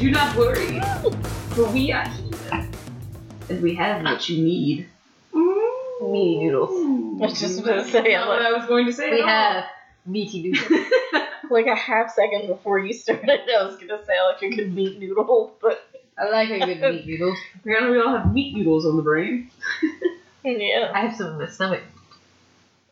Do 0.00 0.10
not 0.10 0.34
worry, 0.34 0.80
for 1.50 1.70
we 1.72 1.92
are 1.92 2.08
here, 2.08 2.68
and 3.50 3.62
we 3.62 3.74
have 3.74 4.02
what 4.02 4.26
you 4.30 4.42
need. 4.42 4.88
Meaty 5.34 6.38
noodles. 6.38 6.70
I 7.20 7.26
was 7.26 7.38
just 7.38 7.62
gonna 7.62 7.84
say, 7.84 8.04
That's 8.04 8.14
not 8.14 8.28
what 8.28 8.40
I 8.40 8.52
was 8.52 8.66
going 8.66 8.86
to 8.86 8.94
say. 8.94 9.10
We 9.10 9.20
at 9.20 9.24
all. 9.24 9.28
have 9.28 9.64
meaty 10.06 10.42
noodles. 10.42 10.86
like 11.50 11.66
a 11.66 11.74
half 11.74 12.14
second 12.14 12.46
before 12.46 12.78
you 12.78 12.94
started, 12.94 13.28
I 13.28 13.62
was 13.62 13.76
gonna 13.76 14.02
say 14.06 14.14
like 14.22 14.40
a 14.40 14.56
good 14.56 14.74
meat 14.74 14.98
noodle, 14.98 15.54
but 15.60 15.86
I 16.16 16.30
like 16.30 16.48
a 16.48 16.64
good 16.64 16.80
meat 16.80 17.06
noodle. 17.06 17.36
Apparently, 17.56 17.98
we 17.98 18.02
all 18.02 18.16
have 18.16 18.32
meat 18.32 18.56
noodles 18.56 18.86
on 18.86 18.96
the 18.96 19.02
brain. 19.02 19.50
yeah. 20.46 20.92
I 20.94 21.00
have 21.00 21.14
some 21.14 21.34
in 21.34 21.40
my 21.40 21.46
stomach. 21.46 21.82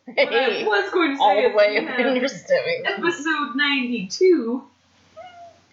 What 0.05 0.31
I 0.31 0.63
was 0.63 0.91
going 0.91 1.09
to 1.13 1.17
say 1.17 1.23
all 1.23 1.41
the 1.41 1.57
way 1.57 1.75
up 1.79 1.99
in 1.99 2.15
your 2.17 2.27
stomach. 2.27 2.85
episode 2.85 3.55
92 3.55 4.68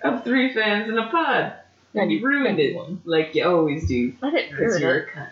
of 0.03 0.25
Three 0.25 0.53
Fans 0.55 0.89
in 0.89 0.99
a 0.99 1.09
Pod. 1.11 1.53
And 1.95 2.13
you 2.13 2.23
ruined 2.27 2.59
it, 2.61 2.77
like 3.07 3.35
you 3.35 3.45
always 3.49 3.89
do. 3.89 4.13
I 4.23 4.31
didn't 4.31 4.51
Because 4.51 4.73
ruin 4.73 4.83
you're 4.83 4.97
it. 4.99 5.09
a 5.15 5.19
cunt. 5.19 5.29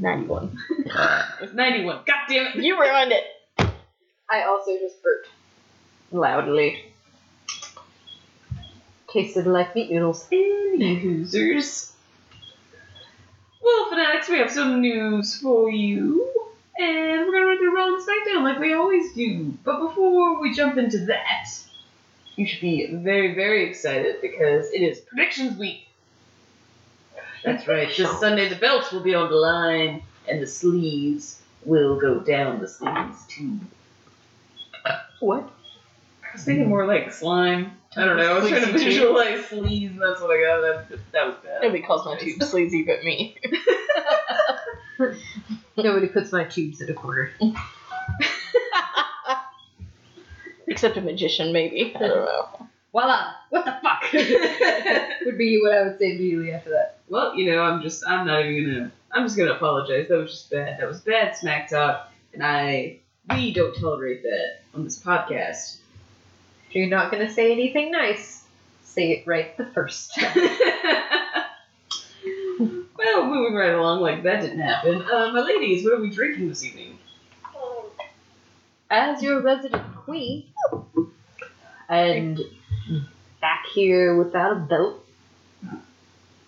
91. 0.00 0.58
It's 1.42 1.52
91. 1.52 1.96
God 2.06 2.14
damn 2.28 2.46
it. 2.46 2.56
You 2.56 2.80
ruined 2.80 3.12
it. 3.12 3.24
I 4.30 4.44
also 4.44 4.78
just 4.78 5.02
burped 5.02 5.28
loudly. 6.12 6.84
Tasted 9.12 9.46
like 9.46 9.74
meat 9.74 9.90
noodles. 9.90 10.26
Users. 10.30 11.92
Well, 13.62 13.88
Fanatics, 13.90 14.28
we 14.28 14.38
have 14.38 14.50
some 14.50 14.80
news 14.80 15.36
for 15.40 15.70
you. 15.70 16.26
And 16.78 17.26
we're 17.26 17.32
gonna 17.32 17.46
run 17.46 17.58
through 17.58 17.76
Raw 17.76 17.88
and 17.88 18.02
SmackDown 18.02 18.42
like 18.44 18.58
we 18.58 18.72
always 18.72 19.12
do. 19.12 19.52
But 19.64 19.80
before 19.88 20.40
we 20.40 20.54
jump 20.54 20.78
into 20.78 20.98
that, 21.06 21.48
you 22.40 22.46
should 22.46 22.62
be 22.62 22.86
very, 22.90 23.34
very 23.34 23.68
excited 23.68 24.16
because 24.22 24.70
it 24.72 24.80
is 24.80 25.00
Predictions 25.00 25.58
Week. 25.58 25.86
That's 27.44 27.68
right. 27.68 27.86
This 27.94 28.18
Sunday 28.18 28.48
the 28.48 28.56
belts 28.56 28.90
will 28.92 29.02
be 29.02 29.14
on 29.14 29.28
the 29.30 29.36
line 29.36 30.02
and 30.26 30.40
the 30.40 30.46
sleeves 30.46 31.42
will 31.66 32.00
go 32.00 32.20
down 32.20 32.60
the 32.60 32.66
sleeves 32.66 33.26
too. 33.28 33.60
What? 35.20 35.50
I 36.24 36.32
was 36.32 36.44
thinking 36.44 36.70
more 36.70 36.86
like 36.86 37.12
slime. 37.12 37.72
I 37.94 38.06
don't 38.06 38.16
know. 38.16 38.36
I 38.36 38.38
was 38.38 38.48
trying 38.48 38.62
to 38.62 38.68
Sleazy 38.68 38.84
tube. 38.84 38.94
visualize 38.94 39.44
sleeves 39.46 39.92
and 39.92 40.00
that's 40.00 40.20
what 40.22 40.30
I 40.30 40.40
got. 40.40 40.88
That, 40.88 41.12
that 41.12 41.26
was 41.26 41.36
bad. 41.44 41.60
Nobody 41.62 41.82
calls 41.82 42.06
my 42.06 42.16
tube 42.16 42.42
sleazy 42.42 42.84
but 42.84 43.04
me. 43.04 43.36
Nobody 45.76 46.06
puts 46.06 46.32
my 46.32 46.44
tubes 46.44 46.80
in 46.80 46.88
a 46.88 46.94
corner. 46.94 47.32
Except 50.70 50.96
a 50.96 51.00
magician, 51.02 51.52
maybe. 51.52 51.92
I 51.94 51.98
don't 51.98 52.08
know. 52.24 52.68
Voila! 52.92 53.32
What 53.50 53.64
the 53.64 53.76
fuck? 53.82 54.12
Would 55.26 55.36
be 55.38 55.60
what 55.60 55.72
I 55.72 55.82
would 55.82 55.98
say 55.98 56.12
immediately 56.16 56.52
after 56.52 56.70
that. 56.70 56.98
Well, 57.08 57.36
you 57.36 57.50
know, 57.52 57.60
I'm 57.62 57.82
just, 57.82 58.04
I'm 58.06 58.26
not 58.26 58.44
even 58.46 58.72
gonna, 58.72 58.92
I'm 59.12 59.24
just 59.24 59.36
gonna 59.36 59.52
apologize. 59.52 60.08
That 60.08 60.18
was 60.18 60.30
just 60.30 60.50
bad. 60.50 60.80
That 60.80 60.88
was 60.88 61.00
bad 61.00 61.36
smack 61.36 61.68
talk, 61.68 62.10
and 62.32 62.42
I, 62.42 62.98
we 63.30 63.52
don't 63.52 63.74
tolerate 63.78 64.22
that 64.22 64.60
on 64.74 64.82
this 64.84 64.98
podcast. 65.00 65.76
If 66.68 66.74
you're 66.76 66.88
not 66.88 67.10
gonna 67.12 67.32
say 67.32 67.52
anything 67.52 67.90
nice, 67.92 68.44
say 68.82 69.10
it 69.12 69.26
right 69.26 69.56
the 69.56 69.66
first 69.66 70.14
time. 70.18 70.32
well, 72.96 73.26
moving 73.26 73.54
right 73.54 73.74
along, 73.74 74.00
like 74.00 74.22
that 74.24 74.42
didn't 74.42 74.60
happen. 74.60 75.02
Uh, 75.02 75.32
my 75.32 75.40
ladies, 75.40 75.84
what 75.84 75.94
are 75.94 76.00
we 76.00 76.10
drinking 76.10 76.48
this 76.48 76.64
evening? 76.64 76.98
As 78.90 79.22
your 79.22 79.40
resident 79.40 79.94
queen, 79.94 80.46
and 81.88 82.40
back 83.40 83.64
here 83.72 84.16
without 84.16 84.52
a 84.52 84.60
belt. 84.60 85.04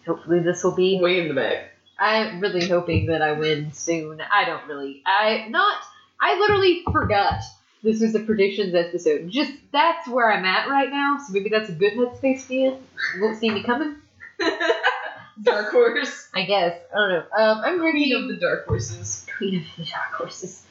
Hopefully, 0.07 0.41
this 0.41 0.65
will 0.65 0.75
be 0.75 0.99
Way 1.01 1.21
in 1.21 1.29
the 1.29 1.35
back. 1.35 1.71
I'm 1.99 2.41
really 2.41 2.67
hoping 2.67 3.07
that 3.07 3.23
I 3.23 3.33
win 3.33 3.73
soon. 3.73 4.21
I 4.21 4.45
don't 4.45 4.67
really. 4.67 5.03
I 5.07 5.47
not. 5.49 5.81
I 6.21 6.39
literally 6.39 6.83
forgot 6.91 7.43
this 7.83 8.01
was 8.01 8.15
a 8.15 8.21
predictions 8.21 8.75
episode. 8.75 9.29
Just 9.31 9.53
that's 9.73 10.09
where 10.09 10.33
I'm 10.33 10.45
at 10.45 10.69
right 10.69 10.91
now. 10.91 11.19
So 11.25 11.33
maybe 11.33 11.49
that's 11.49 11.69
a 11.69 11.73
good 11.73 11.95
headspace 11.95 12.43
to 12.43 12.49
be 12.49 12.65
in. 12.65 12.79
You 13.15 13.23
won't 13.23 13.39
see 13.39 13.51
me 13.51 13.63
coming. 13.63 13.97
Dark 15.43 15.71
horse. 15.71 16.29
I 16.35 16.43
guess. 16.45 16.79
I 16.93 16.99
don't 16.99 17.09
know. 17.11 17.25
Um, 17.37 17.61
I'm 17.65 17.79
Queen 17.79 18.17
of 18.17 18.29
the 18.29 18.37
dark 18.37 18.67
horses. 18.67 19.27
Queen 19.37 19.61
of 19.61 19.77
the 19.77 19.91
dark 19.91 20.13
horses. 20.13 20.65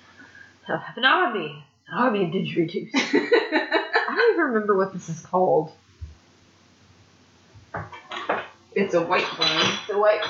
Have 0.67 0.97
an 0.97 1.05
army. 1.05 1.65
An 1.91 1.97
army 1.97 2.23
of 2.25 2.31
didgeridoos. 2.31 2.89
I 2.95 4.13
don't 4.15 4.33
even 4.33 4.45
remember 4.45 4.75
what 4.77 4.93
this 4.93 5.09
is 5.09 5.19
called. 5.21 5.71
it's 8.73 8.93
a 8.93 9.01
white 9.01 9.25
wine. 9.37 9.77
The 9.89 9.99
white. 9.99 10.21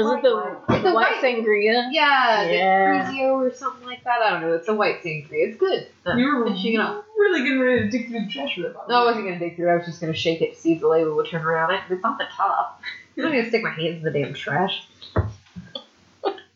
Is 0.00 0.06
it 0.06 0.22
the, 0.22 0.56
It's 0.68 0.82
the 0.82 0.90
a 0.90 0.94
white 0.94 1.22
white- 1.22 1.22
sangria? 1.22 1.88
Yeah, 1.92 2.42
Yeah. 2.50 3.04
the 3.10 3.12
Grigio 3.18 3.32
or 3.34 3.54
something 3.54 3.86
like 3.86 4.02
that. 4.04 4.20
I 4.20 4.30
don't 4.30 4.40
know. 4.42 4.54
It's 4.54 4.68
a 4.68 4.74
white 4.74 5.02
sangria. 5.04 5.48
It's 5.48 5.56
good. 5.58 5.86
Uh, 6.04 6.14
You 6.16 6.34
were 6.36 6.44
finishing 6.46 6.74
it 6.74 6.80
off. 6.80 7.04
really 7.16 7.42
getting 7.42 7.60
ready 7.60 7.82
to 7.82 7.88
dig 7.90 8.08
through 8.08 8.24
the 8.24 8.30
trash 8.30 8.56
for 8.56 8.62
that 8.62 8.74
bottle. 8.74 8.88
No, 8.90 9.02
I 9.02 9.04
wasn't 9.06 9.26
gonna 9.26 9.38
dig 9.38 9.54
through. 9.56 9.70
I 9.70 9.76
was 9.76 9.86
just 9.86 10.00
gonna 10.00 10.12
shake 10.14 10.42
it 10.42 10.54
to 10.54 10.60
see 10.60 10.72
if 10.72 10.80
the 10.80 10.88
label 10.88 11.14
would 11.14 11.28
turn 11.28 11.42
around. 11.44 11.72
It, 11.72 11.80
it's 11.88 12.04
on 12.04 12.18
the 12.18 12.26
top. 12.36 12.80
I'm 13.16 13.22
not 13.22 13.30
gonna 13.32 13.48
stick 13.48 13.62
my 13.62 13.70
hands 13.70 13.98
in 13.98 14.02
the 14.02 14.10
damn 14.10 14.34
trash. 14.34 14.86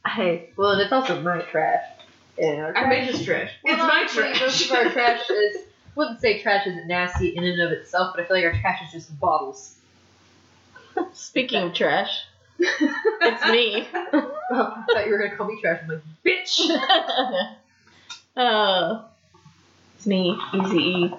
Hey, 0.07 0.49
well, 0.57 0.71
and 0.73 0.81
it's 0.81 0.91
also 0.93 1.21
my 1.23 1.41
trash. 1.43 1.85
And 2.41 2.61
our 2.61 2.77
I 2.77 2.81
trash- 2.83 2.89
made 2.89 3.09
this 3.15 3.25
trash. 3.25 3.51
Well, 3.63 3.75
it's 3.75 3.83
my 3.83 4.01
honestly, 4.01 4.23
trash. 4.23 4.41
Most 4.41 4.65
of 4.71 4.73
our 4.77 4.91
trash 4.93 5.21
is. 5.31 5.57
Wouldn't 5.97 6.21
say 6.21 6.41
trash 6.41 6.67
isn't 6.69 6.87
nasty 6.87 7.37
in 7.37 7.43
and 7.45 7.61
of 7.61 7.73
itself, 7.73 8.15
but 8.15 8.25
I 8.25 8.27
feel 8.27 8.37
like 8.37 8.45
our 8.47 8.59
trash 8.61 8.81
is 8.87 8.93
just 8.93 9.21
bottles. 9.21 9.75
Speaking 11.13 11.63
of 11.65 11.75
trash, 11.75 12.25
it's 12.59 13.51
me. 13.51 13.89
Oh, 13.93 14.35
I 14.53 14.85
thought 14.93 15.07
you 15.07 15.13
were 15.13 15.19
gonna 15.19 15.37
call 15.37 15.49
me 15.49 15.61
trash. 15.61 15.81
I'm 15.83 15.89
like, 15.89 16.03
Bitch. 16.25 16.61
uh, 18.37 19.03
it's 19.97 20.07
me, 20.07 20.39
Easy 20.55 20.79
E, 20.79 21.15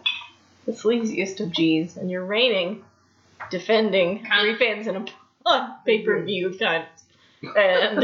the 0.66 0.72
sleaziest 0.72 1.42
of 1.42 1.52
G's, 1.52 1.98
and 1.98 2.10
you're 2.10 2.26
reigning, 2.26 2.84
defending 3.50 4.26
three 4.40 4.56
fans 4.56 4.88
in 4.88 4.96
a 4.96 5.06
pod 5.44 5.72
pay 5.86 6.02
per 6.04 6.24
view 6.24 6.56
kind. 6.58 6.86
And 7.56 8.04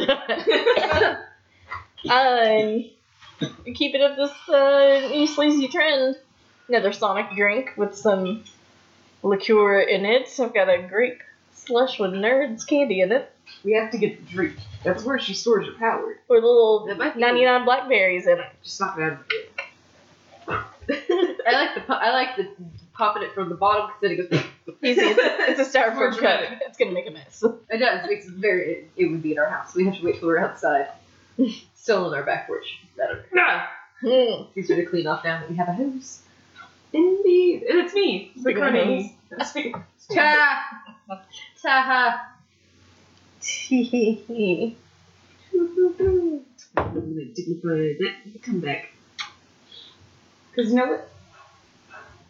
I 3.41 3.71
it 3.95 4.01
at 4.01 4.15
this 4.15 4.31
uh, 4.49 5.25
sleazy 5.27 5.67
trend. 5.67 6.15
Another 6.69 6.91
Sonic 6.91 7.35
drink 7.35 7.71
with 7.77 7.95
some 7.95 8.43
liqueur 9.23 9.79
in 9.81 10.05
it. 10.05 10.27
So 10.27 10.45
I've 10.45 10.53
got 10.53 10.69
a 10.69 10.81
grape 10.81 11.21
slush 11.53 11.99
with 11.99 12.11
nerds 12.11 12.65
candy 12.67 13.01
in 13.01 13.11
it, 13.11 13.29
we 13.63 13.73
have 13.73 13.91
to 13.91 13.97
get 13.97 14.19
the 14.25 14.31
drink. 14.31 14.55
That's 14.83 15.03
where 15.03 15.19
she 15.19 15.33
stores 15.33 15.65
her 15.67 15.73
power. 15.73 16.17
little 16.29 16.85
That 16.87 16.97
might 16.97 17.15
be- 17.15 17.21
99 17.21 17.65
blackberries 17.65 18.25
in 18.27 18.39
it. 18.39 18.45
Just 18.63 18.79
knock 18.79 18.97
it 18.97 19.03
out 19.03 19.11
of 19.13 19.19
the 19.27 19.47
I 21.45 21.51
like 21.51 21.75
the 21.87 21.93
I 21.93 22.11
like 22.11 22.35
the 22.37 22.47
popping 22.93 23.23
it 23.23 23.33
from 23.33 23.49
the 23.49 23.55
bottom 23.55 23.89
because 23.99 24.29
then 24.29 24.39
it 24.39 24.45
goes. 24.65 24.75
Easy. 24.83 25.01
It's, 25.01 25.59
it's 25.59 25.75
a 25.75 25.79
More 25.79 26.11
styrofoam 26.11 26.11
cup. 26.11 26.19
dramatic. 26.19 26.59
It's 26.67 26.77
gonna 26.77 26.91
make 26.91 27.07
a 27.07 27.11
mess. 27.11 27.43
It 27.69 27.77
does. 27.77 28.05
It 28.05 28.09
makes 28.09 28.25
it 28.27 28.33
very. 28.33 28.71
It, 28.71 28.91
it 28.95 29.05
would 29.11 29.21
be 29.21 29.31
in 29.33 29.39
our 29.39 29.49
house. 29.49 29.75
We 29.75 29.85
have 29.85 29.95
to 29.97 30.03
wait 30.05 30.19
till 30.19 30.27
we're 30.27 30.39
outside. 30.39 30.87
Still 31.87 32.07
on 32.07 32.13
our 32.13 32.23
back 32.23 32.47
porch. 32.47 32.81
Better. 32.97 33.25
Ah, 33.37 33.71
easier 34.57 34.75
to 34.75 34.85
clean 34.85 35.07
off 35.07 35.23
now 35.23 35.39
that 35.39 35.49
we 35.49 35.55
have 35.55 35.69
a 35.69 35.71
hose. 35.71 36.21
Indeed. 36.91 37.63
And 37.63 37.79
it's 37.79 37.93
me. 37.93 38.29
The 38.35 38.41
Speaking 38.41 38.61
of 38.61 38.69
crummy. 38.71 39.15
Speaking 39.45 39.73
Ta 40.09 40.65
ta 41.61 42.27
Tee. 43.39 44.75
I'm 45.55 46.43
gonna 46.75 47.25
dignify 47.33 47.93
that 47.99 48.15
comeback. 48.43 48.89
Because 50.51 50.69
you 50.69 50.75
know 50.75 50.87
what? 50.87 51.09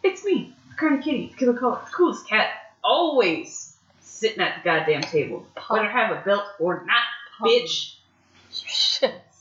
It's 0.04 0.24
me, 0.24 0.54
the 0.70 0.76
Carney 0.76 1.02
Kitty, 1.02 1.34
Killer 1.36 1.58
Call, 1.58 1.72
the 1.84 1.90
coolest 1.90 2.28
cat, 2.28 2.46
always 2.84 3.76
sitting 3.98 4.38
at 4.38 4.62
the 4.62 4.64
goddamn 4.64 5.00
table. 5.00 5.48
Whether 5.68 5.86
I 5.86 5.90
have 5.90 6.16
a 6.16 6.20
belt 6.24 6.44
or 6.60 6.84
not, 6.86 7.02
bitch. 7.42 7.96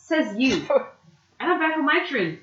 Says 0.07 0.37
you. 0.37 0.65
And 1.39 1.51
I'm 1.51 1.59
back 1.59 1.77
on 1.77 1.85
my 1.85 2.03
trend. 2.09 2.39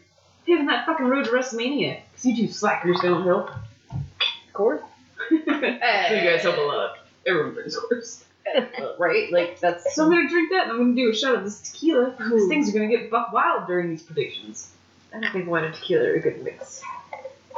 Paving 0.46 0.66
that 0.66 0.86
fucking 0.86 1.06
road 1.06 1.24
to 1.24 1.32
WrestleMania. 1.32 2.02
Because 2.12 2.24
you 2.24 2.36
two 2.36 2.52
slackers 2.52 3.00
don't 3.00 3.24
help. 3.24 3.50
Of 3.90 4.52
course. 4.52 4.82
you 5.32 5.44
guys 5.44 6.42
help 6.42 6.58
a 6.58 6.60
lot. 6.60 6.98
Everyone 7.26 7.54
brings 7.54 7.76
course. 7.76 8.24
right? 8.98 9.32
Like 9.32 9.58
that's. 9.58 9.96
So 9.96 10.04
I'm 10.04 10.10
gonna 10.10 10.28
drink 10.28 10.52
that 10.52 10.68
and 10.68 10.72
I'm 10.72 10.78
gonna 10.78 10.94
do 10.94 11.10
a 11.10 11.12
shot 11.12 11.34
of 11.34 11.42
this 11.42 11.72
tequila. 11.72 12.10
Because 12.10 12.42
Ooh. 12.42 12.48
things 12.48 12.68
are 12.68 12.72
gonna 12.72 12.86
get 12.86 13.10
buck 13.10 13.32
wild 13.32 13.66
during 13.66 13.90
these 13.90 14.04
predictions. 14.04 14.70
I 15.12 15.18
don't 15.18 15.32
think 15.32 15.48
wine 15.48 15.64
and 15.64 15.74
tequila 15.74 16.04
are 16.04 16.14
a 16.14 16.20
good 16.20 16.44
mix 16.44 16.82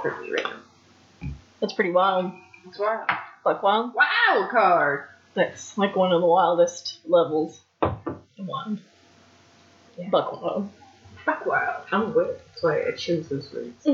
for 0.00 0.18
me 0.22 0.32
right 0.32 0.46
now. 1.22 1.28
That's 1.60 1.74
pretty 1.74 1.92
wild. 1.92 2.32
That's 2.64 2.78
wild. 2.78 3.10
Like 3.44 3.62
wild. 3.62 3.92
Wild 3.92 4.50
card. 4.50 5.04
That's 5.34 5.76
like 5.76 5.94
one 5.94 6.12
of 6.12 6.22
the 6.22 6.26
wildest 6.26 7.00
levels. 7.04 7.60
Wild. 7.82 8.78
Yeah. 9.96 10.08
Buck 10.10 10.42
wild. 10.42 10.70
Fuck 11.24 11.46
wild. 11.46 11.84
I'm 11.90 12.02
aware. 12.02 12.36
That's 12.48 12.62
why 12.62 12.82
I 12.82 12.92
chose 12.92 13.28
those 13.28 13.52
words. 13.52 13.86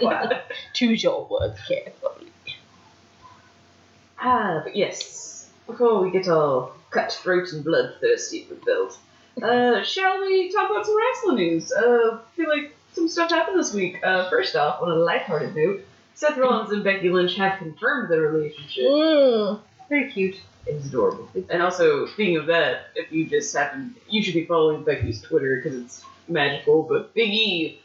Wow. 0.00 0.30
Choose 0.74 1.02
your 1.02 1.26
words 1.26 1.58
carefully. 1.66 2.28
Ah, 4.18 4.60
but 4.64 4.74
yes. 4.76 5.48
Before 5.66 6.00
we 6.02 6.10
get 6.10 6.28
all 6.28 6.74
cutthroat 6.90 7.52
and 7.52 7.64
bloodthirsty 7.64 8.44
for 8.44 8.54
build, 8.54 8.96
uh, 9.42 9.82
shall 9.82 10.20
we 10.20 10.50
talk 10.52 10.70
about 10.70 10.84
some 10.86 10.96
wrestling 10.96 11.36
news? 11.36 11.72
Uh, 11.72 12.18
I 12.18 12.36
feel 12.36 12.48
like 12.48 12.74
some 12.92 13.08
stuff 13.08 13.30
happened 13.30 13.58
this 13.58 13.72
week. 13.72 13.98
Uh, 14.04 14.28
first 14.28 14.56
off, 14.56 14.82
on 14.82 14.90
a 14.90 14.96
lighthearted 14.96 15.54
note, 15.54 15.84
Seth 16.14 16.36
Rollins 16.36 16.70
and 16.70 16.84
Becky 16.84 17.10
Lynch 17.10 17.36
have 17.36 17.58
confirmed 17.58 18.10
their 18.10 18.20
relationship. 18.22 18.84
Mm. 18.84 19.60
Very 19.88 20.10
cute. 20.10 20.36
It 20.66 20.74
was 20.76 20.86
adorable. 20.86 21.28
And 21.50 21.62
also, 21.62 22.06
speaking 22.06 22.36
of 22.36 22.46
that, 22.46 22.86
if 22.94 23.10
you 23.10 23.26
just 23.26 23.54
happen, 23.54 23.94
you 24.08 24.22
should 24.22 24.34
be 24.34 24.44
following 24.46 24.84
Becky's 24.84 25.20
Twitter 25.20 25.56
because 25.56 25.78
it's 25.78 26.04
magical. 26.28 26.84
But 26.84 27.14
Big 27.14 27.30
E 27.30 27.80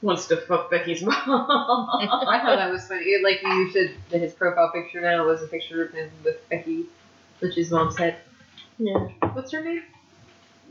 wants 0.00 0.26
to 0.28 0.36
fuck 0.36 0.70
Becky's 0.70 1.02
mom. 1.02 1.14
I 1.16 2.40
thought 2.42 2.56
that 2.56 2.70
was 2.70 2.86
funny. 2.86 3.02
It, 3.02 3.22
like 3.22 3.42
you 3.42 3.70
should. 3.70 4.20
his 4.20 4.32
profile 4.32 4.70
picture 4.72 5.00
now 5.00 5.26
was 5.26 5.42
a 5.42 5.46
picture 5.46 5.84
of 5.84 5.92
him 5.92 6.10
with 6.24 6.48
Becky 6.48 6.86
Lynch's 7.40 7.70
mom's 7.70 7.96
head. 7.98 8.16
Yeah. 8.78 9.08
What's 9.32 9.52
her 9.52 9.62
name? 9.62 9.82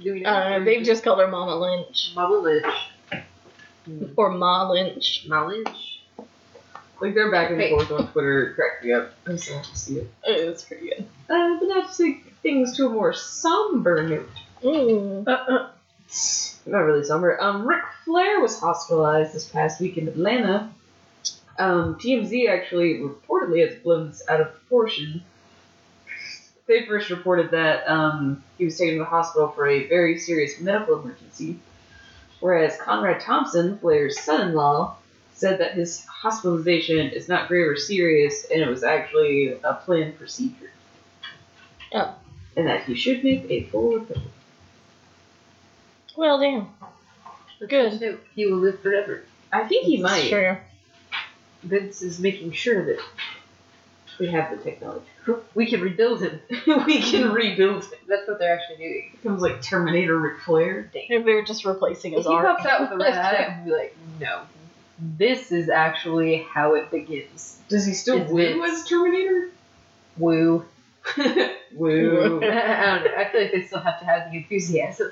Do 0.01 0.13
we 0.13 0.21
know? 0.21 0.29
Uh, 0.29 0.59
they've 0.59 0.79
just 0.79 0.87
just 0.87 1.03
called 1.03 1.19
her 1.19 1.27
Mama 1.27 1.55
Lynch. 1.55 2.13
Mama 2.15 2.37
Lynch. 2.37 2.89
Or 4.17 4.29
Ma 4.29 4.69
Lynch. 4.69 5.25
Ma 5.27 5.45
Lynch. 5.45 5.90
Like 7.01 7.15
they're 7.15 7.31
back 7.31 7.51
and 7.51 7.69
forth 7.69 7.91
on 7.91 8.07
Twitter. 8.11 8.49
It 8.49 8.55
cracked 8.55 8.85
me 8.85 8.93
up. 8.93 9.11
I'm 9.25 9.37
sad 9.37 9.63
to 9.63 9.77
see 9.77 9.97
it. 9.97 10.11
It's 10.23 10.63
pretty 10.63 10.89
good. 10.89 11.05
Uh, 11.29 11.59
but 11.59 11.65
now 11.67 11.81
to 11.81 11.97
take 11.97 12.33
things 12.43 12.77
to 12.77 12.87
a 12.87 12.89
more 12.89 13.13
somber 13.13 14.07
note. 14.07 14.29
Mm. 14.63 15.27
Uh, 15.27 15.31
uh, 15.31 15.69
not 16.65 16.79
really 16.79 17.03
somber. 17.03 17.41
Um, 17.41 17.67
Ric 17.67 17.83
Flair 18.05 18.39
was 18.39 18.59
hospitalized 18.59 19.33
this 19.33 19.47
past 19.47 19.81
week 19.81 19.97
in 19.97 20.07
Atlanta. 20.07 20.71
Um, 21.57 21.95
TMZ 21.95 22.49
actually 22.49 22.99
reportedly 22.99 23.67
has 23.67 23.77
blown 23.79 24.09
this 24.09 24.23
out 24.29 24.41
of 24.41 24.51
proportion. 24.53 25.23
They 26.67 26.85
first 26.85 27.09
reported 27.09 27.51
that 27.51 27.87
um, 27.89 28.43
he 28.57 28.65
was 28.65 28.77
taken 28.77 28.95
to 28.95 28.99
the 28.99 29.05
hospital 29.05 29.49
for 29.49 29.67
a 29.67 29.87
very 29.87 30.17
serious 30.17 30.59
medical 30.59 31.01
emergency, 31.01 31.59
whereas 32.39 32.77
Conrad 32.77 33.21
Thompson, 33.21 33.77
Flair's 33.79 34.19
son-in-law, 34.21 34.95
said 35.33 35.59
that 35.59 35.73
his 35.73 36.05
hospitalization 36.05 37.09
is 37.11 37.27
not 37.27 37.47
grave 37.47 37.67
or 37.67 37.75
serious, 37.75 38.45
and 38.51 38.61
it 38.61 38.67
was 38.67 38.83
actually 38.83 39.53
a 39.63 39.73
planned 39.73 40.17
procedure. 40.17 40.71
Oh. 41.93 42.15
And 42.55 42.67
that 42.67 42.83
he 42.83 42.95
should 42.95 43.23
make 43.23 43.45
a 43.49 43.63
full 43.63 43.99
recovery. 43.99 44.23
Well, 46.15 46.39
damn. 46.39 46.67
Good. 47.67 48.19
He 48.35 48.45
will 48.45 48.57
live 48.57 48.81
forever. 48.81 49.23
I 49.51 49.67
think 49.67 49.85
he 49.85 50.01
might. 50.01 50.29
True. 50.29 50.57
Vince 51.63 52.01
is 52.01 52.19
making 52.19 52.51
sure 52.53 52.85
that 52.85 52.99
We 54.19 54.27
have 54.27 54.51
the 54.51 54.57
technology. 54.63 55.05
we 55.55 55.67
can 55.69 55.81
rebuild 55.81 56.21
him. 56.21 56.39
we 56.85 57.01
can 57.01 57.31
rebuild 57.31 57.83
it. 57.83 57.99
That's 58.07 58.27
what 58.27 58.39
they're 58.39 58.53
actually 58.53 58.77
doing. 58.77 59.11
It 59.13 59.21
becomes 59.21 59.41
like 59.41 59.61
Terminator 59.61 60.17
Ric 60.19 60.41
Flair. 60.41 60.89
If 60.93 61.23
they're 61.25 61.43
just 61.43 61.65
replacing 61.65 62.13
If 62.13 62.19
his 62.19 62.27
he 62.27 62.33
arm. 62.33 62.45
pops 62.45 62.65
out 62.65 62.81
with 62.81 62.91
a 62.91 62.97
red 63.03 63.13
eye, 63.13 63.57
I'd 63.59 63.65
be 63.65 63.71
like, 63.71 63.95
no. 64.19 64.41
This 65.03 65.51
is 65.51 65.69
actually 65.69 66.37
how 66.37 66.75
it 66.75 66.91
begins. 66.91 67.57
Does 67.69 67.85
he 67.85 67.93
still 67.93 68.21
It's 68.21 68.31
woo 68.31 68.37
Vince. 68.61 68.81
as 68.83 68.87
Terminator? 68.87 69.49
Woo. 70.17 70.65
woo. 71.73 72.39
I 72.43 72.45
don't 72.45 72.51
know. 73.05 73.11
I 73.17 73.29
feel 73.31 73.41
like 73.41 73.51
they 73.51 73.63
still 73.63 73.79
have 73.79 73.99
to 73.99 74.05
have 74.05 74.31
the 74.31 74.37
enthusiasm. 74.37 75.11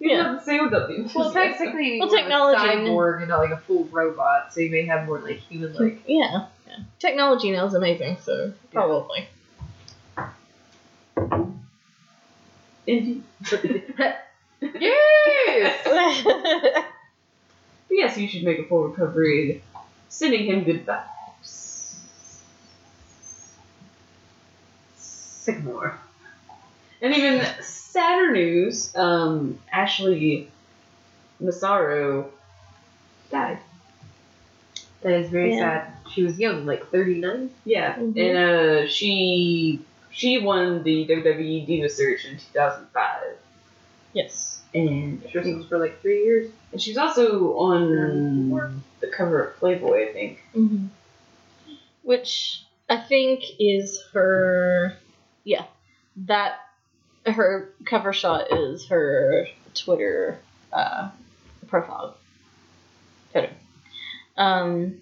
You 0.00 0.10
Yeah. 0.10 0.22
have 0.24 0.38
to 0.40 0.44
say 0.44 0.58
without 0.58 0.88
the 0.88 1.08
Well, 1.14 1.32
technically, 1.32 2.00
Well, 2.00 2.08
more 2.08 2.08
of 2.08 2.12
a 2.12 2.16
technology- 2.16 2.58
cyborg 2.90 3.18
and 3.20 3.28
not 3.28 3.38
like 3.38 3.50
a 3.52 3.58
full 3.58 3.84
robot, 3.84 4.52
so 4.52 4.60
you 4.60 4.70
may 4.70 4.82
have 4.86 5.06
more 5.06 5.20
like 5.20 5.36
human 5.36 5.72
like. 5.74 6.02
Yeah. 6.08 6.46
yeah. 6.66 6.76
Technology 6.98 7.52
now 7.52 7.66
is 7.66 7.74
amazing, 7.74 8.16
so 8.24 8.52
probably. 8.72 9.28
Yes. 14.74 16.84
Yes, 17.92 18.16
you 18.18 18.26
should 18.28 18.42
make 18.44 18.58
a 18.58 18.64
full 18.64 18.88
recovery. 18.88 19.62
Sending 20.08 20.46
him 20.46 20.64
good 20.64 20.84
vibes. 20.86 21.94
Sycamore. 24.96 25.98
And 27.00 27.14
even 27.14 27.44
sadder 27.62 28.32
news, 28.32 28.94
um, 28.96 29.58
Ashley 29.72 30.48
Massaro 31.40 32.30
died. 33.30 33.58
That 35.02 35.14
is 35.14 35.30
very 35.30 35.50
Yeah. 35.50 35.58
sad. 35.84 35.92
She 36.12 36.22
was 36.22 36.38
young, 36.38 36.64
like 36.64 36.90
thirty 36.90 37.16
nine. 37.20 37.50
Yeah, 37.64 37.96
Mhm. 37.96 38.16
and 38.16 38.36
uh, 38.38 38.88
she 38.88 39.80
she 40.10 40.38
won 40.38 40.82
the 40.84 41.04
WWE 41.06 41.66
Diva 41.66 41.88
Search 41.88 42.24
in 42.26 42.38
2005, 42.38 43.36
yes. 44.12 44.51
And 44.74 45.22
She 45.30 45.38
was 45.38 45.66
for 45.66 45.78
like 45.78 46.00
three 46.00 46.24
years. 46.24 46.50
and 46.72 46.80
she 46.80 46.90
was 46.90 46.98
also 46.98 47.54
on 47.56 48.48
Four. 48.50 48.72
the 49.00 49.08
cover 49.08 49.42
of 49.44 49.56
Playboy, 49.58 50.08
I 50.08 50.12
think. 50.12 50.38
hmm 50.52 50.86
Which 52.02 52.62
I 52.88 52.98
think 52.98 53.42
is 53.58 54.02
her. 54.12 54.96
Yeah. 55.44 55.64
That. 56.16 56.58
Her 57.24 57.72
cover 57.84 58.12
shot 58.12 58.50
is 58.52 58.88
her 58.88 59.46
Twitter 59.74 60.40
uh, 60.72 61.10
profile 61.68 62.16
photo. 63.32 63.48
Um, 64.36 64.96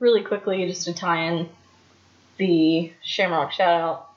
really 0.00 0.22
quickly, 0.24 0.66
just 0.66 0.86
to 0.86 0.92
tie 0.92 1.26
in 1.28 1.48
the 2.36 2.92
Shamrock 3.04 3.52
shout 3.52 3.80
out, 3.80 4.08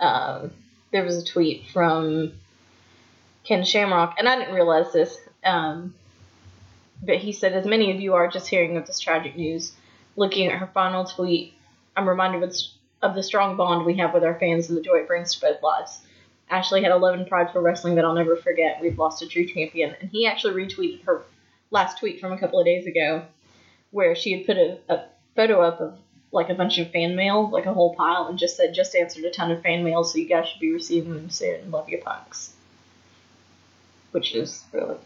um, 0.00 0.52
there 0.92 1.02
was 1.04 1.16
a 1.20 1.24
tweet 1.24 1.66
from 1.72 2.34
Ken 3.44 3.64
Shamrock, 3.64 4.16
and 4.18 4.28
I 4.28 4.38
didn't 4.38 4.54
realize 4.54 4.92
this, 4.92 5.18
um, 5.44 5.94
but 7.02 7.16
he 7.16 7.32
said, 7.32 7.52
As 7.52 7.66
many 7.66 7.90
of 7.94 8.00
you 8.00 8.14
are 8.14 8.28
just 8.28 8.48
hearing 8.48 8.76
of 8.76 8.86
this 8.86 8.98
tragic 8.98 9.36
news, 9.36 9.72
looking 10.16 10.46
at 10.46 10.58
her 10.58 10.70
final 10.72 11.04
tweet, 11.04 11.54
I'm 11.96 12.08
reminded 12.08 12.42
of, 12.42 12.54
of 13.02 13.14
the 13.14 13.22
strong 13.22 13.56
bond 13.56 13.84
we 13.84 13.98
have 13.98 14.14
with 14.14 14.24
our 14.24 14.38
fans 14.38 14.68
and 14.68 14.78
the 14.78 14.82
joy 14.82 14.96
it 14.96 15.06
brings 15.06 15.34
to 15.34 15.40
both 15.40 15.62
lives. 15.62 16.00
Ashley 16.50 16.82
had 16.82 16.92
11 16.92 17.26
prides 17.26 17.52
for 17.52 17.60
wrestling 17.60 17.94
that 17.96 18.04
I'll 18.04 18.14
never 18.14 18.36
forget. 18.36 18.80
We've 18.80 18.98
lost 18.98 19.22
a 19.22 19.26
true 19.26 19.46
champion. 19.46 19.94
And 20.00 20.10
he 20.10 20.26
actually 20.26 20.54
retweeted 20.54 21.04
her 21.04 21.22
last 21.70 21.98
tweet 21.98 22.20
from 22.20 22.32
a 22.32 22.38
couple 22.38 22.60
of 22.60 22.66
days 22.66 22.86
ago 22.86 23.24
where 23.90 24.14
she 24.14 24.32
had 24.32 24.46
put 24.46 24.56
a, 24.56 24.78
a 24.88 25.04
photo 25.36 25.60
up 25.62 25.80
of 25.80 25.94
like 26.32 26.50
a 26.50 26.54
bunch 26.54 26.78
of 26.78 26.90
fan 26.90 27.14
mail, 27.14 27.48
like 27.48 27.66
a 27.66 27.72
whole 27.72 27.94
pile, 27.94 28.26
and 28.26 28.38
just 28.38 28.56
said, 28.56 28.74
just 28.74 28.94
answered 28.94 29.24
a 29.24 29.30
ton 29.30 29.52
of 29.52 29.62
fan 29.62 29.84
mail, 29.84 30.02
so 30.02 30.18
you 30.18 30.28
guys 30.28 30.48
should 30.48 30.60
be 30.60 30.72
receiving 30.72 31.14
them 31.14 31.30
soon. 31.30 31.70
Love 31.70 31.88
you, 31.88 31.98
punks. 31.98 32.54
Which 34.14 34.32
is 34.32 34.62
really 34.72 34.96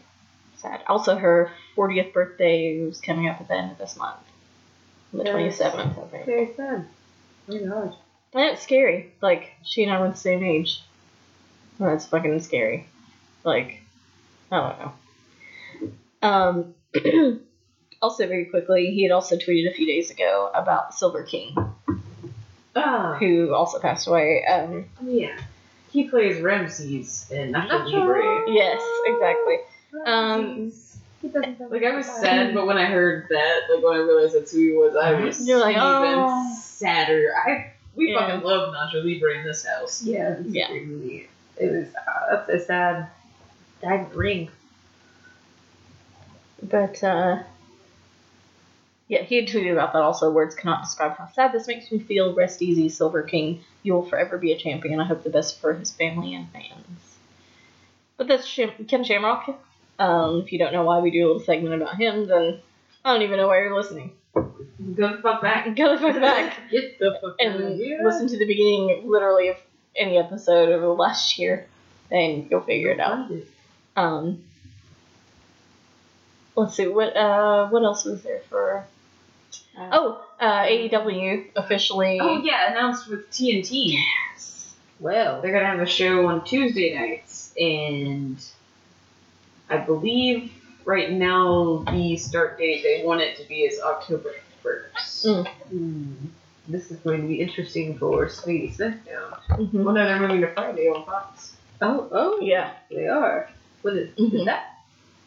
sad. 0.57 0.83
Also, 0.85 1.15
her 1.15 1.51
40th 1.75 2.13
birthday 2.13 2.85
was 2.85 3.01
coming 3.01 3.27
up 3.27 3.41
at 3.41 3.47
the 3.47 3.55
end 3.55 3.71
of 3.71 3.79
this 3.79 3.97
month. 3.97 4.19
The 5.11 5.23
Yes. 5.23 5.59
27th, 5.59 5.97
I 5.97 6.07
think. 6.11 6.25
Very 6.27 6.53
sad. 6.55 6.85
Oh 7.49 7.91
my 8.33 8.41
it's 8.51 8.61
scary. 8.61 9.11
Like, 9.19 9.49
she 9.63 9.81
and 9.81 9.91
I 9.91 9.99
were 9.99 10.09
the 10.09 10.15
same 10.15 10.43
age. 10.43 10.83
That's 11.79 12.05
fucking 12.05 12.39
scary. 12.41 12.87
Like, 13.43 13.81
I 14.51 14.59
don't 14.59 14.79
know. 14.79 16.75
Um, 17.01 17.41
also, 18.03 18.27
very 18.27 18.45
quickly, 18.45 18.91
he 18.91 19.01
had 19.01 19.11
also 19.11 19.37
tweeted 19.37 19.71
a 19.71 19.73
few 19.73 19.87
days 19.87 20.11
ago 20.11 20.51
about 20.53 20.93
Silver 20.93 21.23
King, 21.23 21.55
Ah, 22.75 23.15
who 23.19 23.55
also 23.55 23.79
passed 23.79 24.05
away. 24.05 24.45
Um, 24.45 24.85
yeah. 25.03 25.35
He 25.91 26.07
plays 26.07 26.41
Ramses 26.41 27.29
in 27.31 27.51
Nacho 27.51 27.69
Nacho. 27.69 27.93
Libre. 27.93 28.51
yes, 28.51 28.81
exactly. 29.05 29.57
Um, 30.05 30.71
Like 31.71 31.83
I 31.83 31.95
was 31.95 32.05
sad, 32.05 32.53
but 32.53 32.65
when 32.67 32.77
I 32.77 32.85
heard 32.85 33.27
that, 33.29 33.61
like 33.73 33.83
when 33.83 33.93
I 33.93 33.97
realized 33.97 34.35
that's 34.35 34.51
who 34.51 34.59
he 34.59 34.71
was, 34.71 34.95
I 34.95 35.19
was 35.19 35.45
You're 35.47 35.59
like, 35.59 35.75
even 35.75 35.83
oh. 35.83 36.55
sadder. 36.61 37.33
I 37.45 37.71
we 37.95 38.11
Yeah. 38.13 38.19
fucking 38.19 38.41
love 38.47 38.73
Nacho 38.73 39.03
Libre 39.03 39.37
in 39.39 39.43
this 39.45 39.65
house. 39.65 40.01
Yeah, 40.03 40.35
it's 40.39 40.49
Yeah. 40.49 40.71
a 40.71 40.79
great. 40.79 41.29
It 41.57 41.71
was. 41.71 41.87
Uh, 41.95 42.35
that's 42.45 42.49
a 42.63 42.65
sad. 42.65 43.07
Sad 43.81 44.13
ring. 44.15 44.49
But 46.63 47.03
uh, 47.03 47.43
yeah, 49.09 49.23
he 49.23 49.37
had 49.37 49.47
tweeted 49.47 49.73
about 49.73 49.91
that 49.93 50.03
also. 50.03 50.29
Words 50.29 50.53
cannot 50.53 50.83
describe 50.83 51.17
how 51.17 51.27
sad 51.33 51.51
this 51.51 51.67
makes 51.67 51.91
me 51.91 51.97
feel. 51.97 52.35
Rest 52.35 52.61
easy, 52.61 52.89
Silver 52.89 53.23
King. 53.23 53.63
You 53.81 53.93
will 53.95 54.05
forever 54.05 54.37
be 54.37 54.51
a 54.51 54.57
champion. 54.57 54.99
I 54.99 55.05
hope 55.05 55.23
the 55.23 55.31
best 55.31 55.59
for 55.59 55.73
his 55.73 55.91
family 55.91 56.35
and 56.35 56.47
fans. 56.51 57.17
But 58.17 58.27
that's 58.27 58.45
Sham- 58.45 58.85
Ken 58.87 59.03
Shamrock. 59.03 59.59
Um, 59.97 60.41
if 60.41 60.53
you 60.53 60.59
don't 60.59 60.73
know 60.73 60.83
why 60.83 60.99
we 60.99 61.09
do 61.09 61.25
a 61.25 61.27
little 61.27 61.41
segment 61.41 61.73
about 61.81 61.95
him, 61.99 62.27
then 62.27 62.59
I 63.03 63.11
don't 63.11 63.23
even 63.23 63.37
know 63.37 63.47
why 63.47 63.57
you're 63.57 63.75
listening. 63.75 64.11
Go 64.35 65.15
the 65.15 65.21
fuck 65.23 65.41
back. 65.41 65.75
Go 65.75 65.95
the 65.95 66.01
fuck 66.01 66.21
back 66.21 66.55
Get 66.71 66.99
the 66.99 67.17
fuck 67.19 67.35
and 67.39 67.79
listen 68.03 68.27
to 68.27 68.37
the 68.37 68.45
beginning, 68.45 69.09
literally, 69.09 69.47
of 69.47 69.57
any 69.95 70.19
episode 70.19 70.69
over 70.69 70.85
the 70.85 70.93
last 70.93 71.39
year, 71.39 71.67
and 72.11 72.47
you'll 72.51 72.61
figure 72.61 72.91
it 72.91 72.99
out. 72.99 73.31
Um, 73.95 74.43
let's 76.55 76.75
see 76.75 76.87
what 76.87 77.17
uh 77.17 77.67
what 77.69 77.83
else 77.83 78.05
was 78.05 78.21
there 78.21 78.41
for 78.49 78.85
Oh, 79.77 80.23
uh, 80.39 80.63
AEW 80.65 81.47
officially. 81.55 82.19
Oh 82.21 82.41
yeah, 82.43 82.71
announced 82.71 83.07
with 83.09 83.29
TNT. 83.31 83.93
Yes. 83.93 84.75
well, 84.99 85.41
They're 85.41 85.53
gonna 85.53 85.65
have 85.65 85.79
a 85.79 85.85
show 85.85 86.27
on 86.27 86.43
Tuesday 86.43 86.93
nights, 86.97 87.53
and 87.57 88.37
I 89.69 89.77
believe 89.77 90.51
right 90.85 91.11
now 91.11 91.83
the 91.91 92.17
start 92.17 92.57
date 92.57 92.83
they 92.83 93.05
want 93.05 93.21
it 93.21 93.37
to 93.37 93.47
be 93.47 93.61
is 93.61 93.79
October 93.79 94.31
first. 94.63 95.25
Mm. 95.25 95.47
hmm, 95.47 96.13
this 96.67 96.91
is 96.91 96.97
going 96.99 97.21
to 97.21 97.27
be 97.27 97.39
interesting 97.39 97.97
for 97.97 98.27
Sweetie 98.29 98.69
SmackDown. 98.75 99.39
Mhm. 99.49 99.83
Well, 99.83 99.93
no, 99.93 100.05
they're 100.05 100.19
moving 100.19 100.41
to 100.41 100.53
Friday 100.53 100.87
on 100.87 101.05
Fox. 101.05 101.55
Oh, 101.81 102.07
oh, 102.11 102.39
Yeah, 102.41 102.71
they 102.89 103.07
are. 103.07 103.49
What 103.81 103.93
is, 103.95 104.09
Mhm. 104.17 104.33
is 104.39 104.45
that? 104.45 104.73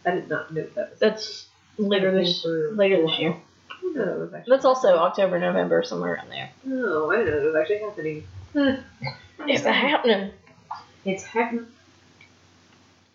I 0.05 0.11
did 0.13 0.29
not 0.29 0.53
know 0.53 0.67
that. 0.75 0.91
Was 0.91 0.99
that's 0.99 1.47
later 1.79 2.11
this 2.13 2.45
later 2.45 3.01
this 3.07 3.19
year. 3.19 3.37
I 3.73 3.81
didn't 3.81 3.97
know 3.97 4.05
that 4.07 4.19
was 4.19 4.35
actually. 4.35 4.51
That's 4.51 4.65
also 4.65 4.97
October, 4.99 5.39
November, 5.39 5.83
somewhere 5.83 6.15
around 6.15 6.31
there. 6.31 6.51
No, 6.65 7.11
I 7.11 7.17
didn't 7.17 7.33
know 7.35 7.41
that 7.41 7.47
was 7.47 7.57
actually 7.57 7.79
happening. 7.81 8.25
It's 9.49 9.65
happening. 9.65 10.31
It's 11.05 11.25
happening. 11.25 11.67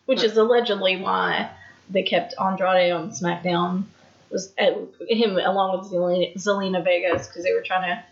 Which 0.08 0.24
is 0.24 0.36
allegedly 0.36 0.98
why 0.98 1.52
they 1.90 2.04
kept 2.04 2.34
Andrade 2.38 2.92
on 2.92 3.12
SmackDown. 3.12 3.86
Was 4.30 4.54
uh, 4.60 4.72
him 5.08 5.38
along 5.38 5.80
with 5.80 5.90
Zelina, 5.90 6.36
Zelina 6.36 6.84
Vegas 6.84 7.28
because 7.28 7.46
they 7.46 7.54
were 7.54 7.62
trying 7.62 8.04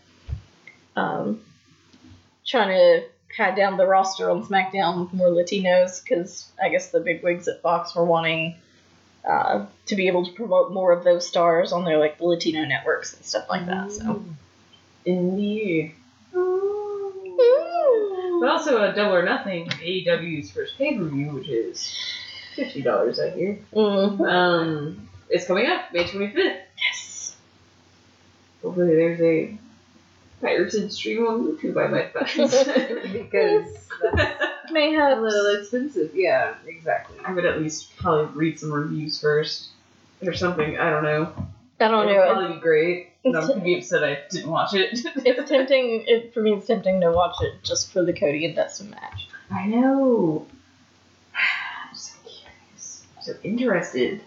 to, 0.96 1.02
um, 1.02 1.42
trying 2.46 2.70
to 2.70 3.06
pad 3.36 3.58
down 3.58 3.76
the 3.76 3.86
roster 3.86 4.30
on 4.30 4.46
SmackDown 4.46 5.02
with 5.02 5.14
more 5.14 5.28
Latinos 5.28 6.02
because 6.02 6.50
I 6.62 6.70
guess 6.70 6.92
the 6.92 7.02
big 7.02 7.22
wigs 7.22 7.50
at 7.50 7.62
Fox 7.62 7.94
were 7.96 8.06
wanting 8.06 8.56
uh, 9.28 9.66
to 9.88 9.96
be 9.96 10.08
able 10.08 10.26
to 10.26 10.32
promote 10.32 10.72
more 10.72 10.92
of 10.92 11.04
those 11.04 11.28
stars 11.28 11.72
on 11.72 11.84
their 11.84 11.98
like 11.98 12.20
Latino 12.20 12.66
networks 12.66 13.14
and 13.14 13.26
stuff 13.26 13.46
like 13.50 13.66
that. 13.68 13.92
So. 13.92 14.24
Indeed. 15.06 15.94
But 18.40 18.50
also 18.50 18.82
a 18.84 18.94
double 18.94 19.16
or 19.16 19.24
nothing 19.24 19.68
AEW's 19.68 20.52
first 20.52 20.78
pay 20.78 20.98
per 20.98 21.06
view, 21.06 21.32
which 21.32 21.48
is 21.48 21.96
fifty 22.56 22.82
dollars 22.82 23.20
I 23.20 23.32
hear. 23.32 23.60
Mm. 23.74 24.30
Um, 24.30 25.10
it's 25.30 25.48
coming 25.48 25.68
up 25.68 25.94
May 25.94 26.08
twenty 26.08 26.32
fifth. 26.32 26.58
Yes. 26.78 27.36
Hopefully, 28.62 28.96
there's 28.96 29.22
a 29.22 29.58
pirated 30.42 30.92
stream 30.92 31.26
on 31.26 31.44
YouTube. 31.46 31.84
I 31.84 31.88
might 31.88 32.14
find. 32.14 33.14
because 33.14 33.90
that's 34.74 35.18
a 35.18 35.22
little 35.22 35.60
expensive. 35.60 36.12
Yeah, 36.16 36.56
exactly. 36.68 37.18
I 37.26 37.34
would 37.34 37.46
at 37.46 37.60
least 37.62 37.96
probably 37.98 38.26
read 38.36 38.60
some 38.60 38.72
reviews 38.72 39.20
first 39.20 39.70
or 40.26 40.34
something. 40.34 40.78
I 40.78 40.90
don't 40.90 41.04
know. 41.04 41.34
I 41.80 41.88
don't 41.90 42.08
it 42.08 42.14
would 42.14 42.16
know. 42.16 42.34
probably 42.34 42.56
be 42.56 42.62
great. 42.62 43.10
And 43.26 43.36
I'm 43.36 43.60
be 43.62 43.78
upset 43.78 44.04
I 44.04 44.20
didn't 44.30 44.52
watch 44.52 44.74
it. 44.74 45.00
It's 45.16 45.50
tempting. 45.50 46.04
It, 46.08 46.34
for 46.34 46.42
me, 46.42 46.54
it's 46.54 46.68
tempting 46.68 47.02
to 47.02 47.12
watch 47.12 47.36
it 47.42 47.64
just 47.64 47.92
for 47.92 48.04
the 48.04 48.14
Cody 48.14 48.46
and 48.46 48.56
Dustin 48.56 48.92
match. 48.92 49.28
I 49.50 49.66
know. 49.66 50.46
I'm 51.90 51.96
so 51.96 52.14
curious. 52.24 53.04
I'm 53.18 53.24
so 53.24 53.36
interested. 53.44 54.22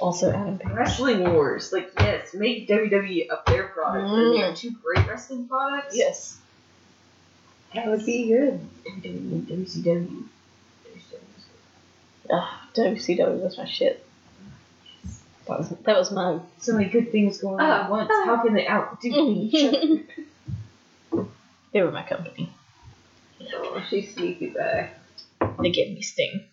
Also, 0.00 0.30
Adam 0.32 0.58
Page. 0.58 0.72
Wrestling 0.72 1.32
Wars. 1.32 1.72
Like, 1.72 1.92
yes, 1.98 2.34
make 2.34 2.68
WWE 2.68 3.30
up 3.30 3.46
their 3.46 3.68
product. 3.68 4.08
Mm. 4.08 4.34
They 4.34 4.40
have 4.40 4.56
two 4.56 4.72
great 4.72 5.06
wrestling 5.06 5.48
products. 5.48 5.96
Yes. 5.96 6.38
That 7.76 7.86
would 7.88 8.06
be 8.06 8.28
good. 8.28 8.60
WWE 8.86 9.04
and 9.04 9.46
WCW. 9.48 10.24
Ah, 12.32 12.68
WCW 12.74 13.42
was 13.42 13.58
my 13.58 13.66
shit. 13.66 14.04
That 15.46 15.58
was, 15.58 15.68
that 15.68 15.96
was 15.96 16.10
my. 16.10 16.40
So 16.58 16.72
many 16.72 16.88
good 16.88 17.12
things 17.12 17.38
going 17.38 17.60
on 17.60 17.70
at 17.84 17.90
once. 17.90 18.10
How 18.24 18.42
can 18.42 18.54
they 18.54 18.66
outdo 18.66 19.08
each 19.08 19.54
other? 21.12 21.26
they 21.72 21.82
were 21.82 21.92
my 21.92 22.02
company. 22.02 22.50
Oh, 23.54 23.82
she's 23.88 24.12
sneaky 24.14 24.48
back. 24.48 24.98
They 25.60 25.70
gave 25.70 25.94
me 25.94 26.00
Sting. 26.02 26.44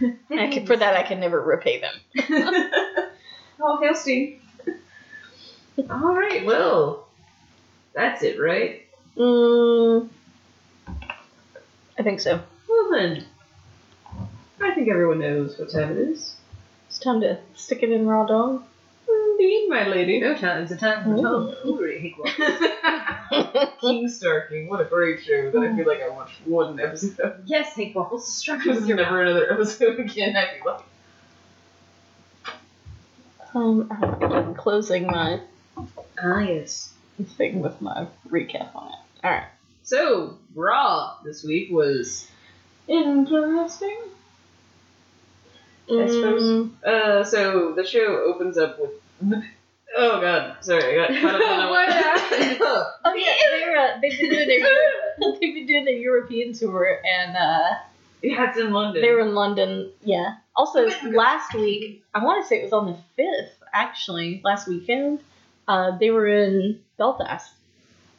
I 0.30 0.48
could, 0.52 0.66
for 0.66 0.76
that, 0.76 0.96
I 0.96 1.02
can 1.02 1.20
never 1.20 1.40
repay 1.40 1.80
them. 1.80 1.94
oh, 3.60 3.78
hail 3.80 3.94
Steve. 3.94 4.40
All 5.88 6.14
right, 6.14 6.44
well, 6.44 7.08
that's 7.94 8.22
it, 8.22 8.40
right? 8.40 8.82
Mm, 9.16 10.08
I 11.98 12.02
think 12.02 12.20
so. 12.20 12.40
Well 12.68 12.90
then, 12.92 13.24
I 14.60 14.74
think 14.74 14.88
everyone 14.88 15.18
knows 15.18 15.58
what 15.58 15.70
time 15.70 15.92
it 15.92 15.98
is. 15.98 16.36
It's 16.88 16.98
time 16.98 17.20
to 17.20 17.38
stick 17.54 17.82
it 17.82 17.90
in 17.90 18.06
raw 18.06 18.24
dog. 18.26 18.64
Indeed, 19.08 19.68
my 19.68 19.86
lady. 19.88 20.20
No 20.20 20.34
time. 20.36 20.62
It's 20.62 20.72
a 20.72 20.76
time 20.76 21.04
for 21.04 21.20
Tom. 21.20 21.54
Ooh, 21.66 21.82
he 21.84 22.14
was. 22.18 22.30
King 23.80 24.08
Star 24.08 24.42
King, 24.42 24.68
what 24.68 24.80
a 24.80 24.84
great 24.84 25.22
show 25.22 25.50
that 25.50 25.58
I 25.62 25.74
feel 25.76 25.86
like 25.86 26.02
I 26.02 26.08
watched 26.10 26.34
one 26.46 26.78
episode 26.78 27.18
of. 27.20 27.36
Yes, 27.46 27.74
Hank 27.74 27.94
Waffles 27.94 28.32
struck 28.32 28.62
There's 28.64 28.86
never 28.86 29.22
another 29.22 29.52
episode 29.52 29.98
again, 30.00 30.36
I 30.36 30.58
feel 30.58 30.72
like. 30.72 30.84
um, 33.54 33.88
I'm 34.22 34.54
closing 34.54 35.06
my 35.06 35.40
Ah, 36.22 36.38
yes. 36.40 36.92
thing 37.36 37.60
with 37.62 37.80
my 37.80 38.06
recap 38.28 38.74
on 38.76 38.88
it. 38.92 38.98
All 39.24 39.30
right. 39.30 39.46
So, 39.82 40.38
Raw 40.54 41.16
this 41.24 41.42
week 41.44 41.70
was 41.70 42.28
interesting. 42.88 43.96
I 45.90 46.06
suppose. 46.06 46.42
Mm, 46.42 46.70
Uh, 46.84 47.24
so 47.24 47.72
the 47.74 47.84
show 47.84 48.22
opens 48.26 48.58
up 48.58 48.78
with. 48.80 48.90
Oh 49.94 50.22
god, 50.22 50.56
sorry, 50.62 50.98
I 50.98 51.06
got 51.06 51.20
caught 51.20 51.34
up 51.34 51.50
on 51.50 51.68
What 51.70 51.92
happened? 51.92 52.56
Oh 53.04 53.14
yeah, 53.14 53.34
they're 53.50 53.76
uh, 53.76 54.00
they've 54.00 54.18
been 54.18 54.30
doing 54.30 54.48
their 54.48 55.32
they've 55.38 55.54
been 55.54 55.66
doing 55.66 55.84
their 55.84 55.96
European 55.98 56.54
tour 56.54 56.98
and 57.04 57.36
uh, 57.36 57.74
yeah, 58.22 58.48
it's 58.48 58.56
in 58.58 58.72
London. 58.72 59.02
they 59.02 59.10
were 59.10 59.20
in 59.20 59.34
London. 59.34 59.90
Yeah. 60.02 60.36
Also, 60.56 60.88
last 61.10 61.52
week 61.54 62.02
I 62.14 62.24
want 62.24 62.42
to 62.42 62.48
say 62.48 62.60
it 62.60 62.64
was 62.64 62.72
on 62.72 62.86
the 62.86 62.96
fifth 63.16 63.52
actually 63.74 64.40
last 64.42 64.66
weekend. 64.66 65.20
Uh, 65.68 65.98
they 65.98 66.10
were 66.10 66.26
in 66.26 66.80
Belfast, 66.96 67.52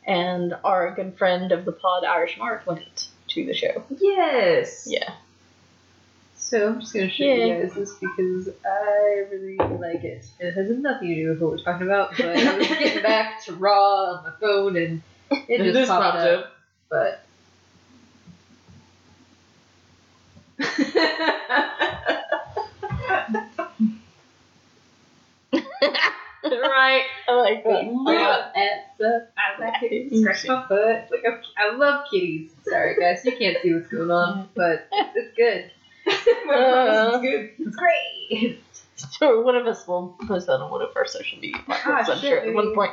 and 0.05 0.53
our 0.63 0.91
good 0.95 1.17
friend 1.17 1.51
of 1.51 1.65
the 1.65 1.71
pod 1.71 2.03
Irish 2.05 2.37
Mark 2.37 2.65
went 2.67 3.07
to 3.29 3.45
the 3.45 3.53
show. 3.53 3.83
Yes. 3.99 4.85
Yeah. 4.89 5.13
So 6.35 6.67
I'm 6.67 6.79
just 6.81 6.93
gonna 6.93 7.09
show 7.09 7.23
you 7.23 7.53
guys 7.63 7.73
this 7.73 7.93
because 7.93 8.49
I 8.65 9.25
really 9.31 9.55
like 9.57 10.03
it. 10.03 10.25
It 10.39 10.51
has 10.53 10.69
nothing 10.69 11.07
to 11.09 11.15
do 11.15 11.29
with 11.29 11.39
what 11.41 11.51
we're 11.51 11.57
talking 11.63 11.87
about, 11.87 12.11
but 12.17 12.27
I 12.37 12.57
was 12.57 12.67
getting 12.79 13.01
back 13.01 13.43
to 13.45 13.53
Raw 13.55 14.17
on 14.17 14.23
my 14.25 14.31
phone 14.39 14.75
and 14.77 15.01
it 15.31 15.61
And 15.61 15.73
just 15.73 15.89
popped, 15.89 16.03
popped 16.03 16.27
up. 16.27 16.39
up. 16.45 16.51
But 16.89 17.25
right. 26.69 27.03
I 27.27 27.31
like 27.33 27.63
that. 27.63 27.87
look 27.87 28.15
at 28.15 28.97
the 28.97 29.27
I 29.37 29.59
like 29.59 29.73
it. 29.83 30.19
Scratch 30.19 30.47
my 30.47 30.65
butt. 30.67 31.09
Like 31.11 31.23
I 31.57 31.75
love 31.75 32.05
kitties. 32.11 32.51
Sorry 32.67 32.95
guys, 32.99 33.23
you 33.25 33.35
can't 33.37 33.57
see 33.61 33.73
what's 33.73 33.87
going 33.87 34.11
on, 34.11 34.49
but 34.55 34.87
it's 34.91 35.35
good. 35.37 35.71
Uh. 36.49 37.11
is 37.15 37.21
good. 37.21 37.49
It's 37.59 37.75
great. 37.77 38.59
So 38.97 39.41
one 39.41 39.55
of 39.55 39.65
us 39.67 39.87
will 39.87 40.15
post 40.27 40.47
that 40.47 40.59
on 40.59 40.69
one 40.69 40.81
of 40.81 40.89
our 40.95 41.05
social 41.07 41.39
media 41.39 41.61
platforms, 41.65 42.07
Ah, 42.09 42.13
I'm 42.13 42.19
sure, 42.19 42.39
at 42.39 42.53
one 42.53 42.73
point, 42.75 42.91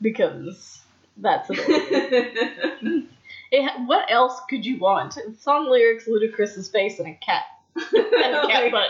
because 0.00 0.80
that's 1.16 1.50
adorable. 1.50 3.02
It, 3.54 3.70
what 3.86 4.10
else 4.10 4.40
could 4.48 4.64
you 4.64 4.78
want? 4.78 5.18
Song 5.40 5.68
lyrics, 5.70 6.06
Ludacris's 6.08 6.70
face, 6.70 6.98
and 6.98 7.08
a 7.08 7.14
cat. 7.16 7.42
And 7.76 8.34
a 8.34 8.46
cat 8.46 8.72
butt. 8.72 8.88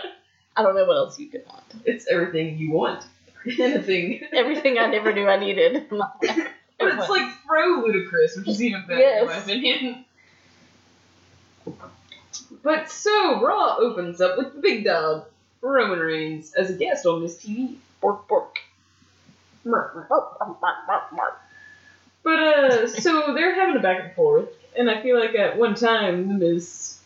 I 0.57 0.63
don't 0.63 0.77
know 0.77 0.85
what 0.85 0.97
else 0.97 1.19
you 1.19 1.29
could 1.31 1.45
want. 1.49 1.65
it's 1.85 2.07
everything 2.09 2.57
you 2.59 2.71
want. 2.71 3.05
Anything. 3.59 4.21
Everything 4.33 4.79
I 4.79 4.87
never 4.87 5.13
knew 5.13 5.29
I 5.29 5.37
needed. 5.39 5.87
But 5.91 6.95
it's 6.95 7.09
like 7.09 7.33
throw 7.47 7.83
Ludacris, 7.83 8.37
which 8.39 8.49
is 8.49 8.63
even 8.63 8.85
better 8.87 9.01
in 9.21 9.27
my 9.27 9.37
opinion. 9.37 10.05
But 12.63 12.91
so 12.91 13.41
Raw 13.41 13.77
opens 13.79 14.21
up 14.21 14.37
with 14.39 14.55
the 14.55 14.61
big 14.61 14.85
dog, 14.85 15.27
Roman 15.61 15.99
Reigns, 15.99 16.53
as 16.55 16.71
a 16.71 16.75
guest 16.75 17.07
on 17.07 17.23
Miz 17.23 17.39
TV. 17.39 17.77
bork 18.01 18.27
bork. 18.29 18.59
But 22.25 22.39
uh, 22.39 22.87
so 22.89 23.35
they're 23.35 23.55
having 23.55 23.77
a 23.77 23.81
back 23.81 24.01
and 24.03 24.13
forth, 24.15 24.49
and 24.77 24.91
I 24.91 25.03
feel 25.03 25.19
like 25.19 25.35
at 25.35 25.57
one 25.59 25.75
time 25.75 26.29
the 26.29 26.35
Miz 26.35 26.99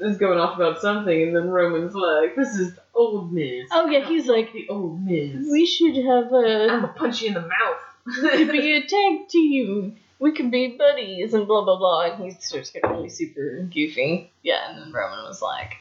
is 0.00 0.16
going 0.18 0.38
off 0.38 0.56
about 0.56 0.80
something, 0.80 1.22
and 1.22 1.36
then 1.36 1.48
Roman's 1.50 1.94
like, 1.94 2.34
"This 2.36 2.54
is 2.56 2.74
the 2.74 2.82
old 2.94 3.32
Miz." 3.32 3.68
Oh 3.72 3.86
yeah, 3.88 4.06
he's 4.06 4.26
like, 4.26 4.52
the 4.52 4.68
old 4.68 5.04
Miz. 5.04 5.48
we 5.50 5.66
should 5.66 5.96
have 5.96 6.32
I'm 6.32 6.34
a 6.34 6.66
gonna 6.68 6.88
punch 6.88 7.22
you 7.22 7.28
in 7.28 7.34
the 7.34 7.40
mouth. 7.40 7.76
could 8.32 8.50
be 8.50 8.72
a 8.76 8.80
tag 8.86 9.28
team. 9.28 9.96
We 10.18 10.32
could 10.32 10.50
be 10.50 10.76
buddies 10.76 11.32
and 11.34 11.46
blah 11.46 11.64
blah 11.64 11.78
blah. 11.78 12.02
And 12.12 12.24
he 12.24 12.30
starts 12.40 12.70
getting 12.70 12.90
really 12.90 13.08
super 13.08 13.62
goofy. 13.62 14.30
Yeah, 14.42 14.70
and 14.70 14.78
then 14.82 14.92
Roman 14.92 15.24
was 15.24 15.40
like, 15.40 15.76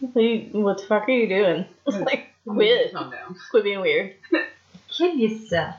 "What, 0.00 0.78
the 0.78 0.84
fuck 0.88 1.08
are 1.08 1.12
you 1.12 1.28
doing?" 1.28 1.66
Like, 1.86 2.28
quit, 2.46 2.92
Calm 2.92 3.10
down. 3.10 3.36
quit 3.50 3.64
being 3.64 3.80
weird. 3.80 4.14
Can 4.96 5.18
you 5.18 5.38
stop, 5.38 5.78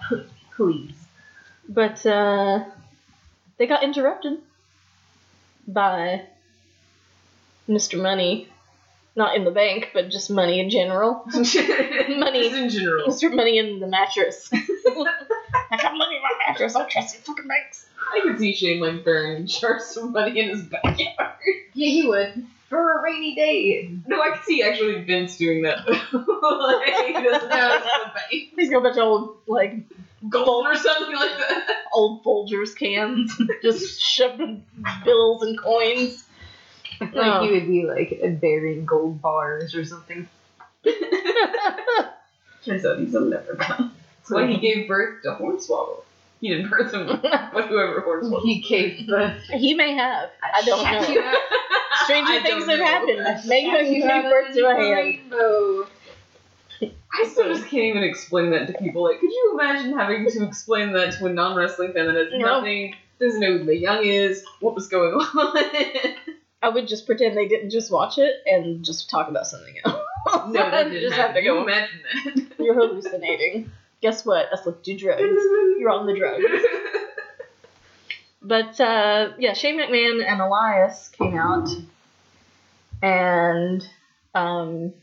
please? 0.55 0.93
But 1.69 2.05
uh, 2.05 2.65
they 3.57 3.65
got 3.67 3.83
interrupted 3.83 4.39
by 5.67 6.21
Mr. 7.67 8.01
Money. 8.01 8.49
Not 9.17 9.37
in 9.37 9.45
the 9.45 9.51
bank, 9.51 9.91
but 9.93 10.09
just 10.09 10.29
money 10.29 10.59
in 10.59 10.69
general. 10.69 11.23
Money. 11.33 12.47
In 12.47 12.69
general. 12.69 13.07
Mr. 13.07 13.33
Money 13.33 13.57
in 13.59 13.79
the 13.79 13.87
mattress. 13.87 14.49
I 14.53 15.77
got 15.81 15.95
money 15.95 16.17
in 16.17 16.21
my 16.21 16.31
mattress. 16.45 16.75
I 16.75 16.79
don't 16.79 16.91
trust 16.91 17.15
you 17.15 17.21
fucking 17.21 17.47
banks. 17.47 17.87
I 18.13 18.19
could 18.23 18.39
see 18.39 18.53
Shane 18.53 18.81
like 18.81 19.05
throwing 19.05 19.47
sharks 19.47 19.95
of 19.95 20.11
money 20.11 20.39
in 20.41 20.49
his 20.49 20.63
backyard. 20.63 21.37
Yeah, 21.73 21.89
he 21.89 22.05
would. 22.07 22.45
For 22.67 22.99
a 22.99 23.01
rainy 23.03 23.35
day. 23.35 23.89
No, 24.05 24.21
I 24.21 24.31
could 24.31 24.43
see 24.43 24.61
actually 24.63 25.01
Vince 25.03 25.37
doing 25.37 25.61
that. 25.61 25.87
like, 25.87 27.07
he 27.07 27.23
doesn't 27.23 27.51
have 27.51 27.83
the 27.83 28.11
bank. 28.13 28.53
He's 28.57 28.69
got 28.69 28.79
a 28.79 28.81
bunch 28.81 28.97
of 28.97 29.03
old, 29.03 29.37
like, 29.47 29.75
Gold 30.29 30.65
or 30.65 30.75
something 30.75 31.15
like 31.15 31.37
that. 31.37 31.67
old 31.93 32.23
Folgers 32.23 32.75
cans, 32.75 33.39
just 33.61 34.01
shoving 34.01 34.65
bills 35.03 35.43
and 35.43 35.59
coins. 35.59 36.24
I 37.01 37.05
feel 37.07 37.19
Oh. 37.21 37.27
like 37.27 37.41
he 37.41 37.47
oh. 37.49 37.51
would 37.53 37.67
be 37.67 37.85
like 37.85 38.39
burying 38.41 38.85
gold 38.85 39.21
bars 39.21 39.75
or 39.75 39.83
something. 39.85 40.27
Turns 42.65 42.85
out 42.85 42.99
he's 42.99 43.13
a 43.13 43.19
leprechaun. 43.19 43.91
That's 44.19 44.31
why 44.31 44.47
he 44.47 44.57
gave 44.57 44.87
birth 44.87 45.21
to 45.23 45.29
Hornswoggle. 45.39 46.01
He 46.41 46.49
didn't 46.49 46.69
birth 46.69 46.93
him, 46.93 47.07
but 47.21 47.67
whoever 47.67 48.01
Hornswoggle. 48.01 48.41
He 48.43 48.59
gave 48.61 49.05
the. 49.07 49.39
he 49.57 49.73
may 49.73 49.93
have. 49.93 50.29
I 50.41 50.61
don't 50.63 50.83
know. 50.83 51.01
Stranger 52.03 52.33
I 52.33 52.43
things 52.43 52.65
have 52.67 52.79
know. 52.79 52.85
happened. 52.85 53.47
Maybe 53.47 53.87
he 53.87 54.01
gave 54.01 54.23
birth 54.23 54.53
to 54.53 54.65
a 54.67 54.73
hand. 54.75 54.95
rainbow. 54.95 55.87
I 56.81 57.25
still 57.27 57.53
just 57.53 57.67
can't 57.69 57.83
even 57.83 58.03
explain 58.03 58.49
that 58.51 58.67
to 58.67 58.73
people. 58.73 59.03
Like, 59.03 59.19
could 59.21 59.29
you 59.31 59.51
imagine 59.59 59.97
having 59.97 60.29
to 60.29 60.43
explain 60.45 60.91
that 60.93 61.13
to 61.13 61.27
a 61.27 61.29
non 61.33 61.55
wrestling 61.55 61.93
fan 61.93 62.07
that 62.07 62.15
has 62.15 62.27
No. 62.33 62.57
nothing, 62.59 62.95
doesn't 63.19 63.39
know 63.39 63.57
who 63.59 63.63
the 63.63 63.77
young 63.77 64.03
is, 64.03 64.43
what 64.59 64.75
was 64.75 64.87
going 64.87 65.13
on? 65.13 65.57
I 66.61 66.69
would 66.69 66.87
just 66.87 67.05
pretend 67.05 67.37
they 67.37 67.47
didn't 67.47 67.69
just 67.69 67.91
watch 67.91 68.17
it 68.17 68.35
and 68.45 68.83
just 68.83 69.09
talk 69.09 69.27
about 69.29 69.45
something 69.47 69.75
else. 69.85 70.01
no, 70.47 70.51
that 70.53 70.83
didn't 70.89 71.01
just 71.01 71.15
happen. 71.15 71.35
have 71.35 71.35
to 71.35 71.41
Can 71.41 71.55
You 71.55 71.61
imagine 71.63 71.99
that. 72.57 72.59
You're 72.65 72.73
hallucinating. 72.73 73.71
Guess 74.01 74.25
what? 74.25 74.47
I 74.51 74.61
slipped 74.61 74.87
you 74.87 74.97
drugs. 74.97 75.21
You're 75.21 75.89
on 75.91 76.05
the 76.07 76.15
drugs. 76.17 76.43
But 78.41 78.79
uh, 78.79 79.31
yeah, 79.39 79.53
Shane 79.53 79.79
McMahon 79.79 80.23
and 80.23 80.39
Elias 80.39 81.09
came 81.09 81.35
out, 81.35 81.67
and 83.01 83.83
um, 84.35 84.93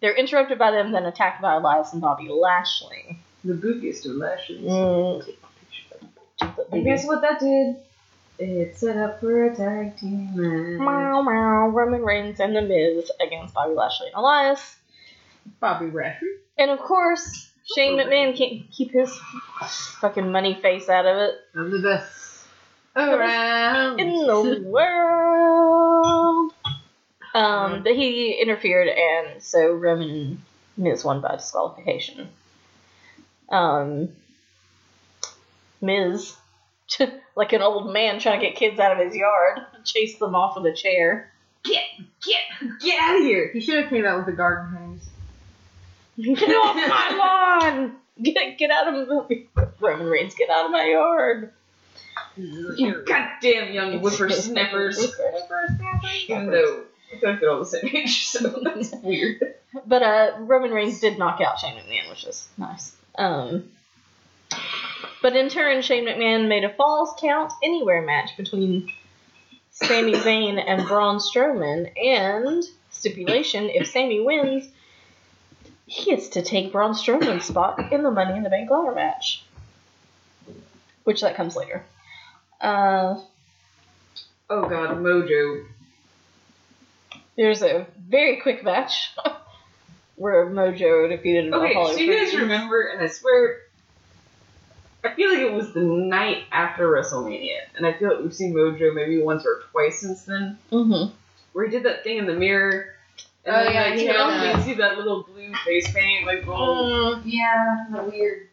they're 0.00 0.14
interrupted 0.14 0.58
by 0.58 0.70
them, 0.70 0.92
then 0.92 1.04
attacked 1.04 1.42
by 1.42 1.54
Elias 1.54 1.92
and 1.92 2.00
Bobby 2.00 2.28
Lashley. 2.28 3.18
the 3.42 3.54
goofiest 3.54 4.06
of 4.08 4.12
lashes. 4.16 4.60
Mm. 4.62 5.28
And 6.70 6.84
guess 6.84 7.04
what 7.04 7.20
that 7.22 7.40
did? 7.40 7.76
It 8.38 8.76
set 8.76 8.96
up 8.96 9.20
for 9.20 9.44
a 9.44 9.54
tag 9.54 9.96
team 9.98 10.30
match. 10.34 10.80
Meow, 10.80 11.22
meow, 11.22 11.68
Roman 11.68 12.02
Reigns 12.02 12.40
and 12.40 12.56
The 12.56 12.62
Miz 12.62 13.10
against 13.24 13.54
Bobby 13.54 13.74
Lashley 13.74 14.08
and 14.08 14.16
Elias. 14.16 14.76
Bobby 15.60 15.90
Lashley. 15.90 16.28
And 16.58 16.70
of 16.70 16.80
course, 16.80 17.50
Shane 17.74 17.98
McMahon 17.98 18.36
can't 18.36 18.70
keep 18.70 18.92
his 18.92 19.16
fucking 20.00 20.30
money 20.30 20.58
face 20.60 20.88
out 20.88 21.06
of 21.06 21.16
it. 21.18 21.34
I'm 21.54 21.70
the 21.70 21.80
best 21.80 22.44
around. 22.96 24.00
in 24.00 24.26
the 24.26 24.62
world. 24.66 26.52
Um, 27.34 27.82
but 27.82 27.94
he 27.94 28.32
interfered, 28.42 28.88
and 28.88 29.42
so 29.42 29.72
Roman 29.72 30.42
Miz 30.76 31.04
won 31.04 31.20
by 31.20 31.36
disqualification. 31.36 32.28
Um, 33.48 34.10
Miz, 35.80 36.36
like 37.36 37.52
an 37.52 37.62
old 37.62 37.92
man 37.92 38.18
trying 38.18 38.40
to 38.40 38.46
get 38.46 38.56
kids 38.56 38.78
out 38.78 38.92
of 38.92 39.06
his 39.06 39.16
yard, 39.16 39.60
chase 39.84 40.18
them 40.18 40.34
off 40.34 40.56
with 40.56 40.66
a 40.66 40.76
chair. 40.76 41.32
Get, 41.64 41.82
get. 42.24 42.80
Get 42.80 43.00
out 43.00 43.16
of 43.16 43.22
here! 43.22 43.50
He 43.52 43.60
should 43.60 43.80
have 43.82 43.88
came 43.88 44.04
out 44.04 44.18
with 44.18 44.26
the 44.26 44.32
garden 44.32 44.74
hose. 44.74 46.38
Get 46.38 46.50
off 46.50 46.76
my 46.76 47.60
lawn! 47.70 47.96
Get 48.20 48.58
get 48.58 48.70
out 48.70 48.88
of 48.88 49.08
my 49.08 49.66
Roman 49.80 50.06
Reigns, 50.06 50.34
get 50.34 50.50
out 50.50 50.66
of 50.66 50.70
my 50.70 50.84
yard. 50.84 51.52
You 52.36 53.04
goddamn 53.06 53.72
young 53.72 54.00
whippersnappers. 54.00 54.98
Even 56.28 56.50
though 56.50 56.84
I 57.12 57.18
feel 57.18 57.30
like 57.30 57.40
they're 57.40 57.50
all 57.50 57.60
the 57.60 57.66
same 57.66 57.88
age, 57.94 58.26
so 58.26 58.60
that's 58.62 58.92
weird. 59.02 59.40
But 59.86 60.02
uh, 60.02 60.32
Roman 60.40 60.70
Reigns 60.70 61.00
did 61.00 61.18
knock 61.18 61.40
out 61.40 61.58
Shane 61.58 61.76
McMahon, 61.76 62.10
which 62.10 62.24
is 62.24 62.48
nice. 62.56 62.96
Um, 63.16 63.70
but 65.22 65.36
in 65.36 65.48
turn, 65.48 65.82
Shane 65.82 66.06
McMahon 66.06 66.48
made 66.48 66.64
a 66.64 66.74
Falls 66.74 67.14
Count 67.20 67.52
Anywhere 67.62 68.02
match 68.02 68.36
between 68.36 68.92
Sami 69.70 70.12
Zayn 70.12 70.62
and 70.64 70.86
Braun 70.86 71.18
Strowman, 71.18 71.90
and 71.96 72.62
stipulation: 72.90 73.70
if 73.70 73.86
Sami 73.88 74.20
wins, 74.20 74.68
he 75.86 76.10
gets 76.10 76.28
to 76.30 76.42
take 76.42 76.72
Braun 76.72 76.92
Strowman's 76.92 77.44
spot 77.44 77.92
in 77.92 78.02
the 78.02 78.10
Money 78.10 78.36
in 78.36 78.42
the 78.42 78.50
Bank 78.50 78.70
ladder 78.70 78.94
match, 78.94 79.44
which 81.04 81.22
that 81.22 81.36
comes 81.36 81.56
later. 81.56 81.84
Uh, 82.60 83.20
Oh 84.50 84.68
god, 84.68 84.98
Mojo. 84.98 85.64
there's 87.36 87.62
a 87.62 87.86
very 88.06 88.38
quick 88.42 88.62
match 88.62 89.14
where 90.16 90.44
Mojo 90.50 91.08
defeated 91.08 91.52
Okay, 91.54 91.70
Apollo 91.70 91.92
so 91.92 91.98
you 91.98 92.12
guys 92.12 92.34
remember, 92.36 92.82
and 92.82 93.00
I 93.00 93.06
swear, 93.06 93.61
I 95.04 95.14
feel 95.14 95.30
like 95.30 95.40
it 95.40 95.52
was 95.52 95.72
the 95.72 95.80
night 95.80 96.44
after 96.52 96.88
WrestleMania, 96.90 97.56
and 97.76 97.86
I 97.86 97.92
feel 97.94 98.10
like 98.10 98.20
we've 98.22 98.34
seen 98.34 98.54
Mojo 98.54 98.94
maybe 98.94 99.20
once 99.22 99.44
or 99.44 99.62
twice 99.72 100.00
since 100.00 100.22
then, 100.22 100.58
Mm-hmm. 100.70 101.12
where 101.52 101.64
he 101.64 101.70
did 101.70 101.84
that 101.84 102.04
thing 102.04 102.18
in 102.18 102.26
the 102.26 102.34
mirror. 102.34 102.86
And 103.44 103.56
Oh, 103.56 103.64
then, 103.64 103.72
yeah, 103.72 103.82
like, 103.90 103.98
you 104.00 104.06
know, 104.12 104.30
had 104.30 104.56
you 104.58 104.62
see 104.62 104.74
that 104.74 104.96
little 104.98 105.24
blue 105.24 105.52
face 105.64 105.90
paint, 105.92 106.24
like 106.26 106.46
little 106.46 107.16
Mm, 107.16 107.22
Yeah, 107.24 107.86
the 107.90 108.02
weird. 108.04 108.48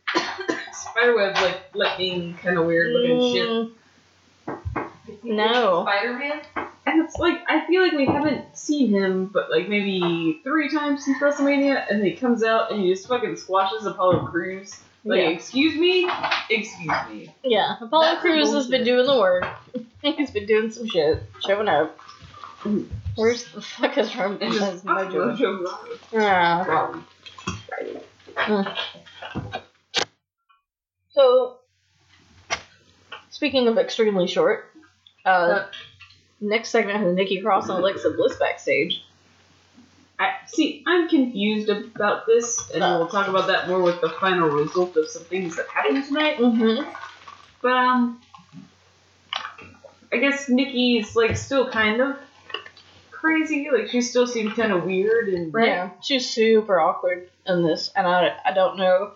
spiderweb, 0.73 1.35
like 1.35 1.57
lightning, 1.75 2.33
kind 2.41 2.57
of 2.57 2.65
weird 2.65 2.93
looking 2.93 3.31
shit. 3.31 3.47
mm, 3.49 3.71
No. 5.23 5.83
Spider 5.83 6.13
Man? 6.17 6.41
And 6.87 7.05
it's 7.05 7.17
like 7.19 7.39
I 7.47 7.67
feel 7.67 7.83
like 7.83 7.91
we 7.93 8.05
haven't 8.07 8.57
seen 8.57 8.89
him, 8.89 9.27
but 9.27 9.51
like 9.51 9.69
maybe 9.69 10.39
three 10.43 10.69
times 10.69 11.05
since 11.05 11.21
WrestleMania, 11.21 11.85
and 11.91 12.03
he 12.03 12.13
comes 12.13 12.41
out 12.43 12.71
and 12.71 12.81
he 12.81 12.89
just 12.91 13.07
fucking 13.07 13.35
squashes 13.35 13.85
Apollo 13.85 14.25
Crews. 14.27 14.79
Like, 15.05 15.19
Yeah. 15.21 15.29
excuse 15.29 15.75
me, 15.79 16.09
excuse 16.49 16.91
me. 17.09 17.33
yeah, 17.43 17.75
Apollo 17.81 18.03
That's 18.03 18.21
Crews 18.21 18.51
has 18.53 18.67
been 18.67 18.83
doing 18.83 19.05
the 19.05 19.17
work. 19.17 19.45
He's 20.01 20.31
been 20.31 20.45
doing 20.45 20.71
some 20.71 20.87
shit, 20.87 21.23
showing 21.45 21.67
up. 21.69 21.97
Where's 23.15 23.45
the 23.53 23.61
fuck 23.61 23.97
is 23.97 24.13
Roman? 24.15 24.41
And 24.43 24.53
is 24.53 24.59
just 24.59 24.83
fuck 24.83 25.09
Mojo? 25.09 25.37
Mojo 25.37 25.65
Rawley. 25.65 25.97
Yeah. 26.11 26.65
Rawley. 26.65 27.01
So, 31.11 31.57
speaking 33.29 33.67
of 33.67 33.77
extremely 33.77 34.27
short, 34.27 34.71
uh, 35.25 35.29
Uh. 35.29 35.67
next 36.39 36.69
segment 36.69 36.99
has 36.99 37.13
Nikki 37.15 37.41
Cross 37.41 37.69
and 37.69 37.79
Alexa 37.79 38.11
Bliss 38.11 38.37
backstage. 38.37 39.03
I 40.49 40.55
see. 40.55 40.83
I'm 40.87 41.07
confused 41.07 41.69
about 41.69 42.25
this, 42.25 42.69
and 42.71 42.81
we'll 42.81 43.07
talk 43.07 43.27
about 43.27 43.47
that 43.47 43.67
more 43.67 43.81
with 43.81 44.01
the 44.01 44.09
final 44.09 44.49
result 44.49 44.97
of 44.97 45.07
some 45.07 45.23
things 45.23 45.55
that 45.55 45.67
happened 45.67 46.05
tonight. 46.05 46.37
Mm-hmm. 46.37 46.89
But 47.61 47.71
um, 47.71 48.21
I 50.11 50.17
guess 50.17 50.49
Nikki's 50.49 51.15
like 51.15 51.37
still 51.37 51.69
kind 51.69 52.01
of 52.01 52.17
crazy. 53.11 53.69
Like 53.71 53.89
she 53.89 54.01
still 54.01 54.27
seems 54.27 54.53
kind 54.53 54.71
of 54.71 54.85
weird 54.85 55.29
and 55.29 55.53
Yeah, 55.57 55.91
she's 56.01 56.29
super 56.29 56.79
awkward 56.79 57.29
in 57.45 57.63
this, 57.63 57.91
and 57.95 58.07
I, 58.07 58.35
I 58.45 58.53
don't 58.53 58.77
know 58.77 59.11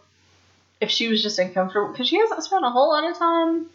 if 0.81 0.91
she 0.91 1.07
was 1.07 1.23
just 1.23 1.39
uncomfortable 1.39 1.91
because 1.91 2.07
she 2.07 2.19
hasn't 2.19 2.43
spent 2.43 2.65
a 2.65 2.69
whole 2.69 2.89
lot 2.89 3.09
of 3.09 3.17
time 3.17 3.67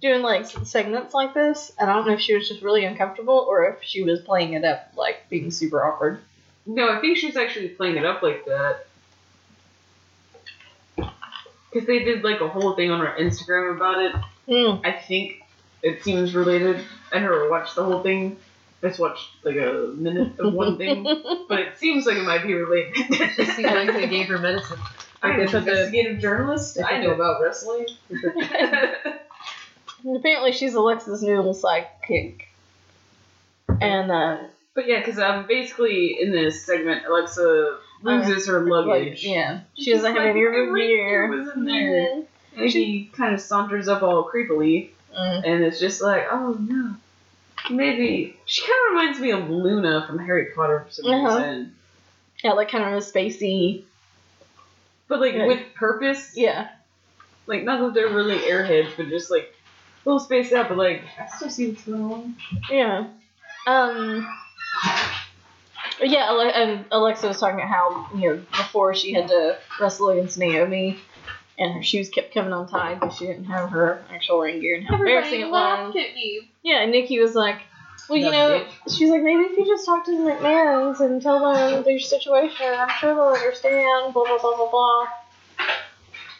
doing 0.00 0.22
like 0.22 0.46
segments 0.46 1.14
like 1.14 1.32
this, 1.34 1.72
and 1.78 1.88
I 1.88 1.94
don't 1.94 2.06
know 2.06 2.14
if 2.14 2.20
she 2.20 2.34
was 2.34 2.48
just 2.48 2.62
really 2.62 2.84
uncomfortable 2.84 3.46
or 3.48 3.66
if 3.66 3.82
she 3.82 4.02
was 4.02 4.20
playing 4.20 4.54
it 4.54 4.64
up 4.64 4.92
like 4.96 5.28
being 5.28 5.50
super 5.50 5.84
awkward. 5.84 6.20
No, 6.66 6.88
I 6.88 7.00
think 7.00 7.18
she's 7.18 7.36
actually 7.36 7.68
playing 7.68 7.96
it 7.96 8.04
up 8.04 8.22
like 8.22 8.44
that. 8.46 8.86
Because 10.96 11.86
they 11.86 12.04
did 12.04 12.22
like 12.22 12.40
a 12.40 12.48
whole 12.48 12.74
thing 12.74 12.90
on 12.90 13.00
her 13.00 13.14
Instagram 13.18 13.76
about 13.76 14.02
it. 14.02 14.14
Mm. 14.48 14.80
I 14.84 14.92
think 14.92 15.42
it 15.82 16.02
seems 16.02 16.34
related. 16.34 16.84
I 17.12 17.18
never 17.18 17.50
watched 17.50 17.74
the 17.74 17.84
whole 17.84 18.02
thing. 18.02 18.36
I 18.82 18.88
just 18.88 19.00
watched 19.00 19.28
like 19.44 19.56
a 19.56 19.92
minute 19.96 20.38
of 20.38 20.52
one 20.52 20.76
thing, 20.76 21.02
but 21.48 21.58
it 21.58 21.78
seems 21.78 22.06
like 22.06 22.16
it 22.16 22.24
might 22.24 22.42
be 22.42 22.54
related. 22.54 22.96
She 23.34 23.44
seemed 23.46 23.70
like 23.70 23.92
they 23.92 24.08
gave 24.08 24.26
her 24.28 24.38
medicine. 24.38 24.78
I'm 25.22 25.40
an 25.40 25.46
put 25.46 25.52
the- 25.52 25.58
investigative 25.70 26.18
journalist. 26.20 26.78
I 26.84 26.98
know 26.98 27.12
about 27.12 27.40
wrestling. 27.42 27.86
Apparently, 30.06 30.52
she's 30.52 30.74
Alexa's 30.74 31.22
new 31.22 31.42
sidekick, 31.54 32.42
and 33.80 34.12
uh, 34.12 34.38
But 34.74 34.88
yeah, 34.88 34.98
because 34.98 35.18
um, 35.18 35.46
basically 35.46 36.20
in 36.20 36.32
this 36.32 36.64
segment, 36.66 37.06
Alexa 37.06 37.78
loses 38.02 38.46
her 38.48 38.60
Like, 38.60 38.86
luggage. 38.86 39.24
yeah. 39.24 39.60
She 39.78 39.92
doesn't 39.92 40.06
have 40.14 40.16
like, 40.16 40.30
any 40.30 40.42
room 40.42 40.74
here. 40.76 41.28
was 41.28 41.48
in 41.54 41.64
there. 41.64 42.22
And 42.56 42.70
she 42.70 43.10
kind 43.16 43.34
of 43.34 43.40
saunters 43.40 43.88
up 43.88 44.02
all 44.02 44.28
creepily, 44.28 44.90
Mm. 45.16 45.42
and 45.46 45.64
it's 45.64 45.78
just 45.78 46.02
like, 46.02 46.24
oh 46.30 46.56
no. 46.60 46.94
Maybe 47.70 48.36
she 48.46 48.62
kind 48.62 48.72
of 48.72 48.92
reminds 48.92 49.20
me 49.20 49.30
of 49.30 49.48
Luna 49.48 50.04
from 50.08 50.18
Harry 50.18 50.46
Potter 50.54 50.84
for 50.86 50.92
some 50.92 51.06
Uh-huh. 51.10 51.36
reason, 51.38 51.74
Yeah, 52.42 52.52
like 52.52 52.68
kind 52.68 52.82
of 52.84 52.92
a 52.94 52.96
spacey. 52.96 53.84
but 55.08 55.20
like 55.20 55.34
Yeah. 55.34 55.46
with 55.46 55.60
purpose. 55.74 56.36
Yeah. 56.36 56.68
Like 57.46 57.62
not 57.64 57.80
that 57.80 57.94
they're 57.94 58.08
really 58.12 58.38
airheads, 58.38 58.96
but 58.96 59.08
just 59.08 59.30
like 59.30 59.54
a 60.04 60.08
little 60.08 60.18
spaced 60.18 60.52
out. 60.52 60.68
But 60.68 60.78
like 60.78 61.02
I 61.18 61.26
still 61.26 61.48
see 61.50 61.68
what's 61.70 61.82
going 61.84 62.02
on. 62.02 62.36
Yeah. 62.70 63.06
Um. 63.68 64.28
But 65.98 66.08
Yeah, 66.08 66.50
and 66.54 66.84
Alexa 66.90 67.28
was 67.28 67.38
talking 67.38 67.56
about 67.56 67.68
how 67.68 68.08
you 68.16 68.30
know 68.30 68.42
before 68.52 68.94
she 68.94 69.12
had 69.12 69.28
to 69.28 69.56
wrestle 69.80 70.08
against 70.10 70.38
Naomi, 70.38 70.98
and 71.58 71.72
her 71.72 71.82
shoes 71.82 72.08
kept 72.08 72.34
coming 72.34 72.52
untied 72.52 73.00
because 73.00 73.16
she 73.16 73.26
didn't 73.26 73.44
have 73.44 73.70
her 73.70 74.02
actual 74.10 74.40
ring 74.40 74.60
gear 74.60 74.76
and 74.76 74.86
how 74.86 74.96
embarrassing 74.96 75.40
it 75.40 75.50
was. 75.50 75.94
at 75.96 76.14
me. 76.14 76.48
Yeah, 76.62 76.82
and 76.82 76.92
Nikki 76.92 77.20
was 77.20 77.34
like, 77.34 77.58
"Well, 78.08 78.18
you 78.18 78.30
That 78.30 78.32
know," 78.32 78.66
she's 78.88 79.10
like, 79.10 79.22
"Maybe 79.22 79.42
if 79.42 79.58
you 79.58 79.66
just 79.66 79.86
talk 79.86 80.04
to 80.06 80.10
the 80.10 80.30
McMahons 80.30 81.00
and 81.00 81.22
tell 81.22 81.40
them 81.40 81.84
your 81.86 82.00
situation, 82.00 82.66
I'm 82.66 82.88
sure 82.98 83.14
they'll 83.14 83.24
understand." 83.24 84.14
Blah 84.14 84.24
blah 84.24 84.38
blah 84.38 84.56
blah 84.56 84.70
blah. 84.70 85.06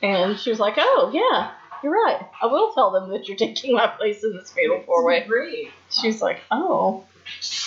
And 0.02 0.38
she 0.38 0.50
was 0.50 0.58
like, 0.58 0.74
"Oh 0.76 1.10
yeah, 1.14 1.52
you're 1.82 1.92
right. 1.92 2.20
I 2.42 2.46
will 2.46 2.72
tell 2.72 2.90
them 2.90 3.10
that 3.10 3.28
you're 3.28 3.36
taking 3.36 3.74
my 3.74 3.86
place 3.86 4.24
in 4.24 4.36
this 4.36 4.50
fatal 4.52 4.82
four 4.84 5.04
way." 5.04 5.24
Great. 5.26 5.70
She's 5.90 6.20
like, 6.20 6.40
"Oh, 6.50 7.04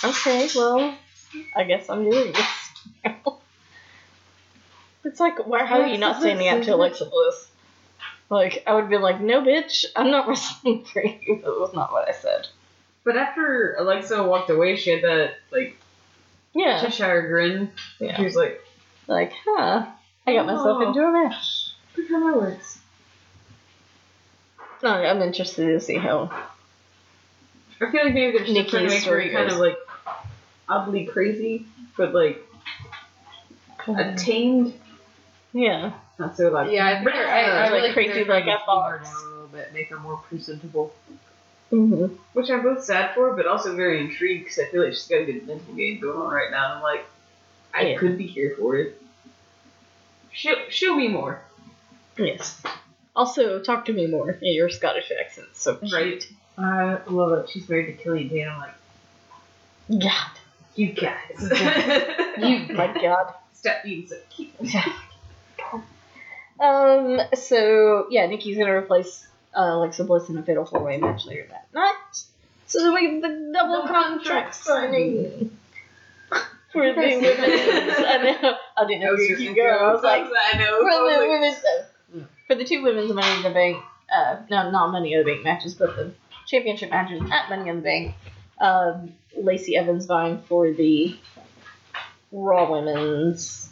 okay, 0.04 0.48
well, 0.54 0.94
I 1.56 1.64
guess 1.64 1.88
I'm 1.88 2.08
doing 2.08 2.32
this." 2.32 2.70
it's 5.04 5.20
like, 5.20 5.46
why, 5.46 5.64
how 5.64 5.80
are 5.80 5.86
you 5.86 5.98
not 5.98 6.20
standing 6.20 6.48
up 6.48 6.62
to 6.62 6.74
Alexa 6.74 7.06
Bliss? 7.06 7.48
Like, 8.30 8.62
I 8.66 8.74
would 8.74 8.90
be 8.90 8.98
like, 8.98 9.20
"No, 9.20 9.40
bitch, 9.40 9.86
I'm 9.96 10.10
not 10.10 10.28
wrestling 10.28 10.84
for 10.84 11.02
you." 11.02 11.40
That 11.42 11.58
was 11.58 11.72
not 11.74 11.92
what 11.92 12.08
I 12.08 12.12
said. 12.12 12.48
But 13.04 13.16
after 13.16 13.74
Alexa 13.78 14.22
walked 14.22 14.50
away, 14.50 14.76
she 14.76 14.90
had 14.90 15.02
that 15.02 15.34
like 15.50 15.78
Yeah, 16.52 16.80
Cheshire 16.82 17.26
grin. 17.28 17.70
Yeah. 17.98 18.16
She 18.16 18.24
was 18.24 18.36
like, 18.36 18.60
like, 19.06 19.32
huh? 19.46 19.86
I 20.26 20.34
got 20.34 20.44
myself 20.46 20.82
Oh. 20.82 20.88
into 20.88 21.00
a 21.00 21.12
mess. 21.12 21.72
"Look 21.96 22.08
how 22.10 22.30
that 22.30 22.36
works." 22.40 22.78
I'm 24.82 25.22
interested 25.22 25.66
to 25.66 25.80
see 25.80 25.96
how. 25.96 26.30
I 27.80 27.90
feel 27.90 28.04
like 28.04 28.14
maybe 28.14 28.36
they're 28.38 28.46
just 28.46 28.68
trying 28.70 28.86
to 28.86 28.88
Nikki's 28.88 29.06
make 29.06 29.12
her 29.12 29.30
kind 29.32 29.50
of 29.50 29.58
like 29.58 29.76
oddly 30.68 31.06
crazy, 31.06 31.66
but 31.96 32.12
like 32.14 32.44
attained. 33.86 34.74
Yeah, 35.52 35.92
Not 36.18 36.36
so 36.36 36.48
like 36.50 36.70
Yeah, 36.70 36.86
I 36.86 36.94
think 36.96 37.10
they're, 37.12 37.26
I, 37.26 37.40
I 37.42 37.62
Like 37.62 37.72
really 37.72 37.82
think 37.94 37.94
crazy 37.94 38.24
they're 38.24 38.34
like 38.34 38.44
to 38.44 38.50
a 38.50 38.56
tame 38.56 39.02
down 39.02 39.24
a 39.24 39.30
little 39.30 39.48
bit, 39.48 39.72
make 39.72 39.88
her 39.88 39.98
more 39.98 40.18
presentable. 40.18 40.92
mm-hmm. 41.72 42.14
which 42.34 42.50
I'm 42.50 42.62
both 42.62 42.84
sad 42.84 43.14
for, 43.14 43.34
but 43.34 43.46
also 43.46 43.74
very 43.74 44.00
intrigued 44.00 44.44
because 44.44 44.58
I 44.58 44.64
feel 44.66 44.82
like 44.84 44.92
she's 44.92 45.06
got 45.08 45.22
a 45.22 45.24
good 45.24 45.46
mental 45.46 45.74
game 45.74 46.00
going 46.00 46.18
on 46.18 46.32
right 46.32 46.50
now. 46.50 46.64
And 46.66 46.72
I'm 46.74 46.82
like, 46.82 47.06
I 47.74 47.82
Yeah. 47.90 47.98
could 47.98 48.18
be 48.18 48.26
here 48.26 48.54
for 48.58 48.76
it. 48.76 49.00
Show, 50.32 50.54
show 50.68 50.94
me 50.94 51.08
more, 51.08 51.40
yes. 52.18 52.62
Also, 53.16 53.60
talk 53.60 53.86
to 53.86 53.92
me 53.92 54.06
more 54.06 54.30
in 54.30 54.52
your 54.54 54.68
Scottish 54.70 55.10
accent. 55.18 55.48
So 55.54 55.76
cute. 55.76 55.92
right? 55.92 56.24
I 56.58 56.98
love 57.06 57.32
it. 57.38 57.50
She's 57.50 57.68
married 57.68 57.86
to 57.86 58.02
Killian 58.02 58.28
Dain. 58.28 58.48
I'm 58.48 58.58
like, 58.58 60.02
God, 60.02 60.30
you 60.74 60.92
guys, 60.92 61.38
you 62.38 62.74
my 62.74 62.92
God. 63.00 63.34
stop 63.52 63.82
being 63.84 64.06
so 64.06 64.16
cute. 64.30 64.52
Um. 66.60 67.20
So 67.34 68.06
yeah, 68.10 68.26
Nikki's 68.26 68.58
gonna 68.58 68.74
replace 68.74 69.26
uh, 69.56 69.60
Alexa 69.60 70.04
Bliss 70.04 70.28
in 70.28 70.36
a 70.38 70.42
fatal 70.42 70.64
four 70.64 70.82
way 70.82 70.98
match 70.98 71.24
later 71.24 71.46
that 71.50 71.68
night. 71.72 72.24
So 72.66 72.80
then 72.80 72.92
we 72.94 73.00
get 73.02 73.22
the 73.22 73.50
double 73.54 73.76
Double 73.76 73.88
contract 73.88 74.54
signing 74.56 75.56
for 76.72 76.92
the 76.92 77.00
women's. 77.00 77.24
I 77.24 78.38
know. 78.42 78.56
I 78.76 78.86
didn't 78.86 79.02
know 79.02 79.14
you 79.14 79.54
go. 79.54 79.62
I 79.62 79.92
was 79.92 80.02
like, 80.02 80.22
I 80.22 80.58
know. 80.58 80.80
for 80.80 81.22
the 81.22 81.28
women's 81.28 82.26
for 82.46 82.54
the 82.56 82.64
two 82.64 82.82
women's 82.82 83.12
Money 83.12 83.36
in 83.36 83.42
the 83.42 83.50
Bank, 83.50 83.82
uh, 84.12 84.36
no, 84.50 84.70
not 84.70 84.90
Money 84.90 85.12
in 85.12 85.20
the 85.20 85.24
Bank 85.24 85.44
matches, 85.44 85.74
but 85.74 85.94
the 85.96 86.12
championship 86.48 86.90
matches 86.90 87.22
at 87.30 87.48
Money 87.50 87.68
in 87.70 87.76
the 87.76 87.82
Bank. 87.82 88.14
Um, 88.60 89.12
Lacey 89.36 89.76
Evans 89.76 90.06
vying 90.06 90.42
for 90.48 90.72
the 90.72 91.16
Raw 92.32 92.70
Women's 92.72 93.70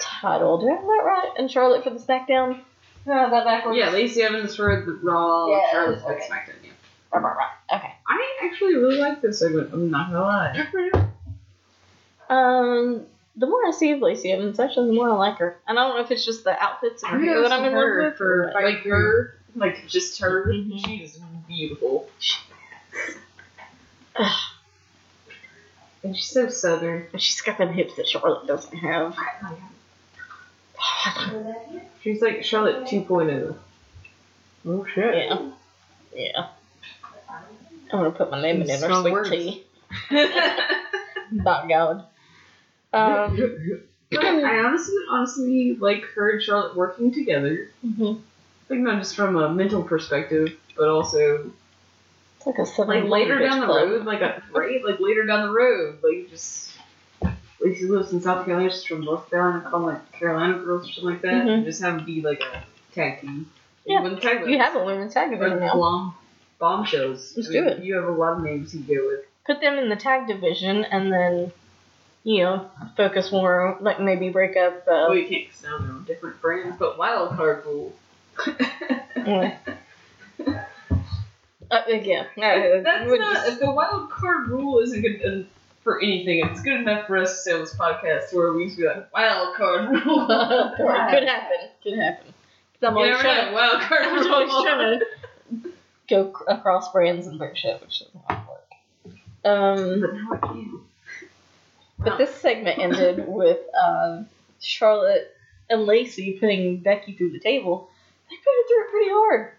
title. 0.00 0.58
Do 0.58 0.68
I 0.68 0.72
have 0.74 0.82
that 0.82 1.02
right? 1.04 1.30
And 1.38 1.50
Charlotte 1.50 1.82
for 1.82 1.90
the 1.90 1.98
SmackDown. 1.98 2.60
Do 3.04 3.12
I 3.12 3.18
have 3.18 3.30
that 3.32 3.44
backwards? 3.44 3.78
yeah, 3.78 3.90
Lacey 3.90 4.22
Evans 4.22 4.54
for 4.54 4.84
the 4.86 4.92
Raw, 5.02 5.48
Yeah, 5.48 5.60
Charlotte 5.72 6.00
for 6.02 6.14
okay. 6.14 6.26
SmackDown. 6.28 6.54
Yeah. 6.62 6.70
Right, 7.12 7.22
right, 7.22 7.36
right. 7.36 7.76
Okay. 7.78 7.92
I 8.06 8.38
actually 8.44 8.74
really 8.76 8.96
like 8.98 9.20
this 9.22 9.38
segment. 9.40 9.70
I'm 9.72 9.90
not 9.90 10.12
gonna 10.12 10.20
lie. 10.22 10.68
Um, 12.28 13.06
the 13.36 13.46
more 13.46 13.66
I 13.66 13.70
see 13.70 13.92
of 13.92 14.00
Lacey 14.00 14.30
Evans, 14.32 14.58
actually, 14.60 14.88
the 14.88 14.92
more 14.92 15.08
I 15.10 15.14
like 15.14 15.38
her. 15.38 15.58
And 15.66 15.78
I 15.78 15.86
don't 15.86 15.96
know 15.96 16.04
if 16.04 16.10
it's 16.10 16.24
just 16.24 16.44
the 16.44 16.60
outfits 16.62 17.02
and 17.02 17.12
her 17.12 17.18
hair 17.20 17.40
that 17.42 17.52
I'm 17.52 17.64
in 17.64 17.72
love 17.74 18.04
with. 18.10 18.16
for 18.16 18.52
or 18.54 18.62
like 18.62 18.82
her, 18.84 19.34
like 19.56 19.86
just 19.86 20.20
her. 20.20 20.46
Mhm. 20.48 20.84
She 20.84 20.96
is 20.96 21.18
beautiful, 21.48 22.08
and 26.02 26.16
she's 26.16 26.26
so 26.30 26.48
southern. 26.48 27.06
And 27.12 27.20
she's 27.22 27.40
got 27.40 27.58
them 27.58 27.72
hips 27.72 27.96
that 27.96 28.06
Charlotte 28.08 28.46
doesn't 28.46 28.76
have. 28.76 29.16
She's 32.02 32.22
like 32.22 32.44
Charlotte 32.44 32.84
2.0. 32.86 33.56
Oh 34.66 34.86
shit. 34.94 35.14
Yeah. 35.14 35.50
Yeah. 36.14 36.46
I'm 37.92 37.98
gonna 38.00 38.10
put 38.10 38.30
my 38.30 38.40
name 38.42 38.62
in 38.62 38.68
Some 38.68 38.76
it 38.76 38.82
or 38.82 38.84
strong 38.86 39.02
sweet 39.02 39.12
words. 39.12 39.30
tea. 39.30 39.64
By 41.42 41.66
God. 41.68 42.04
Um, 42.92 43.82
But 44.10 44.24
I 44.24 44.58
honestly, 44.64 44.94
honestly 45.10 45.76
like 45.78 46.02
her 46.14 46.30
and 46.32 46.42
Charlotte 46.42 46.76
working 46.76 47.12
together. 47.12 47.70
mhm. 47.84 48.20
Like 48.68 48.80
not 48.80 48.98
just 48.98 49.16
from 49.16 49.36
a 49.36 49.48
mental 49.52 49.82
perspective, 49.82 50.56
but 50.78 50.88
also 50.88 51.50
It's 52.36 52.46
like 52.46 52.58
a 52.58 52.64
seven 52.66 53.00
like 53.02 53.10
later 53.10 53.38
down 53.40 53.60
the 53.60 53.66
club. 53.66 53.88
road, 53.88 54.04
like 54.06 54.20
a 54.22 54.42
right, 54.52 54.82
like 54.84 55.00
later 55.00 55.26
down 55.26 55.46
the 55.48 55.52
road, 55.52 55.98
like 56.02 56.30
just. 56.30 56.66
Lacey 57.60 57.86
lives 57.86 58.12
in 58.12 58.20
South 58.22 58.44
Carolina, 58.44 58.70
she's 58.70 58.84
from 58.84 59.00
North 59.00 59.28
Carolina, 59.28 59.68
call 59.68 59.80
them 59.80 59.88
like 59.94 60.12
Carolina 60.12 60.54
girls 60.60 60.88
or 60.88 60.92
something 60.92 61.10
like 61.14 61.22
that, 61.22 61.44
Mhm. 61.44 61.48
and 61.54 61.64
just 61.64 61.82
have 61.82 61.96
them 61.96 62.04
be 62.06 62.20
like 62.22 62.40
a 62.40 62.62
tag 62.94 63.20
team. 63.20 63.50
Yeah, 63.84 64.00
tag 64.20 64.46
You 64.48 64.58
have 64.58 64.76
a 64.76 64.84
women's 64.84 65.12
tag 65.12 65.30
division 65.30 65.58
now. 65.58 65.72
bomb 65.74 66.14
bombshells. 66.60 67.34
Let's 67.36 67.48
I 67.48 67.52
do 67.52 67.66
it. 67.66 67.82
You 67.82 67.96
have 67.96 68.04
a 68.08 68.12
lot 68.12 68.34
of 68.34 68.44
names 68.44 68.72
you 68.76 68.82
go 68.82 69.08
with. 69.08 69.24
Put 69.44 69.60
them 69.60 69.76
in 69.76 69.88
the 69.88 69.96
tag 69.96 70.28
division 70.28 70.84
and 70.84 71.12
then, 71.12 71.50
you 72.22 72.44
know, 72.44 72.70
focus 72.96 73.32
more, 73.32 73.76
like 73.80 73.98
maybe 73.98 74.28
break 74.28 74.56
up. 74.56 74.82
Uh, 74.86 75.06
well, 75.08 75.16
you 75.16 75.26
can't 75.26 75.50
'cause 75.50 75.62
now 75.64 75.78
they're 75.78 75.90
on 75.90 76.04
different 76.04 76.40
brands, 76.40 76.76
but 76.78 76.96
wild 76.96 77.30
card 77.36 77.64
rule. 77.66 77.92
yeah. 79.16 79.56
Uh, 81.70 81.82
yeah. 81.88 82.24
Uh, 82.36 82.82
That's 82.82 83.10
would 83.10 83.20
not 83.20 83.46
just- 83.46 83.60
the 83.60 83.70
wild 83.70 84.10
card 84.10 84.48
rule 84.48 84.78
isn't 84.80 85.02
good 85.02 85.22
uh, 85.24 85.44
for 85.82 86.00
anything. 86.00 86.46
It's 86.46 86.60
good 86.62 86.80
enough 86.80 87.06
for 87.06 87.18
us 87.18 87.30
to 87.30 87.36
say 87.36 87.52
on 87.52 87.60
this 87.60 87.74
podcast 87.74 88.32
where 88.32 88.52
we 88.52 88.64
used 88.64 88.76
to 88.76 88.82
be 88.82 88.88
like 88.88 89.12
wild 89.12 89.54
card 89.54 89.90
rule. 90.06 90.26
could 90.26 91.24
happen. 91.28 91.56
Could 91.82 91.98
happen. 91.98 92.34
'Cause 92.80 92.88
I'm 92.90 92.94
you 92.96 92.98
always 93.00 93.10
never 93.10 93.22
trying 93.22 93.46
know. 93.46 93.52
Wild 93.54 93.80
card 93.82 94.02
I'm 94.02 94.14
rule. 94.14 94.34
always 94.34 94.50
trying 94.50 95.00
to 95.00 95.72
go 96.08 96.32
c- 96.38 96.44
across 96.48 96.92
brands 96.92 97.26
and 97.26 97.38
break 97.38 97.56
shit, 97.56 97.80
which 97.80 98.00
doesn't 98.00 98.46
work. 98.46 99.14
Um, 99.44 100.00
But 100.00 100.12
now 100.14 100.32
I 100.32 100.36
can. 100.46 100.80
but 101.98 102.18
this 102.18 102.34
segment 102.34 102.78
ended 102.78 103.24
with 103.28 103.58
um, 103.74 104.26
Charlotte 104.60 105.36
and 105.68 105.84
Lacey 105.86 106.38
putting 106.38 106.78
Becky 106.78 107.12
through 107.14 107.30
the 107.30 107.40
table. 107.40 107.90
They 108.30 108.36
put 108.36 108.44
her 108.44 108.68
through 108.68 108.84
it 108.84 108.90
pretty 108.90 109.10
hard. 109.10 109.52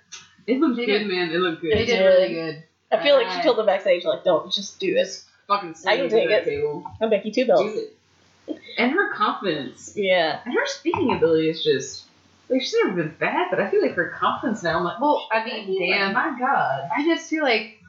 It 0.50 0.60
looked 0.60 0.78
good, 0.78 1.08
man. 1.08 1.32
It 1.32 1.38
looked 1.40 1.62
good. 1.62 1.74
They 1.78 1.86
did 1.86 2.04
really 2.04 2.34
good. 2.34 2.64
I 2.92 3.04
feel 3.04 3.16
like 3.16 3.32
she 3.32 3.42
told 3.44 3.58
them 3.58 3.68
backstage, 3.68 4.04
like, 4.04 4.24
don't 4.24 4.52
just 4.52 4.80
do 4.80 4.96
it. 4.98 5.24
Fucking 5.48 5.76
I 5.88 5.98
can 5.98 6.10
take 6.10 6.30
it. 6.30 6.46
Table. 6.46 6.86
I'm 7.02 7.10
Becky 7.10 7.32
Two 7.32 7.42
Do 7.44 7.48
Bells. 7.48 7.76
it. 7.76 8.60
And 8.78 8.92
her 8.92 9.14
confidence. 9.14 9.94
Yeah. 9.96 10.40
And 10.44 10.54
her 10.54 10.66
speaking 10.66 11.14
ability 11.14 11.50
is 11.50 11.64
just 11.64 12.06
like 12.50 12.62
she's 12.62 12.74
never 12.84 12.96
been 13.04 13.16
bad, 13.20 13.48
but 13.52 13.60
I 13.60 13.70
feel 13.70 13.82
like 13.82 13.94
her 13.94 14.10
confidence 14.10 14.64
now. 14.64 14.78
I'm 14.78 14.84
like, 14.84 15.00
Well, 15.00 15.28
I 15.32 15.46
mean, 15.46 15.80
damn. 15.92 16.14
my 16.14 16.36
god. 16.40 16.90
I 16.96 17.04
just 17.06 17.30
feel 17.30 17.44
like 17.44 17.80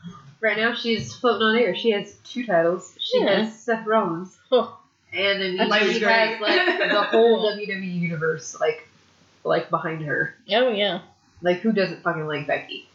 right 0.40 0.56
now 0.56 0.74
she's 0.74 1.14
floating 1.14 1.42
on 1.42 1.56
air. 1.56 1.74
She 1.74 1.90
has 1.92 2.14
two 2.24 2.44
titles. 2.46 2.94
She 3.00 3.20
Yeah. 3.22 3.42
has 3.44 3.58
Seth 3.58 3.86
Rollins, 3.86 4.36
and 4.52 5.40
then 5.40 5.56
That 5.56 5.68
was 5.70 5.92
she 5.94 6.00
great. 6.00 6.12
has 6.12 6.40
like 6.40 6.90
the 6.90 7.02
whole 7.10 7.42
WWE 7.50 8.00
universe 8.00 8.58
like 8.60 8.86
like 9.44 9.70
behind 9.70 10.02
her. 10.04 10.34
oh 10.50 10.68
yeah. 10.70 11.00
Like 11.42 11.60
who 11.60 11.72
doesn't 11.72 12.02
fucking 12.02 12.26
like 12.26 12.46
Becky? 12.46 12.86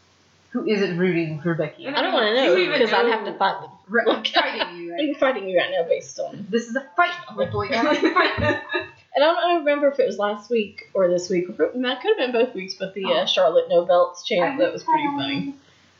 Who 0.50 0.66
isn't 0.66 0.96
rooting 0.96 1.40
for 1.40 1.54
Becky? 1.54 1.86
I 1.86 2.00
don't 2.02 2.12
want 2.12 2.26
to 2.26 2.34
know 2.34 2.54
because 2.72 2.92
I'd 2.92 3.06
have 3.06 3.24
to 3.26 3.34
fight 3.34 3.60
them. 3.60 3.70
Right, 3.88 4.06
I'm 4.08 4.24
fighting 4.24 4.76
you. 4.78 4.96
I'm 5.00 5.14
fighting 5.16 5.48
you 5.48 5.58
right 5.58 5.70
now 5.70 5.86
based 5.88 6.18
on. 6.18 6.46
This 6.48 6.68
is 6.68 6.76
a 6.76 6.86
fight. 6.96 7.10
We're 7.36 7.50
going 7.50 7.70
to 7.72 7.78
fight. 8.14 8.60
And 9.16 9.24
I 9.24 9.32
don't 9.32 9.58
remember 9.58 9.88
if 9.88 9.98
it 9.98 10.06
was 10.06 10.18
last 10.18 10.50
week 10.50 10.90
or 10.94 11.08
this 11.08 11.28
week. 11.28 11.48
Or 11.50 11.70
that 11.74 12.00
could 12.02 12.08
have 12.08 12.18
been 12.18 12.32
both 12.32 12.54
weeks, 12.54 12.74
but 12.74 12.94
the 12.94 13.04
uh, 13.06 13.26
Charlotte 13.26 13.66
No 13.68 13.84
Belts 13.84 14.24
chant 14.24 14.58
that 14.60 14.72
was 14.72 14.82
pretty 14.84 15.06
funny. 15.06 15.54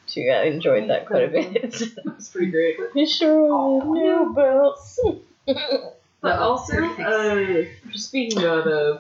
Too, 0.07 0.31
I 0.33 0.45
enjoyed 0.45 0.89
that 0.91 1.07
quite 1.07 1.25
a 1.25 1.29
bit. 1.29 1.63
that 1.73 2.15
was 2.17 2.29
pretty 2.29 2.51
great. 2.95 3.09
Charlotte 3.09 3.85
No 4.05 4.33
Belts. 4.33 5.01
But 6.23 6.39
also, 6.41 6.83
uh, 6.83 7.65
speaking 7.95 8.43
of 8.43 8.67
uh, 8.67 8.99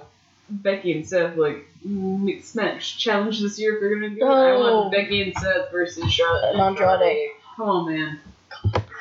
Becky 0.49 0.93
and 0.93 1.07
Seth, 1.07 1.37
like 1.37 1.67
mixed 1.85 2.55
match 2.57 2.99
challenge 2.99 3.41
this 3.41 3.59
year, 3.59 3.75
if 3.75 3.81
they're 3.81 3.95
gonna 3.95 4.11
do 4.11 4.21
it, 4.23 4.25
I 4.25 4.51
Oh. 4.53 4.61
want 4.83 4.93
Becky 4.93 5.23
and 5.23 5.35
Seth 5.37 5.71
versus 5.73 6.11
Charlotte 6.13 6.53
And 6.53 6.61
Andrade. 6.61 7.31
Come 7.57 7.69
on, 7.69 7.93
man. 7.93 8.21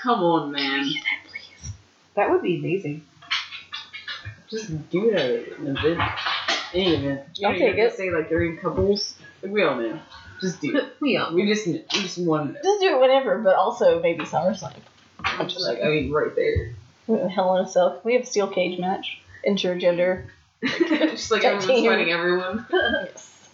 Come 0.02 0.24
on, 0.24 0.52
man. 0.52 0.90
That 2.16 2.30
would 2.32 2.42
be 2.42 2.58
amazing. 2.60 3.04
Just 4.50 4.90
do 4.90 5.10
it 5.10 5.16
at 5.16 5.60
an 5.60 5.76
event. 5.78 6.00
Any 6.74 6.96
event. 6.96 7.22
You 7.36 7.48
I'll 7.48 7.54
don't 7.54 7.60
take 7.60 7.68
have 7.78 7.90
to 7.90 7.94
it. 7.94 7.98
Say 7.98 8.12
like 8.12 8.30
they're 8.30 8.44
in 8.44 8.58
couples. 8.58 9.16
Like 9.42 9.52
we 9.52 9.64
all 9.64 9.76
know. 9.76 10.00
Just 10.42 10.62
do 10.62 10.76
it. 10.78 10.94
We 11.02 11.18
all. 11.18 11.34
We 11.34 11.46
just 11.48 11.68
we 11.68 11.84
just 11.90 12.18
want 12.20 12.48
to 12.50 12.54
know. 12.54 12.60
Just 12.64 12.82
do 12.82 12.96
it 12.96 13.00
whenever, 13.02 13.38
but 13.40 13.56
also 13.56 14.02
maybe 14.02 14.24
SummerSlam. 14.24 14.76
I'm 15.24 15.48
just 15.48 15.62
like 15.68 15.80
I 15.84 15.88
mean 15.90 16.12
right 16.12 16.36
there. 16.36 16.72
Hell 17.30 17.58
in 17.58 17.66
a 17.66 17.68
Cell. 17.68 18.02
We 18.04 18.14
have 18.14 18.24
a 18.24 18.26
steel 18.26 18.48
cage 18.48 18.80
match. 18.80 19.20
Intergender. 19.48 20.26
just 20.88 21.32
like 21.32 21.44
everyone's 21.44 21.66
team. 21.68 21.90
fighting 21.90 22.12
everyone. 22.12 22.66
yes. 22.72 23.50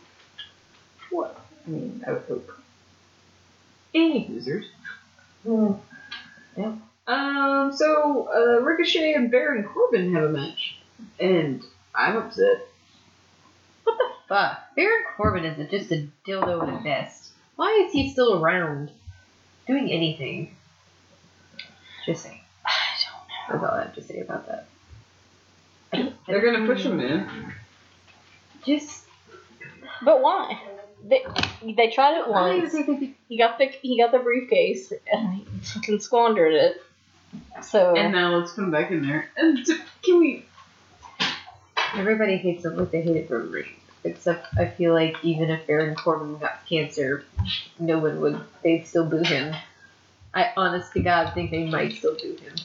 I 1.14 1.70
mean, 1.70 2.04
I 2.08 2.14
would 2.14 2.24
hope. 2.24 2.52
Any 3.94 4.28
losers. 4.30 4.66
Yeah. 6.58 6.74
Um. 7.08 7.74
So 7.74 8.30
uh, 8.34 8.62
Ricochet 8.62 9.14
and 9.14 9.30
Baron 9.30 9.64
Corbin 9.64 10.14
have 10.14 10.24
a 10.24 10.30
match, 10.30 10.78
and 11.20 11.64
I'm 11.94 12.18
upset. 12.18 12.68
What 13.84 13.98
the 13.98 14.10
fuck? 14.28 14.76
Baron 14.76 15.04
Corbin 15.18 15.46
is 15.46 15.70
just 15.70 15.92
a 15.92 16.08
dildo 16.26 16.78
at 16.78 16.84
best. 16.84 17.32
Why 17.56 17.84
is 17.86 17.92
he 17.92 18.12
still 18.12 18.42
around? 18.42 18.92
Doing 19.68 19.92
anything? 19.92 20.56
Just 22.06 22.24
saying. 22.24 22.42
I 22.66 22.72
don't 23.04 23.62
know. 23.62 23.62
That's 23.62 23.72
all 23.72 23.80
I 23.80 23.84
have 23.84 23.96
to 23.96 24.02
say 24.02 24.20
about 24.20 24.48
that. 24.48 24.68
They're 26.28 26.42
gonna 26.42 26.66
push 26.66 26.84
him 26.84 27.00
in. 27.00 27.28
Just. 28.66 29.06
But 30.04 30.22
why? 30.22 30.58
They, 31.04 31.26
they 31.64 31.90
tried 31.90 32.18
it 32.20 32.28
I 32.28 32.50
don't 32.50 32.58
even 32.58 32.62
once. 32.62 32.72
think 32.72 32.88
they 32.88 32.96
could. 33.08 33.16
He 33.28 33.38
got 33.38 33.58
the 33.58 33.66
he 33.82 33.98
got 34.00 34.12
the 34.12 34.20
briefcase 34.20 34.94
and 35.12 35.34
he 35.34 35.46
fucking 35.62 36.00
squandered 36.00 36.54
it. 36.54 36.84
So 37.64 37.96
And 37.96 38.12
now 38.12 38.36
let's 38.36 38.54
put 38.54 38.64
him 38.64 38.72
back 38.72 38.92
in 38.92 39.08
there. 39.08 39.30
And 39.38 39.66
can 40.04 40.20
we? 40.20 40.46
Everybody 41.96 42.38
hates 42.38 42.66
him 42.66 42.78
like 42.78 42.92
they 42.92 43.02
hate 43.02 43.16
it 43.18 43.28
for 43.28 43.42
a 43.42 43.46
reason. 43.46 43.72
Except 44.04 44.48
I 44.58 44.66
feel 44.66 44.94
like 44.94 45.16
even 45.24 45.50
if 45.50 45.68
Baron 45.68 45.96
Corbin 45.96 46.38
got 46.40 46.66
cancer, 46.68 47.24
no 47.80 48.00
one 48.00 48.20
would. 48.22 48.40
They'd 48.64 48.88
still 48.88 49.06
boo 49.06 49.24
him. 49.24 49.56
I 50.34 50.52
honest 50.58 50.94
to 50.94 51.02
God 51.02 51.34
think 51.34 51.52
they 51.52 51.66
might 51.66 51.94
still 51.94 52.16
boo 52.16 52.36
him. 52.42 52.56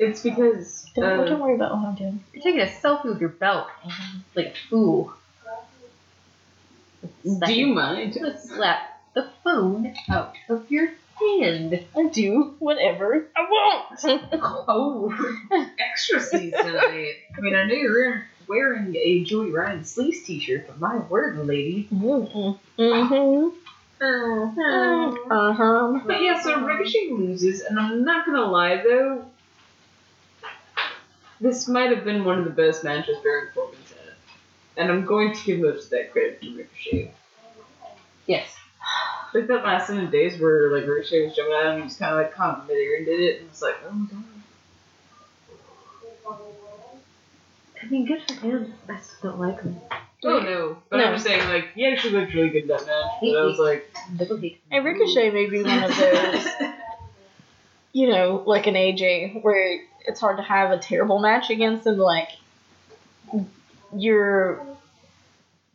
It's 0.00 0.22
because 0.22 0.86
don't, 0.94 1.04
uh, 1.04 1.24
don't 1.26 1.40
worry 1.40 1.56
about 1.56 1.76
what 1.76 1.88
I'm 1.88 1.94
doing. 1.94 2.24
You're 2.32 2.42
taking 2.42 2.60
a 2.60 2.64
selfie 2.64 3.04
with 3.04 3.20
your 3.20 3.28
belt 3.28 3.68
like 4.34 4.46
a 4.46 4.68
fool. 4.70 5.12
do 7.22 7.52
you 7.52 7.66
mind? 7.66 8.14
Just 8.14 8.48
slap 8.48 8.98
the 9.12 9.28
phone 9.44 9.94
out 10.08 10.36
of 10.48 10.70
your 10.70 10.86
hand. 11.20 11.84
I 11.94 12.08
do 12.08 12.54
whatever 12.60 13.26
I 13.36 13.42
want. 13.42 14.22
Oh, 14.72 15.12
extra 15.78 16.18
sleeves 16.18 16.56
tonight. 16.56 17.16
I 17.36 17.40
mean, 17.40 17.54
I 17.54 17.64
know 17.64 17.74
you're 17.74 17.92
wearing, 17.92 18.22
wearing 18.48 18.96
a 18.96 19.22
Joey 19.24 19.50
Ryan 19.50 19.84
sleeves 19.84 20.22
t-shirt, 20.24 20.66
but 20.66 20.80
my 20.80 20.96
word, 20.96 21.46
lady. 21.46 21.88
mm-hmm. 21.92 22.82
Mm-hmm. 22.82 23.48
Uh-huh. 25.30 26.00
But 26.06 26.22
yeah, 26.22 26.40
so 26.40 26.64
Ricochet 26.64 27.10
loses, 27.10 27.60
and 27.60 27.78
I'm 27.78 28.02
not 28.02 28.24
gonna 28.24 28.46
lie 28.46 28.76
though, 28.76 29.26
this 31.40 31.68
might 31.68 31.90
have 31.94 32.04
been 32.04 32.24
one 32.24 32.38
of 32.38 32.44
the 32.44 32.50
best 32.50 32.84
matches 32.84 33.16
Baron 33.22 33.48
Corbin's 33.54 33.88
had. 33.90 34.14
And 34.76 34.90
I'm 34.90 35.04
going 35.04 35.34
to 35.34 35.44
give 35.44 35.60
most 35.60 35.84
of 35.84 35.90
that 35.90 36.12
credit 36.12 36.40
to 36.42 36.56
Ricochet. 36.56 37.12
Yes. 38.26 38.54
Like 39.32 39.46
that 39.46 39.64
last 39.64 39.86
seven 39.86 40.10
days 40.10 40.40
where 40.40 40.70
like 40.76 40.86
Ricochet 40.88 41.26
was 41.26 41.36
jumping 41.36 41.54
out 41.54 41.66
and 41.66 41.82
he 41.82 41.88
just 41.88 41.98
kinda 41.98 42.14
like 42.16 42.34
caught 42.34 42.60
him 42.60 42.66
midair 42.66 42.96
and 42.96 43.06
did 43.06 43.20
it, 43.20 43.40
and 43.40 43.48
it's 43.50 43.62
like, 43.62 43.76
oh 43.86 43.92
my 43.92 44.06
god. 44.10 44.24
I 47.82 47.86
mean, 47.86 48.06
good 48.06 48.22
for 48.26 48.34
him. 48.34 48.74
I 48.88 48.98
still 49.00 49.30
don't 49.30 49.40
like 49.40 49.62
him. 49.62 49.80
Oh 50.24 50.38
no. 50.40 50.76
But 50.90 50.98
No. 50.98 51.04
I'm 51.04 51.14
just 51.14 51.24
saying, 51.24 51.48
like, 51.48 51.72
he 51.74 51.86
actually 51.86 52.12
looked 52.12 52.34
really 52.34 52.50
good 52.50 52.62
in 52.62 52.68
that 52.68 52.86
match. 52.86 53.06
But 53.22 53.36
I 53.36 53.42
was 53.44 53.58
like, 53.58 53.90
Double 54.16 54.36
hate. 54.36 54.60
And 54.70 54.84
Ricochet 54.84 55.30
may 55.30 55.46
be 55.48 55.62
one 55.62 55.84
of 55.84 55.96
those, 55.96 56.46
you 57.92 58.10
know, 58.10 58.42
like 58.46 58.66
an 58.66 58.74
AJ, 58.74 59.42
where 59.42 59.80
it's 60.06 60.20
hard 60.20 60.36
to 60.38 60.42
have 60.42 60.70
a 60.70 60.78
terrible 60.78 61.18
match 61.18 61.50
against 61.50 61.86
him. 61.86 61.98
Like, 61.98 62.28
you're 63.96 64.64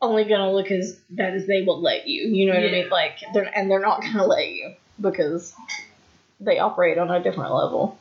only 0.02 0.24
gonna 0.26 0.52
look 0.52 0.72
as 0.72 0.96
bad 1.10 1.34
as 1.36 1.46
they 1.48 1.64
will 1.64 1.82
let 1.82 2.08
you. 2.08 2.24
You 2.28 2.48
know 2.48 2.54
what 2.54 2.64
I 2.68 2.72
mean? 2.72 2.90
Like, 2.90 3.20
they're 3.34 3.58
and 3.58 3.70
they're 3.70 3.80
not 3.80 4.02
gonna 4.02 4.26
let 4.26 4.48
you 4.50 4.74
because 5.00 5.54
they 6.40 6.60
operate 6.60 6.98
on 6.98 7.10
a 7.12 7.22
different 7.22 7.54
level. 7.54 7.98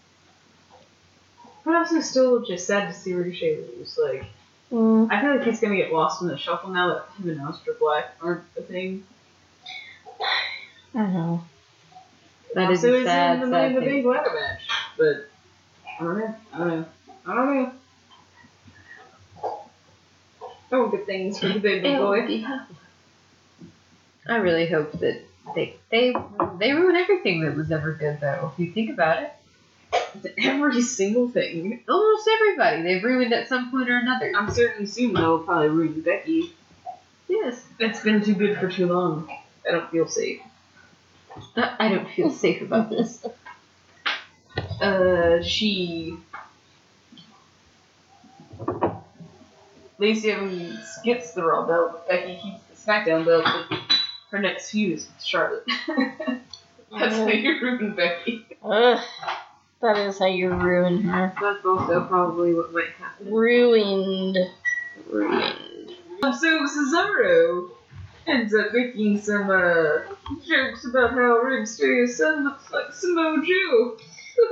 but 1.64 1.74
also 1.76 2.00
still 2.00 2.42
just 2.44 2.66
sad 2.66 2.88
to 2.88 2.94
see 2.98 3.14
Ricochet 3.14 3.56
lose. 3.78 3.98
Like, 4.02 4.24
Mm. 4.72 5.08
I 5.12 5.20
feel 5.20 5.37
like 5.37 5.44
he's 5.44 5.60
gonna 5.60 5.76
get 5.76 5.92
lost 5.92 6.20
in 6.20 6.26
the 6.26 6.37
shuffle 6.37 6.70
now 6.70 6.88
that 6.94 7.04
him 7.16 7.30
and 7.30 7.40
Aleister 7.40 7.78
Black 7.78 8.16
aren't 8.20 8.42
a 8.58 8.62
thing. 8.62 9.04
I 10.94 10.98
don't 10.98 11.14
know. 11.14 11.44
That 12.54 12.70
is 12.72 12.84
also 12.84 12.94
a 13.00 13.04
sad, 13.04 13.34
in 13.34 13.40
the 13.40 13.46
sad 13.46 13.50
Money 13.50 13.66
in 13.66 13.74
the 13.74 13.80
thing. 13.80 14.02
Bank 14.04 14.16
ladder 14.26 14.34
match, 14.34 14.68
but 14.96 15.28
I 15.98 16.02
don't 16.04 16.18
know. 16.18 16.35
I 16.52 16.59
don't 16.59 16.68
know. 16.68 16.87
I 17.26 17.35
don't 17.35 17.54
know. 17.54 17.72
Oh, 20.72 20.88
good 20.88 21.07
things 21.07 21.38
for 21.38 21.48
the 21.48 21.61
baby 21.61 21.88
boy. 21.96 22.44
I 24.26 24.37
really 24.37 24.66
hope 24.66 24.92
that 24.92 25.22
they 25.54 25.76
they 25.90 26.14
they 26.59 26.72
ruin 26.72 26.96
everything 26.96 27.42
that 27.42 27.54
was 27.54 27.70
ever 27.70 27.92
good 27.92 28.18
though. 28.20 28.50
If 28.52 28.59
you 28.59 28.72
think 28.72 28.90
about 28.90 29.22
it, 29.22 29.30
Every 30.38 30.80
single 30.80 31.28
thing. 31.28 31.83
almost 31.88 32.28
everybody 32.33 32.83
they've 32.83 33.02
ruined 33.02 33.33
at 33.33 33.48
some 33.48 33.70
point 33.70 33.88
or 33.88 33.96
another. 33.98 34.33
I'm 34.35 34.50
certain 34.50 34.87
soon 34.87 35.12
they'll 35.12 35.40
probably 35.40 35.68
ruin 35.68 36.00
Becky. 36.00 36.52
Yes, 37.28 37.64
It's 37.78 38.00
been 38.00 38.22
too 38.22 38.35
good 38.35 38.59
for 38.59 38.68
too 38.68 38.87
long. 38.87 39.28
I 39.68 39.72
don't 39.72 39.90
feel 39.90 40.07
safe. 40.09 40.40
I 41.57 41.76
I 41.78 41.88
don't 41.88 42.09
feel 42.09 42.30
safe 42.30 42.62
about 42.62 42.90
this. 42.90 43.24
Uh, 44.80 45.42
she. 45.42 46.16
Lacey 49.98 50.32
Evans 50.32 50.98
gets 51.04 51.32
the 51.32 51.44
Raw 51.44 51.66
belt, 51.66 52.08
Becky 52.08 52.38
keeps 52.42 52.62
the 52.64 52.90
SmackDown 52.90 53.24
belt. 53.24 53.44
But 53.70 53.78
her 54.30 54.38
next 54.38 54.70
feud 54.70 54.98
is 54.98 55.06
with 55.06 55.22
Charlotte. 55.22 55.64
That's 56.90 57.16
how 57.16 57.28
you 57.28 57.60
ruin 57.60 57.94
Becky. 57.94 58.44
Ugh, 58.62 59.00
that 59.80 59.96
is 59.98 60.18
how 60.18 60.26
you 60.26 60.50
ruin 60.50 61.02
her. 61.02 61.32
That's 61.40 61.64
also 61.64 62.04
probably 62.06 62.54
what 62.54 62.72
might 62.72 62.90
happen. 62.98 63.32
Ruined. 63.32 64.38
Ruined. 65.10 65.90
So 66.22 66.66
Cesaro 66.66 67.70
ends 68.26 68.54
up 68.54 68.72
making 68.72 69.20
some 69.20 69.50
uh, 69.50 70.00
jokes 70.46 70.87
about 70.87 71.12
how 71.12 71.42
Mysterio's 71.44 72.16
son 72.16 72.44
looks 72.44 72.70
like 72.72 72.92
Samoa 72.92 73.42
Joe. 73.44 73.96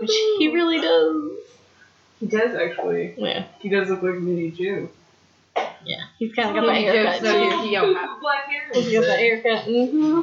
Which 0.00 0.10
he 0.38 0.50
really 0.52 0.80
does. 0.80 1.30
He 2.20 2.26
does 2.26 2.54
actually. 2.54 3.14
Yeah. 3.16 3.44
He 3.60 3.68
does 3.68 3.88
look 3.90 4.02
like 4.02 4.14
Mini 4.14 4.50
Joe. 4.50 4.88
Yeah. 5.84 6.02
He's 6.18 6.32
kind 6.34 6.50
of 6.50 6.54
got 6.56 6.66
that 6.66 6.76
haircut 6.76 7.12
jokes 7.14 7.22
that 7.24 7.50
too. 7.56 7.62
he- 7.62 7.72
yeah. 7.72 8.16
Black 8.20 8.44
hair. 8.46 8.70
He's 8.72 8.92
got 8.92 9.00
that 9.06 9.18
haircut. 9.18 9.64
Mm-hmm. 9.66 10.20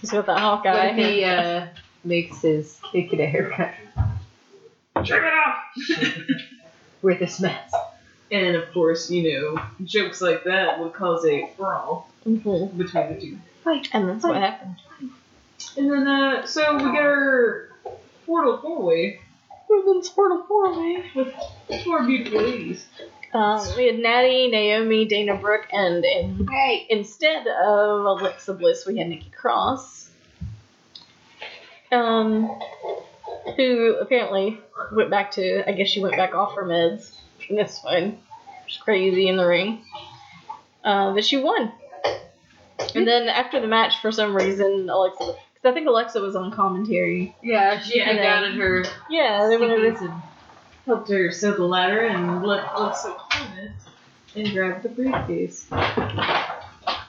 He's 0.00 0.10
got 0.10 0.26
that 0.26 0.32
What 0.34 0.40
Hawkeye 0.40 0.86
if 0.90 0.96
he 0.96 1.24
uh, 1.24 1.66
makes 2.04 2.40
his 2.42 2.78
kid 2.92 3.10
get 3.10 3.20
a 3.20 3.26
haircut 3.26 3.74
Check 5.04 5.22
it 5.22 5.32
off. 5.32 6.18
with 7.02 7.18
this 7.20 7.40
mess. 7.40 7.72
And 8.30 8.56
of 8.56 8.72
course, 8.72 9.10
you 9.10 9.32
know, 9.40 9.62
jokes 9.84 10.20
like 10.20 10.44
that 10.44 10.80
would 10.80 10.92
cause 10.92 11.24
a 11.24 11.50
brawl 11.56 12.08
Mhm. 12.26 12.76
between 12.76 13.08
the 13.14 13.20
two. 13.20 13.38
And 13.92 14.08
that's 14.08 14.22
what 14.24 14.36
happened. 14.36 14.76
And 15.76 15.90
then, 15.90 16.06
uh, 16.08 16.46
so 16.46 16.74
we 16.76 16.82
get 16.92 17.02
our 17.02 17.67
Fatal 18.28 18.58
Four 18.60 18.82
Way 18.82 19.20
Women's 19.68 20.08
Fatal 20.08 20.44
4 20.46 20.78
way. 20.78 21.04
with 21.14 21.34
four 21.84 22.06
beautiful 22.06 22.42
ladies. 22.42 22.86
Um, 23.32 23.66
we 23.76 23.86
had 23.86 23.98
Natty, 23.98 24.48
Naomi, 24.50 25.04
Dana 25.04 25.36
Brooke, 25.36 25.66
and, 25.72 26.04
and 26.04 26.48
Hey, 26.48 26.86
instead 26.88 27.46
of 27.46 28.04
Alexa 28.04 28.54
Bliss, 28.54 28.86
we 28.86 28.98
had 28.98 29.08
Nikki 29.08 29.30
Cross. 29.30 30.10
Um, 31.90 32.58
who 33.56 33.96
apparently 33.96 34.58
went 34.92 35.10
back 35.10 35.32
to, 35.32 35.68
I 35.68 35.72
guess 35.72 35.88
she 35.88 36.00
went 36.00 36.16
back 36.16 36.34
off 36.34 36.54
her 36.54 36.64
meds. 36.64 37.12
That's 37.50 37.80
fine. 37.80 38.18
She's 38.66 38.82
crazy 38.82 39.28
in 39.28 39.36
the 39.36 39.46
ring. 39.46 39.84
Uh, 40.84 41.14
but 41.14 41.24
she 41.24 41.38
won. 41.38 41.72
And 42.94 43.06
then 43.06 43.28
after 43.28 43.60
the 43.60 43.66
match, 43.66 44.00
for 44.00 44.12
some 44.12 44.34
reason, 44.34 44.88
Alexa, 44.88 45.34
because 45.60 45.72
I 45.72 45.74
think 45.74 45.88
Alexa 45.88 46.20
was 46.20 46.36
on 46.36 46.50
commentary. 46.52 47.34
Yeah, 47.42 47.80
she 47.80 47.98
Yeah, 47.98 48.04
came 48.06 48.16
and 48.16 48.22
down 48.24 48.42
then- 48.42 48.52
her 48.60 48.84
Yeah, 49.10 49.46
they 49.48 49.56
went 49.56 49.72
over. 49.72 49.86
and 49.86 50.22
Helped 50.86 51.08
her 51.10 51.30
set 51.30 51.56
the 51.56 51.64
ladder 51.64 52.06
and 52.06 52.42
let 52.46 52.64
Alexa 52.74 53.14
climb 53.30 53.58
it 53.58 53.72
and 54.34 54.50
grab 54.54 54.82
the 54.82 54.88
briefcase. 54.88 55.66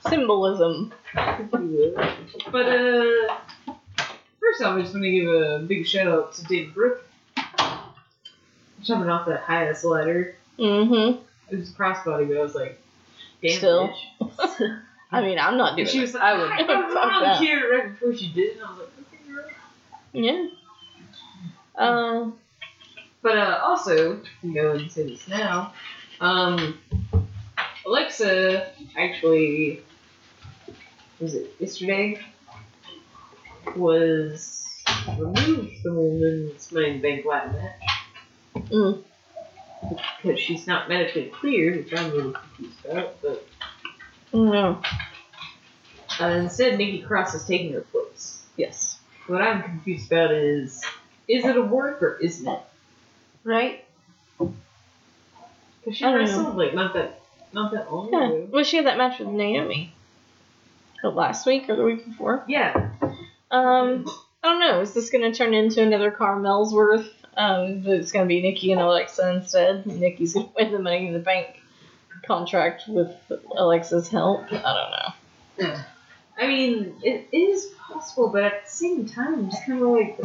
Symbolism. 0.10 0.92
But 1.14 2.66
uh, 2.66 3.36
first 4.40 4.62
off, 4.62 4.76
I 4.78 4.82
just 4.82 4.94
want 4.94 5.04
to 5.04 5.12
give 5.12 5.28
a 5.30 5.60
big 5.66 5.86
shout 5.88 6.08
out 6.08 6.34
to 6.34 6.44
Dana 6.46 6.72
Brooke 6.74 7.06
jumping 8.82 9.10
off 9.10 9.28
that 9.28 9.42
highest 9.42 9.86
ladder. 9.86 10.36
Mm-hmm. 10.58 11.22
It 11.52 11.58
was 11.60 11.70
crossbody, 11.72 12.28
but 12.28 12.38
I 12.38 12.42
was 12.42 12.56
like, 12.56 12.82
damn 13.42 13.58
Still. 13.58 13.94
I 15.12 15.22
mean, 15.22 15.40
I'm 15.40 15.58
not 15.58 15.76
doing 15.76 15.88
And 15.88 15.90
she 15.92 15.98
it. 16.00 16.02
was 16.02 16.14
like, 16.14 16.24
I 16.24 16.34
would- 16.38 16.52
I'm 16.52 16.68
don't 16.68 16.92
that. 17.24 17.40
right 17.72 17.90
before 18.00 18.16
she 18.16 18.32
did, 18.32 18.58
and 18.58 18.64
I 18.66 18.70
was 18.72 18.80
like, 18.80 18.90
okay, 19.14 19.32
girl. 19.32 19.46
Yeah. 20.14 20.48
Uh, 21.76 22.32
But 23.22 23.38
uh, 23.38 23.60
also, 23.64 24.22
to 24.42 24.54
go 24.54 24.74
into 24.74 25.04
this 25.04 25.28
now, 25.28 25.74
um, 26.22 26.78
Alexa 27.86 28.72
actually, 28.98 29.82
was 31.20 31.34
it 31.36 31.56
yesterday, 31.60 32.20
was 33.76 34.66
removed 35.18 35.78
from 35.82 35.96
the 35.96 36.02
women's 36.02 36.72
Money 36.72 37.00
Bank 37.00 37.26
ladder 37.26 37.52
match. 37.54 38.70
Mm. 38.70 39.04
Because 40.22 40.40
she's 40.40 40.68
not 40.68 40.88
medically 40.90 41.26
cleared, 41.26 41.78
which 41.86 41.94
I'm 42.00 42.12
really 42.12 42.34
confused 42.34 42.86
about, 42.86 43.22
but 43.22 43.48
no. 44.34 44.82
uh, 46.20 46.26
instead 46.26 46.78
Nikki 46.78 47.02
Cross 47.02 47.34
is 47.36 47.46
taking 47.46 47.74
her 47.74 47.82
place. 47.82 48.44
Yes. 48.58 48.98
What 49.28 49.42
I'm 49.42 49.62
confused 49.64 50.12
about 50.12 50.32
is, 50.32 50.84
is 51.28 51.46
it 51.46 51.56
a 51.56 51.62
work 51.62 52.02
or 52.02 52.18
isn't 52.18 52.48
it? 52.48 52.60
Right? 53.44 53.86
Because 54.38 55.98
she 55.98 56.04
I 56.06 56.12
don't 56.12 56.26
know. 56.28 56.52
like 56.58 56.74
not 56.74 56.94
that, 56.94 57.22
not 57.54 57.72
that 57.72 57.92
long 57.92 58.10
Yeah. 58.12 58.28
ago. 58.28 58.48
Well, 58.52 58.64
she 58.64 58.78
had 58.78 58.86
that 58.88 58.98
match 58.98 59.20
with 59.20 59.30
Naomi. 59.30 59.94
What, 61.02 61.16
last 61.16 61.46
week 61.46 61.70
or 61.70 61.76
the 61.76 61.84
week 61.84 62.06
before? 62.06 62.44
Yeah, 62.48 62.90
Um, 63.52 64.06
I 64.44 64.48
don't 64.50 64.60
know. 64.60 64.82
Is 64.82 64.94
this 64.94 65.10
going 65.10 65.32
to 65.32 65.36
turn 65.38 65.54
into 65.54 65.82
another 65.82 66.12
Carmella 66.12 66.48
Ellsworth? 66.50 67.10
Um, 67.38 67.82
but 67.82 67.94
it's 67.94 68.12
going 68.12 68.26
to 68.26 68.28
be 68.28 68.42
Nikki 68.42 68.72
and 68.74 68.82
Alexa 68.82 69.30
instead. 69.36 69.86
Nikki's 69.86 70.34
going 70.34 70.48
to 70.48 70.52
win 70.58 70.72
the 70.74 70.80
Money 70.80 71.08
in 71.08 71.14
the 71.14 71.20
Bank 71.20 71.59
contract 72.26 72.84
with 72.88 73.16
Alexa's 73.56 74.08
help. 74.08 74.52
I 74.52 75.14
don't 75.60 75.68
know. 75.72 75.80
I 76.38 76.48
mean, 76.48 76.96
it 77.04 77.28
is 77.32 77.66
possible, 77.88 78.30
but 78.30 78.44
at 78.44 78.66
the 78.66 78.72
same 78.72 79.06
time, 79.06 79.48
it's 79.48 79.60
kind 79.66 79.82
of 79.82 79.90
like. 79.90 80.18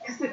Because 0.00 0.30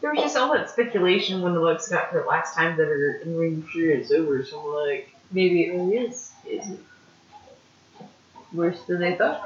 there 0.00 0.10
was 0.12 0.20
just 0.20 0.36
all 0.36 0.52
that 0.52 0.68
speculation 0.68 1.40
when 1.40 1.56
Alexa 1.56 1.90
got 1.90 2.08
her 2.08 2.24
last 2.28 2.54
time 2.54 2.76
that 2.76 2.86
her 2.86 3.16
in 3.24 3.36
ring 3.36 3.66
career 3.72 3.96
is 3.96 4.12
over, 4.12 4.44
so 4.44 4.60
I'm 4.60 4.88
like, 4.88 5.08
maybe 5.30 5.64
it 5.64 5.72
really 5.72 5.96
is. 5.96 6.32
Is 6.44 6.70
it? 6.70 6.80
worse 8.52 8.80
than 8.84 9.00
they 9.00 9.14
thought. 9.14 9.42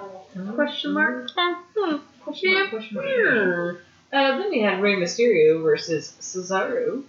Question 0.55 0.92
mark. 0.92 1.29
Uh, 1.37 1.55
hmm. 1.77 1.96
Question 2.23 2.55
mark, 2.55 2.70
question 2.70 2.96
mark. 2.96 3.83
Uh, 4.12 4.38
then 4.38 4.51
we 4.51 4.61
had 4.61 4.81
Rey 4.81 4.96
Mysterio 4.96 5.62
versus 5.62 6.14
Cesaro. 6.20 7.05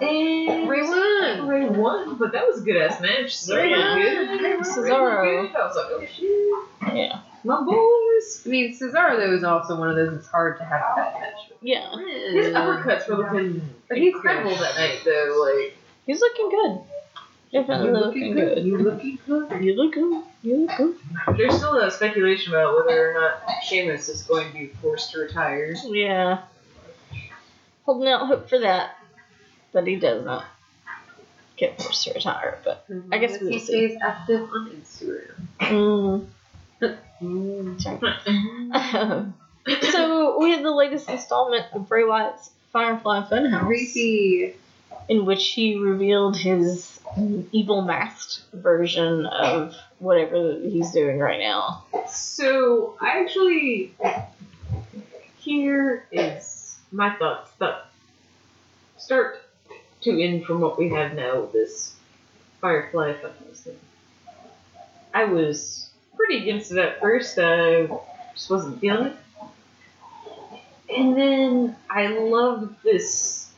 And 0.00 0.68
Rey 0.68 0.82
won. 0.82 1.46
Rey 1.48 1.64
won, 1.68 2.16
but 2.16 2.32
that 2.32 2.46
was 2.46 2.60
a 2.60 2.64
good 2.64 2.76
ass 2.76 3.00
match. 3.00 3.36
Rey 3.48 3.70
good. 3.70 4.60
Cesaro. 4.64 5.42
Good. 5.48 5.56
I 5.56 5.66
was 5.66 5.76
like, 5.76 5.86
oh 5.90 6.06
shit. 6.06 6.96
Yeah. 6.96 7.20
My 7.44 7.60
boys. 7.62 8.42
I 8.44 8.48
mean, 8.48 8.72
Cesaro 8.74 9.16
though 9.18 9.32
is 9.34 9.44
also 9.44 9.78
one 9.78 9.90
of 9.90 9.96
those 9.96 10.14
it's 10.14 10.26
hard 10.28 10.58
to 10.58 10.64
have 10.64 10.82
that 10.96 11.14
match. 11.20 11.34
with. 11.50 11.58
Yeah. 11.62 11.90
His 12.32 12.54
uppercuts 12.54 13.08
were 13.08 13.16
looking 13.16 13.62
But 13.88 13.98
he's 13.98 14.14
incredible 14.14 14.50
good. 14.50 14.60
that 14.60 14.76
night, 14.76 15.00
though. 15.04 15.50
Like, 15.54 15.76
He's 16.06 16.20
looking 16.20 16.50
good. 16.50 16.80
Definitely 17.52 17.88
You 17.88 17.94
looking, 17.98 18.34
good. 18.34 18.64
You 18.64 18.78
looking 18.78 19.18
good. 19.26 19.64
You 19.64 19.74
look 19.74 19.92
good. 19.94 20.22
You 20.42 20.56
look 20.66 20.76
good. 20.76 20.96
there's 21.38 21.54
still 21.56 21.76
a 21.78 21.90
speculation 21.90 22.52
about 22.52 22.74
whether 22.76 23.10
or 23.10 23.14
not 23.14 23.62
Sheamus 23.64 24.08
is 24.08 24.22
going 24.24 24.48
to 24.48 24.52
be 24.54 24.66
forced 24.82 25.12
to 25.12 25.20
retire. 25.20 25.74
Yeah. 25.84 26.40
Holding 27.86 28.08
out 28.08 28.26
hope 28.26 28.48
for 28.48 28.58
that. 28.60 28.96
But 29.74 29.86
he 29.86 29.96
does 29.96 30.24
not 30.24 30.46
get 31.56 31.80
forced 31.82 32.04
to 32.04 32.14
retire. 32.14 32.58
But 32.64 32.86
I 33.12 33.18
guess 33.18 33.38
we'll 33.40 33.50
he 33.50 33.58
see. 33.58 33.66
stays 33.66 33.98
active 34.00 34.48
on 34.48 34.70
Instagram. 34.70 35.34
mm. 35.60 36.26
so 39.92 40.38
we 40.38 40.50
had 40.50 40.64
the 40.64 40.70
latest 40.70 41.08
installment 41.08 41.64
of 41.72 41.88
Bray 41.88 42.04
Wyatt's 42.04 42.50
Firefly 42.72 43.22
Funhouse, 43.28 43.66
Creepy. 43.66 44.54
in 45.08 45.24
which 45.24 45.48
he 45.50 45.76
revealed 45.76 46.36
his 46.36 47.00
evil 47.52 47.82
masked 47.82 48.42
version 48.52 49.26
of 49.26 49.74
whatever 49.98 50.58
he's 50.60 50.90
doing 50.92 51.18
right 51.18 51.40
now. 51.40 51.84
So, 52.08 52.96
I 53.00 53.20
actually. 53.20 53.94
Here 55.38 56.06
is 56.10 56.76
my 56.90 57.14
thoughts. 57.16 57.50
That 57.58 57.86
start 58.96 59.43
to 60.04 60.22
end 60.22 60.44
from 60.44 60.60
what 60.60 60.78
we 60.78 60.90
have 60.90 61.14
now 61.14 61.40
with 61.40 61.52
this 61.52 61.94
Firefly 62.60 63.14
Funhouse 63.14 63.58
thing. 63.58 63.76
I 65.12 65.24
was 65.24 65.90
pretty 66.16 66.42
against 66.42 66.72
it 66.72 66.78
at 66.78 67.00
first. 67.00 67.38
I 67.38 67.88
just 68.34 68.50
wasn't 68.50 68.80
feeling 68.80 69.06
it. 69.08 69.16
And 70.96 71.16
then 71.16 71.76
I 71.90 72.08
loved 72.08 72.82
this 72.82 73.50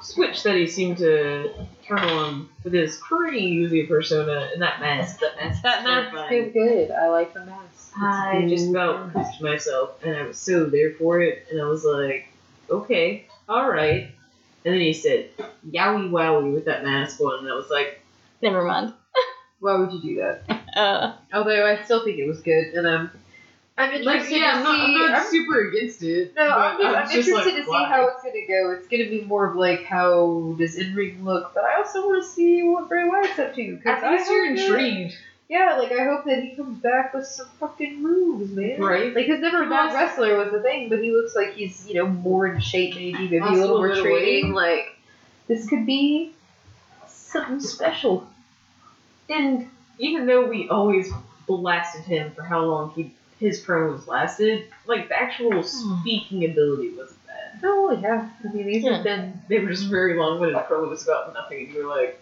switch 0.00 0.42
that 0.44 0.56
he 0.56 0.66
seemed 0.66 0.98
to 0.98 1.52
turn 1.84 1.98
on 1.98 2.48
with 2.62 2.72
his 2.72 3.00
user 3.10 3.86
persona 3.86 4.50
and 4.52 4.62
that 4.62 4.80
mask. 4.80 5.20
That 5.20 5.36
mask. 5.36 5.62
That 5.62 5.84
mask 5.84 6.32
is 6.32 6.52
good. 6.52 6.90
I 6.90 7.08
like 7.08 7.34
the 7.34 7.44
mask. 7.44 7.92
I 8.00 8.46
just 8.48 8.72
felt 8.72 9.12
pushed 9.12 9.40
myself, 9.40 10.02
and 10.04 10.16
I 10.16 10.22
was 10.22 10.38
so 10.38 10.66
there 10.66 10.92
for 10.92 11.20
it, 11.20 11.46
and 11.50 11.60
I 11.60 11.64
was 11.64 11.84
like, 11.84 12.28
okay, 12.70 13.26
all 13.48 13.68
right. 13.68 14.10
And 14.64 14.74
then 14.74 14.80
he 14.80 14.92
said, 14.92 15.30
yowie 15.68 16.10
wowie 16.10 16.52
with 16.52 16.64
that 16.66 16.84
mask 16.84 17.20
on, 17.20 17.40
and 17.40 17.48
I 17.50 17.54
was 17.54 17.70
like, 17.70 18.00
Never 18.42 18.64
mind. 18.64 18.92
Why 19.60 19.76
would 19.76 19.92
you 19.92 20.00
do 20.00 20.16
that? 20.16 20.62
Uh, 20.76 21.14
Although 21.32 21.66
I 21.66 21.82
still 21.82 22.04
think 22.04 22.18
it 22.20 22.28
was 22.28 22.40
good, 22.40 22.66
and 22.74 22.86
I'm 22.86 23.10
I'm 23.76 23.92
interested 23.94 24.06
like, 24.06 24.30
yeah, 24.30 24.52
to 24.52 24.56
I'm 24.58 24.62
not, 24.64 24.76
see. 24.76 24.84
I'm 24.84 24.92
not 25.00 25.10
I'm- 25.10 25.26
super 25.30 25.68
against 25.70 26.02
it. 26.04 26.34
no, 26.36 26.46
but 26.46 26.52
I'm, 26.56 26.78
just, 26.78 26.96
I'm 26.96 27.02
interested 27.18 27.34
like, 27.34 27.44
to 27.56 27.62
see 27.64 27.68
why? 27.70 27.84
how 27.88 28.08
it's 28.08 28.22
gonna 28.22 28.46
go. 28.46 28.70
It's 28.78 28.86
gonna 28.86 29.08
be 29.08 29.22
more 29.24 29.50
of 29.50 29.56
like 29.56 29.84
how 29.84 30.54
does 30.56 30.76
in 30.76 30.94
ring 30.94 31.24
look, 31.24 31.52
but 31.54 31.64
I 31.64 31.76
also 31.78 32.06
want 32.06 32.22
to 32.22 32.28
see 32.28 32.62
what 32.62 32.88
Bray 32.88 33.08
Wyatt's 33.08 33.38
up 33.40 33.54
to. 33.56 33.76
Cause 33.78 34.02
At 34.04 34.12
least 34.12 34.30
you're 34.30 34.50
intrigued, 34.50 35.16
Yeah, 35.48 35.76
like 35.78 35.92
I 35.92 36.04
hope 36.04 36.26
that 36.26 36.42
he 36.42 36.54
comes 36.54 36.78
back 36.80 37.14
with 37.14 37.26
some 37.26 37.46
fucking 37.58 38.02
moves, 38.02 38.52
man. 38.52 38.80
right? 38.80 39.14
Like 39.14 39.26
his 39.26 39.40
never 39.40 39.62
a 39.62 39.70
bad 39.70 39.94
wrestler 39.94 40.36
was 40.36 40.52
the 40.52 40.60
thing, 40.60 40.90
but 40.90 41.02
he 41.02 41.10
looks 41.10 41.34
like 41.34 41.54
he's 41.54 41.88
you 41.88 41.94
know 41.94 42.06
more 42.06 42.46
in 42.46 42.60
shape, 42.60 42.94
maybe 42.94 43.12
maybe 43.12 43.38
a 43.38 43.44
little 43.44 43.60
little 43.60 43.78
more 43.78 44.02
training. 44.02 44.52
Like 44.52 44.94
this 45.46 45.66
could 45.66 45.86
be 45.86 46.32
something 47.06 47.60
special. 47.60 48.28
And 49.30 49.66
even 49.98 50.26
though 50.26 50.46
we 50.46 50.68
always 50.68 51.10
blasted 51.46 52.02
him 52.02 52.32
for 52.32 52.42
how 52.42 52.64
long 52.64 52.90
he 52.90 53.14
his 53.40 53.64
promos 53.64 54.06
lasted, 54.06 54.66
like 54.86 55.08
the 55.08 55.18
actual 55.18 55.62
hmm. 55.62 56.00
speaking 56.00 56.44
ability 56.44 56.90
wasn't 56.90 57.26
bad. 57.26 57.60
Oh 57.62 57.92
yeah, 57.92 58.28
I 58.44 58.52
mean 58.52 58.66
these 58.66 58.84
Yeah. 58.84 58.96
have 58.96 59.04
been. 59.04 59.40
They 59.48 59.60
were 59.60 59.70
just 59.70 59.86
very 59.86 60.18
long-winded 60.18 60.62
promos 60.64 61.04
about 61.04 61.32
nothing, 61.32 61.64
and 61.64 61.74
you 61.74 61.86
were 61.86 61.88
like, 61.88 62.20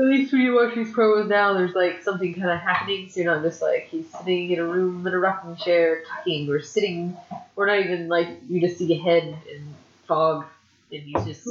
At 0.00 0.06
least 0.06 0.32
when 0.32 0.40
you 0.40 0.54
watch 0.54 0.74
these 0.74 0.90
promos 0.90 1.28
now, 1.28 1.52
there's 1.52 1.74
like 1.74 2.02
something 2.02 2.32
kind 2.32 2.50
of 2.50 2.58
happening, 2.58 3.10
so 3.10 3.20
you're 3.20 3.34
not 3.34 3.42
just 3.42 3.60
like 3.60 3.88
he's 3.90 4.06
sitting 4.18 4.50
in 4.50 4.58
a 4.58 4.64
room 4.64 5.06
in 5.06 5.12
a 5.12 5.18
rocking 5.18 5.56
chair 5.56 6.04
talking, 6.08 6.48
or 6.48 6.62
sitting, 6.62 7.18
or 7.54 7.66
not 7.66 7.80
even 7.80 8.08
like 8.08 8.28
you 8.48 8.62
just 8.62 8.78
see 8.78 8.94
a 8.94 8.98
head 8.98 9.24
and 9.52 9.74
fog, 10.06 10.46
and 10.90 11.02
he's 11.02 11.22
just 11.26 11.46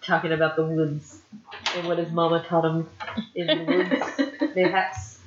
talking 0.00 0.30
about 0.30 0.54
the 0.54 0.64
woods 0.64 1.18
and 1.74 1.88
what 1.88 1.98
his 1.98 2.12
mama 2.12 2.40
taught 2.46 2.64
him 2.64 2.88
in 3.34 3.46
the 3.48 3.64
woods. 3.64 4.52
Mayhaps 4.54 5.18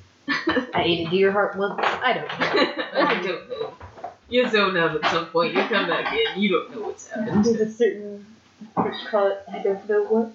I 0.73 0.83
ate 0.83 1.07
a 1.07 1.09
deer 1.09 1.33
heart 1.33 1.57
once. 1.57 1.75
I 1.77 2.13
don't 2.13 2.27
know. 2.27 2.83
I 2.93 3.21
don't 3.21 3.49
know. 3.49 3.73
You 4.29 4.47
zone 4.49 4.77
out 4.77 4.95
at 4.95 5.11
some 5.11 5.25
point, 5.25 5.55
you 5.55 5.61
come 5.63 5.89
back 5.89 6.13
in, 6.13 6.41
you 6.41 6.49
don't 6.49 6.73
know 6.73 6.87
what's 6.87 7.07
happened. 7.09 7.43
There's 7.43 7.59
a 7.59 7.69
certain 7.69 8.25
what 8.75 8.93
you 8.93 9.07
call 9.09 9.27
it. 9.27 9.43
I 9.51 9.59
don't 9.59 9.89
know 9.89 10.03
what. 10.05 10.31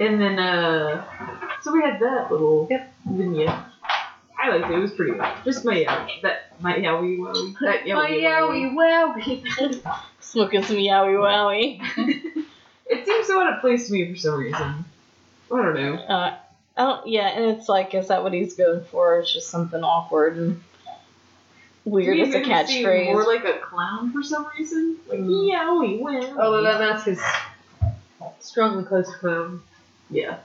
And 0.00 0.20
then, 0.20 0.38
uh, 0.38 1.04
so 1.60 1.72
we 1.72 1.82
had 1.82 2.00
that 2.00 2.30
little 2.32 2.66
Yep. 2.70 2.92
vignette. 3.06 3.54
I 4.42 4.48
liked 4.48 4.70
it. 4.70 4.74
It 4.76 4.78
was 4.80 4.92
pretty 4.92 5.12
good. 5.12 5.26
Just 5.44 5.64
my 5.66 5.74
yow, 5.74 6.06
that 6.22 6.50
my 6.60 6.72
yowie 6.74 7.18
wowie, 7.18 7.54
that 7.60 7.86
My 7.86 8.08
yowie 8.10 8.72
yowie 8.74 8.74
wowie. 8.74 10.02
Smoking 10.20 10.62
some 10.62 10.76
yowie 10.76 11.18
wowie. 11.18 11.82
It 12.92 13.06
seems 13.06 13.28
so 13.28 13.40
out 13.40 13.52
of 13.54 13.60
place 13.60 13.86
to 13.86 13.92
me 13.92 14.10
for 14.10 14.16
some 14.16 14.34
reason. 14.34 14.84
I 15.52 15.56
don't 15.62 15.74
know. 15.74 15.94
Uh, 15.94 16.34
I 16.76 16.82
don't, 16.82 17.06
yeah, 17.06 17.28
and 17.28 17.44
it's 17.56 17.68
like, 17.68 17.94
is 17.94 18.08
that 18.08 18.24
what 18.24 18.32
he's 18.32 18.54
going 18.54 18.82
for? 18.90 19.20
It's 19.20 19.32
just 19.32 19.48
something 19.48 19.84
awkward 19.84 20.36
and 20.36 20.60
weird 21.84 22.18
as 22.18 22.34
a 22.34 22.38
it 22.38 22.46
made 22.48 22.50
him 22.50 22.50
catchphrase. 22.84 23.12
More 23.12 23.24
like 23.26 23.44
a 23.44 23.58
clown 23.60 24.12
for 24.12 24.24
some 24.24 24.44
reason. 24.58 24.96
Like 25.06 25.20
Mm. 25.20 25.52
yowie 25.52 26.00
wow. 26.00 26.36
Although 26.42 26.62
that 26.64 26.80
mask 26.80 27.06
is 27.06 27.20
strongly 28.40 28.82
close 28.84 29.06
to 29.08 29.18
clown. 29.18 29.62
Yeah, 30.10 30.38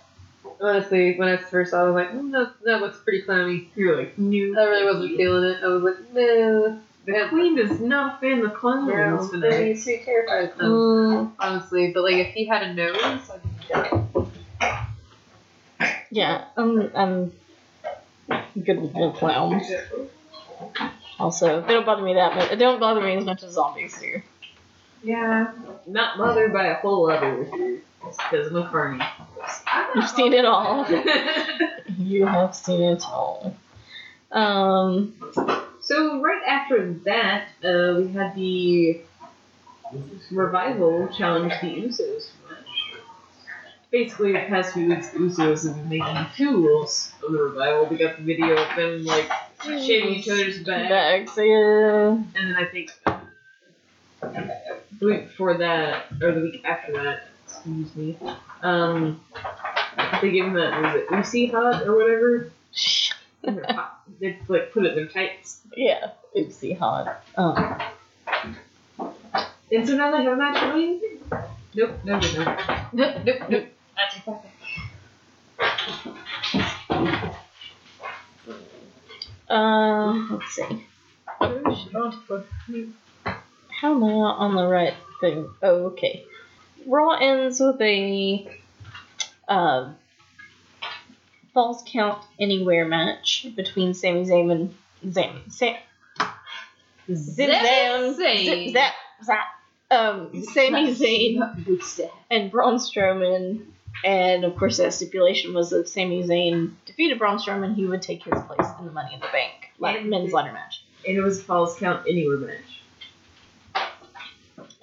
Honestly, 0.61 1.17
when 1.17 1.27
I 1.27 1.37
first 1.37 1.71
saw 1.71 1.81
it, 1.81 1.83
I 1.83 1.89
was 1.89 1.95
like, 1.95 2.11
mm, 2.11 2.31
that, 2.31 2.53
that 2.63 2.81
looks 2.81 2.97
pretty 2.99 3.23
clowny. 3.23 3.67
you're 3.75 3.97
like 3.97 4.17
new. 4.17 4.57
I 4.57 4.63
really 4.63 4.85
wasn't 4.85 5.17
feeling 5.17 5.43
it. 5.43 5.63
I 5.63 5.67
was 5.67 5.83
like, 5.83 6.13
no. 6.13 6.81
The 7.05 7.27
queen 7.29 7.55
does 7.55 7.79
not 7.79 8.19
fan 8.19 8.41
the 8.41 8.49
clowns. 8.49 8.87
No, 8.87 9.27
for 9.27 9.37
that. 9.37 9.81
too 9.83 9.99
terrified 10.03 10.51
of 10.51 10.57
them. 10.57 10.71
Mm, 10.71 11.31
Honestly, 11.37 11.91
but 11.93 12.03
like 12.03 12.15
if 12.15 12.33
he 12.33 12.45
had 12.45 12.63
a 12.63 12.73
nose, 12.73 13.29
I'd 13.29 13.41
be 13.43 13.49
done. 13.67 14.31
yeah, 16.09 16.45
I'm, 16.57 16.91
I'm 16.95 17.31
good 18.63 18.81
with 18.81 18.93
the 18.93 19.11
clowns. 19.15 19.69
Also, 21.19 21.61
they 21.61 21.73
don't 21.73 21.85
bother 21.85 22.01
me 22.01 22.15
that 22.15 22.35
much. 22.35 22.49
They 22.49 22.55
don't 22.55 22.79
bother 22.79 23.01
me 23.01 23.17
as 23.17 23.25
much 23.25 23.43
as 23.43 23.53
zombies 23.53 23.99
do. 23.99 24.21
Yeah, 25.03 25.51
not 25.85 26.17
bothered 26.17 26.51
by 26.51 26.67
a 26.67 26.75
whole 26.75 27.11
other 27.11 27.47
because 28.05 28.47
I'm 28.47 28.55
a. 28.55 28.99
You've 29.95 30.09
seen 30.09 30.33
it 30.33 30.45
all. 30.45 30.85
You 31.97 32.25
have 32.25 32.55
seen 32.55 32.81
it 32.81 33.03
all. 33.05 33.55
Um, 34.31 35.13
So 35.81 36.19
right 36.19 36.41
after 36.47 36.93
that, 37.05 37.49
uh, 37.63 37.93
we 37.97 38.07
had 38.11 38.35
the 38.35 39.01
revival 40.31 41.07
challenge 41.09 41.53
the 41.61 41.67
Usos. 41.67 42.31
Basically, 43.91 44.33
the 44.33 44.39
past 44.39 44.73
few 44.73 44.89
weeks, 44.89 45.09
the 45.09 45.19
Usos 45.19 45.67
have 45.67 45.75
been 45.75 45.99
making 45.99 46.25
tools 46.35 47.13
of 47.23 47.31
the 47.31 47.37
revival. 47.37 47.85
We 47.85 47.97
got 47.97 48.17
the 48.17 48.23
video 48.23 48.57
of 48.57 48.75
them 48.75 49.05
like 49.05 49.29
shaving 49.63 50.15
each 50.15 50.27
other's 50.27 50.63
back, 50.63 50.89
bags, 50.89 51.33
yeah. 51.37 52.09
and 52.09 52.33
then 52.33 52.55
I 52.55 52.65
think 52.65 52.91
the 54.99 55.05
week 55.05 55.27
before 55.27 55.57
that, 55.57 56.05
or 56.21 56.31
the 56.31 56.41
week 56.41 56.65
after 56.65 56.93
that, 56.93 57.27
excuse 57.45 57.95
me, 57.95 58.17
um, 58.61 59.19
they 60.21 60.31
gave 60.31 60.45
them 60.45 60.53
that 60.53 60.81
was 60.81 60.95
it 60.95 61.11
Usi 61.11 61.47
hut 61.47 61.87
or 61.87 61.95
whatever. 61.95 62.51
Hot- 63.75 64.01
They 64.19 64.37
like 64.47 64.71
put 64.73 64.85
it 64.85 64.89
in 64.89 64.95
their 64.95 65.07
tights. 65.07 65.61
Yeah, 65.75 66.11
oopsie 66.35 66.77
hot. 66.77 67.21
Um, 67.35 67.79
And 69.71 69.87
so 69.87 69.95
now 69.95 70.11
they 70.11 70.23
have 70.23 70.33
a 70.33 70.35
match 70.35 70.59
going? 70.61 71.01
Nope, 71.75 71.99
no, 72.05 72.19
no, 72.19 72.31
no. 72.43 72.57
Nope, 72.93 73.15
nope, 73.25 73.49
nope. 73.49 73.65
uh, 79.49 80.13
let's 80.31 80.55
see. 80.55 80.85
How 83.81 83.91
am 83.95 84.03
I 84.03 84.07
not 84.11 84.37
on 84.37 84.55
the 84.55 84.67
right 84.67 84.93
thing? 85.21 85.49
Oh, 85.61 85.85
okay. 85.87 86.25
Raw 86.85 87.11
ends 87.11 87.59
with 87.59 87.81
a 87.81 88.49
uh, 89.47 89.91
falls 91.53 91.83
count 91.87 92.23
anywhere 92.39 92.85
match 92.85 93.47
between 93.55 93.93
Sami 93.93 94.25
Zayn 94.25 94.51
and 94.51 95.13
Zam, 95.13 95.49
Sam, 95.49 95.75
Zip 97.13 97.49
Zam, 97.49 98.13
Zip 98.13 98.73
Zap 98.73 98.93
Zap. 99.23 99.45
Um, 99.91 100.43
Sami 100.53 100.93
Zayn 100.95 102.09
and 102.31 102.51
Braun 102.51 102.77
Strowman, 102.77 103.65
and 104.03 104.43
of 104.43 104.55
course 104.55 104.77
that 104.77 104.93
stipulation 104.93 105.53
was 105.53 105.69
that 105.69 105.87
Sami 105.87 106.23
Zayn 106.23 106.71
defeated 106.85 107.19
Braun 107.19 107.37
Strowman, 107.37 107.75
he 107.75 107.85
would 107.85 108.01
take 108.01 108.23
his 108.23 108.41
place 108.43 108.67
in 108.79 108.85
the 108.85 108.91
Money 108.91 109.13
in 109.13 109.19
the 109.19 109.27
Bank 109.31 109.65
like, 109.77 110.03
men's 110.03 110.33
ladder 110.33 110.51
match. 110.51 110.83
And 111.07 111.17
it 111.17 111.21
was 111.21 111.39
a 111.39 111.43
falls 111.43 111.77
count 111.77 112.07
anywhere 112.07 112.37
match. 112.37 112.81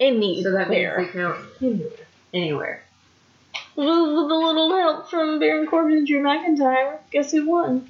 Anywhere. 0.07 0.43
So 0.43 0.51
that 0.51 0.69
means 0.69 0.95
they 0.97 1.19
count 1.19 1.37
hmm. 1.59 1.65
Anywhere. 1.65 1.97
anywhere. 2.33 2.83
With 3.75 3.87
a 3.87 3.91
little 3.91 4.75
help 4.75 5.09
from 5.09 5.39
Baron 5.39 5.67
Corbin 5.67 5.97
and 5.97 6.07
Drew 6.07 6.21
McIntyre, 6.21 6.97
guess 7.11 7.31
who 7.31 7.49
won? 7.49 7.89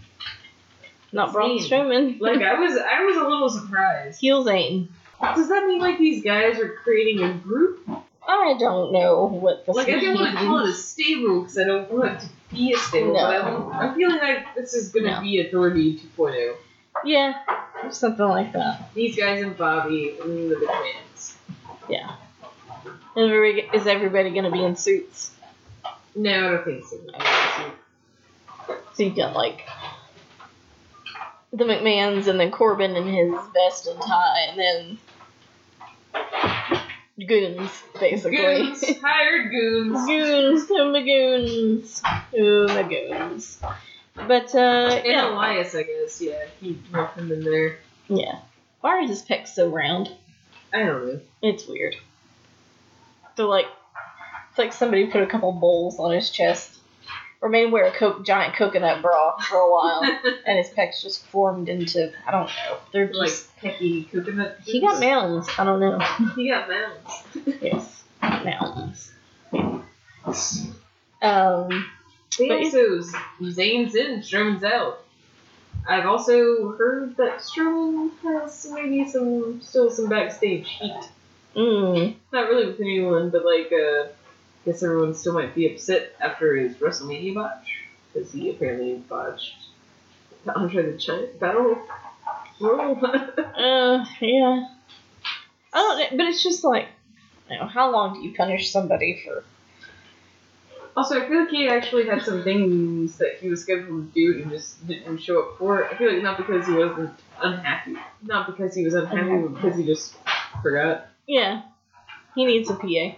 Not 1.11 1.31
Braun. 1.31 1.59
Strowman. 1.59 2.19
Like 2.19 2.41
I 2.41 2.59
was 2.59 2.77
I 2.77 3.03
was 3.03 3.17
a 3.17 3.27
little 3.27 3.49
surprised. 3.49 4.19
Heel 4.19 4.43
Zayn. 4.45 4.87
Does 5.21 5.49
that 5.49 5.65
mean 5.67 5.79
like 5.79 5.99
these 5.99 6.23
guys 6.23 6.59
are 6.59 6.69
creating 6.83 7.23
a 7.23 7.33
group? 7.33 7.87
I 8.27 8.55
don't 8.57 8.91
know 8.91 9.25
what 9.25 9.65
the 9.65 9.73
Like 9.73 9.89
I 9.89 9.99
don't 9.99 10.15
want 10.15 10.31
to 10.31 10.37
call 10.37 10.65
it 10.65 10.69
a 10.69 10.73
stable 10.73 11.41
because 11.41 11.57
I 11.57 11.65
don't 11.65 11.91
want 11.91 12.11
it 12.13 12.19
to 12.21 12.29
be 12.55 12.73
a 12.73 12.77
stable, 12.77 13.13
No. 13.13 13.19
but 13.21 13.45
I'm, 13.45 13.71
I'm 13.71 13.95
feeling 13.95 14.17
like 14.17 14.55
this 14.55 14.73
is 14.73 14.89
gonna 14.89 15.15
No. 15.15 15.21
be 15.21 15.39
Authority 15.41 15.99
2.0. 16.17 16.55
Yeah, 17.05 17.33
something 17.89 18.25
like 18.25 18.53
that. 18.53 18.93
These 18.93 19.17
guys 19.17 19.43
and 19.43 19.57
Bobby 19.57 20.17
and 20.21 20.49
the 20.49 20.55
McMahons. 20.55 21.02
Yeah. 21.89 22.15
Everybody, 23.15 23.67
is 23.73 23.87
everybody 23.87 24.31
gonna 24.31 24.51
be 24.51 24.63
in 24.63 24.75
suits? 24.75 25.31
No, 26.15 26.31
I 26.31 26.51
don't 26.51 26.65
think 26.65 26.83
so. 26.85 26.97
So 28.95 29.03
you 29.03 29.15
got 29.15 29.35
like 29.35 29.61
the 31.51 31.63
McMahons 31.65 32.27
and 32.27 32.39
then 32.39 32.51
Corbin 32.51 32.95
in 32.95 33.07
his 33.07 33.33
vest 33.53 33.87
and 33.87 33.99
tie, 34.01 34.47
and 34.49 34.59
then 34.59 34.97
goons, 37.27 37.69
basically. 37.99 38.37
Goons, 38.37 38.83
hired 38.99 39.51
goons. 39.51 40.05
goons, 40.07 40.67
who 40.67 40.91
my 40.91 41.01
goons, 41.03 42.01
my 42.03 42.83
goons. 42.83 43.59
But 44.15 44.53
uh, 44.55 44.89
And 44.95 45.05
yeah, 45.05 45.29
Elias, 45.29 45.75
I 45.75 45.83
guess, 45.83 46.21
yeah, 46.21 46.45
he 46.59 46.79
left 46.91 47.17
him 47.17 47.31
in 47.31 47.43
there. 47.43 47.77
yeah. 48.07 48.39
Why 48.81 48.97
are 48.97 49.07
his 49.07 49.23
pecs 49.23 49.49
so 49.49 49.69
round? 49.69 50.11
I 50.73 50.79
don't 50.83 51.07
know. 51.07 51.19
It's 51.43 51.67
weird. 51.67 51.95
They're 53.35 53.45
like, 53.45 53.67
it's 54.49 54.57
like 54.57 54.73
somebody 54.73 55.07
put 55.07 55.21
a 55.21 55.27
couple 55.27 55.51
bowls 55.51 55.99
on 55.99 56.11
his 56.13 56.29
chest, 56.29 56.77
or 57.41 57.49
made 57.49 57.65
him 57.65 57.71
wear 57.71 57.85
a 57.87 57.91
co- 57.91 58.23
giant 58.23 58.55
coconut 58.55 59.01
bra 59.01 59.35
for 59.37 59.57
a 59.57 59.69
while, 59.71 60.01
and 60.47 60.57
his 60.57 60.69
pecs 60.69 61.01
just 61.01 61.25
formed 61.27 61.67
into 61.67 62.11
I 62.25 62.31
don't 62.31 62.45
know. 62.47 62.77
They're 62.93 63.11
like 63.13 63.27
just 63.29 63.55
pecky 63.57 64.09
coconut. 64.11 64.57
he 64.65 64.79
got 64.79 64.99
mounds. 64.99 65.49
I 65.57 65.63
don't 65.65 65.79
know. 65.79 65.99
He 66.35 66.47
got 66.49 66.69
mounds. 66.69 67.23
yes, 67.61 68.03
mounds. 68.21 69.11
Um, 71.21 71.89
But 72.37 72.51
also 72.51 73.01
Zayn's 73.41 73.95
in, 73.95 74.21
Strowman's 74.21 74.63
out. 74.63 74.99
I've 75.87 76.05
also 76.05 76.71
heard 76.77 77.17
that 77.17 77.39
Strowman 77.39 78.11
has 78.23 78.71
maybe 78.73 79.05
some 79.09 79.61
still 79.61 79.89
some 79.89 80.07
backstage 80.07 80.69
heat. 80.69 81.09
Mm, 81.55 82.15
Not 82.31 82.49
really 82.49 82.67
with 82.67 82.79
anyone, 82.79 83.29
but 83.29 83.45
like 83.45 83.71
uh, 83.71 84.07
guess 84.65 84.83
everyone 84.83 85.13
still 85.13 85.33
might 85.33 85.55
be 85.55 85.71
upset 85.71 86.15
after 86.19 86.55
his 86.55 86.75
WrestleMania 86.77 87.33
botch 87.35 87.83
because 88.13 88.31
he 88.31 88.49
apparently 88.49 88.95
botched 88.95 89.55
the 90.45 90.55
Andre 90.55 90.91
the 90.91 90.97
Giant 90.97 91.39
battle. 91.39 91.77
Uh, 92.63 94.05
yeah. 94.21 94.67
I 95.73 95.79
don't 95.79 95.99
know, 95.99 96.17
but 96.17 96.27
it's 96.27 96.43
just 96.43 96.63
like, 96.63 96.87
you 97.49 97.57
know, 97.59 97.65
how 97.65 97.91
long 97.91 98.13
do 98.13 98.21
you 98.21 98.33
punish 98.35 98.71
somebody 98.71 99.21
for? 99.25 99.43
Also, 100.95 101.19
I 101.19 101.27
feel 101.27 101.39
like 101.41 101.49
he 101.49 101.67
actually 101.67 102.05
had 102.05 102.21
some 102.21 102.43
things 102.43 103.17
that 103.17 103.37
he 103.39 103.49
was 103.49 103.61
scheduled 103.61 104.13
to 104.13 104.33
do 104.35 104.41
and 104.41 104.51
just 104.51 104.85
didn't 104.87 105.17
show 105.17 105.41
up 105.41 105.57
for. 105.57 105.89
I 105.89 105.97
feel 105.97 106.13
like 106.13 106.21
not 106.21 106.37
because 106.37 106.67
he 106.67 106.73
wasn't 106.73 107.11
unhappy, 107.41 107.95
not 108.21 108.45
because 108.47 108.75
he 108.75 108.83
was 108.85 108.93
unhappy, 108.93 109.41
but 109.41 109.55
because 109.55 109.77
he 109.77 109.85
just 109.85 110.15
forgot. 110.61 111.07
Yeah, 111.27 111.61
he 112.35 112.45
needs 112.45 112.69
a 112.69 112.75
PA. 112.75 113.15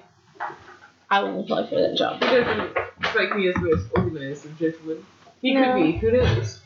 I 1.10 1.24
won't 1.24 1.46
apply 1.46 1.68
for 1.68 1.76
that 1.76 1.98
job. 1.98 2.22
He 2.22 2.30
doesn't 2.30 2.78
strike 3.10 3.36
me 3.36 3.48
as 3.48 3.56
the 3.56 3.62
most 3.62 3.88
organized 3.96 4.46
of 4.46 4.58
gentlemen. 4.60 5.06
He 5.42 5.54
No. 5.54 5.74
could 5.74 5.84
be. 5.84 5.92
Who 5.98 6.12
knows? 6.12 6.62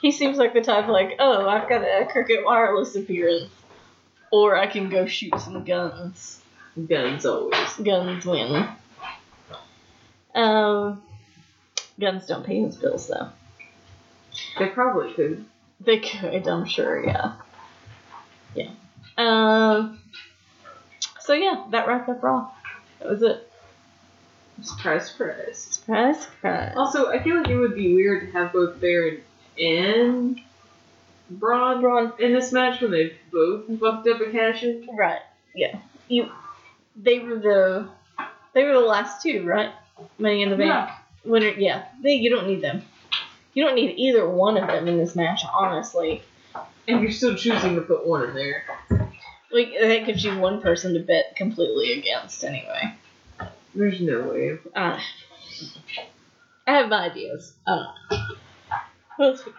He 0.00 0.10
seems 0.12 0.36
like 0.38 0.52
the 0.52 0.60
type 0.60 0.88
like, 0.88 1.16
oh, 1.18 1.48
I've 1.48 1.68
got 1.68 1.82
a 1.82 2.06
cricket 2.10 2.44
wireless 2.44 2.94
appearance, 2.96 3.50
or 4.30 4.56
I 4.56 4.66
can 4.66 4.88
go 4.90 5.06
shoot 5.06 5.38
some 5.40 5.64
guns. 5.64 6.42
Guns 6.88 7.24
always. 7.24 7.72
Guns 7.82 8.26
win. 8.26 8.68
Um, 10.34 11.02
guns 11.98 12.26
don't 12.26 12.44
pay 12.44 12.60
his 12.60 12.76
bills 12.76 13.08
though. 13.08 13.30
They 14.58 14.66
probably 14.68 15.14
could. 15.14 15.44
They 15.80 15.98
could, 15.98 16.46
I'm 16.46 16.66
sure. 16.66 17.04
Yeah. 17.04 17.32
Yeah. 18.54 18.70
Um. 19.16 19.98
So 21.26 21.32
yeah, 21.32 21.64
that 21.70 21.88
wrapped 21.88 22.08
up 22.08 22.22
Raw. 22.22 22.48
That 23.00 23.10
was 23.10 23.22
it. 23.22 23.50
Surprise, 24.62 25.10
surprise. 25.10 25.58
Surprise, 25.58 26.22
surprise. 26.22 26.72
Also, 26.76 27.10
I 27.10 27.20
feel 27.20 27.36
like 27.36 27.48
it 27.48 27.56
would 27.56 27.74
be 27.74 27.94
weird 27.94 28.26
to 28.26 28.32
have 28.32 28.52
both 28.52 28.80
Baron 28.80 29.20
and 29.58 30.40
Braun 31.28 31.80
Braun. 31.80 32.12
in 32.20 32.32
this 32.32 32.52
match 32.52 32.80
when 32.80 32.92
they 32.92 33.14
both 33.32 33.66
fucked 33.80 34.06
up 34.06 34.20
a 34.20 34.30
cash 34.30 34.62
in? 34.62 34.88
Right. 34.96 35.18
Yeah. 35.52 35.76
You. 36.06 36.30
They 36.94 37.18
were 37.18 37.38
the. 37.38 37.88
They 38.54 38.62
were 38.62 38.74
the 38.74 38.80
last 38.80 39.20
two, 39.20 39.44
right? 39.44 39.72
Money 40.18 40.42
in 40.42 40.50
the 40.50 40.56
Bank. 40.56 40.68
Yeah. 40.68 40.94
Winner. 41.24 41.48
Yeah. 41.48 41.86
They. 42.00 42.14
You 42.14 42.30
don't 42.30 42.46
need 42.46 42.62
them. 42.62 42.82
You 43.52 43.64
don't 43.64 43.74
need 43.74 43.98
either 43.98 44.28
one 44.28 44.56
of 44.56 44.68
them 44.68 44.86
in 44.86 44.96
this 44.96 45.16
match, 45.16 45.42
honestly. 45.52 46.22
And 46.86 47.02
you're 47.02 47.10
still 47.10 47.34
choosing 47.34 47.74
to 47.74 47.80
put 47.80 48.06
one 48.06 48.28
in 48.28 48.34
there. 48.34 48.64
Like 49.50 49.72
that 49.80 50.06
gives 50.06 50.24
you 50.24 50.38
one 50.38 50.60
person 50.60 50.94
to 50.94 51.00
bet 51.00 51.36
completely 51.36 51.98
against, 51.98 52.44
anyway. 52.44 52.94
There's 53.74 54.00
no 54.00 54.22
way. 54.22 54.58
Uh, 54.74 54.98
I 56.66 56.72
have 56.72 56.88
my 56.88 57.10
ideas. 57.10 57.52
I 57.66 57.92
don't. 58.10 58.22
We'll 59.18 59.36
see. 59.36 59.52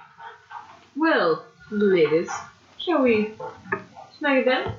Well, 0.96 1.46
ladies, 1.70 2.30
shall 2.78 3.04
we 3.04 3.34
smack 4.18 4.46
it 4.46 4.46
down? 4.46 4.74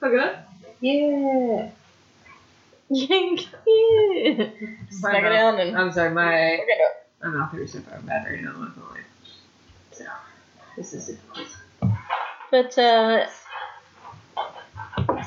Fuck 0.00 0.12
it 0.12 0.20
up? 0.20 0.48
Yeah. 0.80 1.70
yeah. 2.90 4.50
Smack 4.90 5.24
it 5.24 5.28
down 5.28 5.60
and 5.60 5.76
I'm 5.76 5.92
sorry, 5.92 6.10
my 6.10 6.56
fuck 6.58 6.68
it 6.68 6.80
up. 6.80 7.34
my 7.34 7.46
hurts 7.46 7.72
so 7.72 7.80
far 7.80 8.00
bad 8.00 8.26
right 8.26 8.42
now. 8.42 8.52
I'm 8.52 8.60
not 8.60 8.74
gonna. 8.74 9.00
So 9.92 10.04
this 10.76 10.94
is 10.94 11.10
it. 11.10 11.18
But 12.50 12.78
uh, 12.78 13.26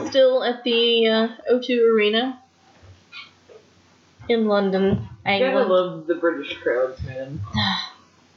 still 0.10 0.44
at 0.44 0.64
the 0.64 1.08
uh, 1.08 1.28
O2 1.52 1.94
Arena 1.94 2.42
in 4.30 4.48
London, 4.48 5.08
I 5.26 5.40
gotta 5.40 5.64
love 5.66 6.08
the 6.08 6.16
British 6.16 6.58
crowds, 6.58 7.02
man. 7.04 7.42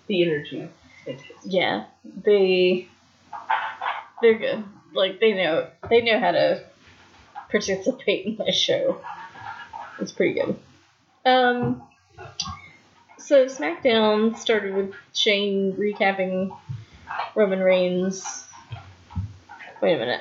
The 0.06 0.22
energy. 0.22 0.68
Fantastic. 1.06 1.34
Yeah, 1.44 1.86
they 2.04 2.88
they're 4.20 4.34
good. 4.34 4.64
Like 4.92 5.18
they 5.18 5.32
know 5.32 5.68
they 5.88 6.02
know 6.02 6.20
how 6.20 6.32
to 6.32 6.62
participate 7.50 8.26
in 8.26 8.36
this 8.36 8.54
show. 8.54 9.00
It's 9.98 10.12
pretty 10.12 10.34
good. 10.34 10.58
Um, 11.24 11.82
so 13.16 13.46
SmackDown 13.46 14.36
started 14.36 14.74
with 14.74 14.92
Shane 15.14 15.72
recapping 15.72 16.54
Roman 17.34 17.60
Reigns. 17.60 18.44
Wait 19.80 19.94
a 19.94 19.98
minute. 19.98 20.20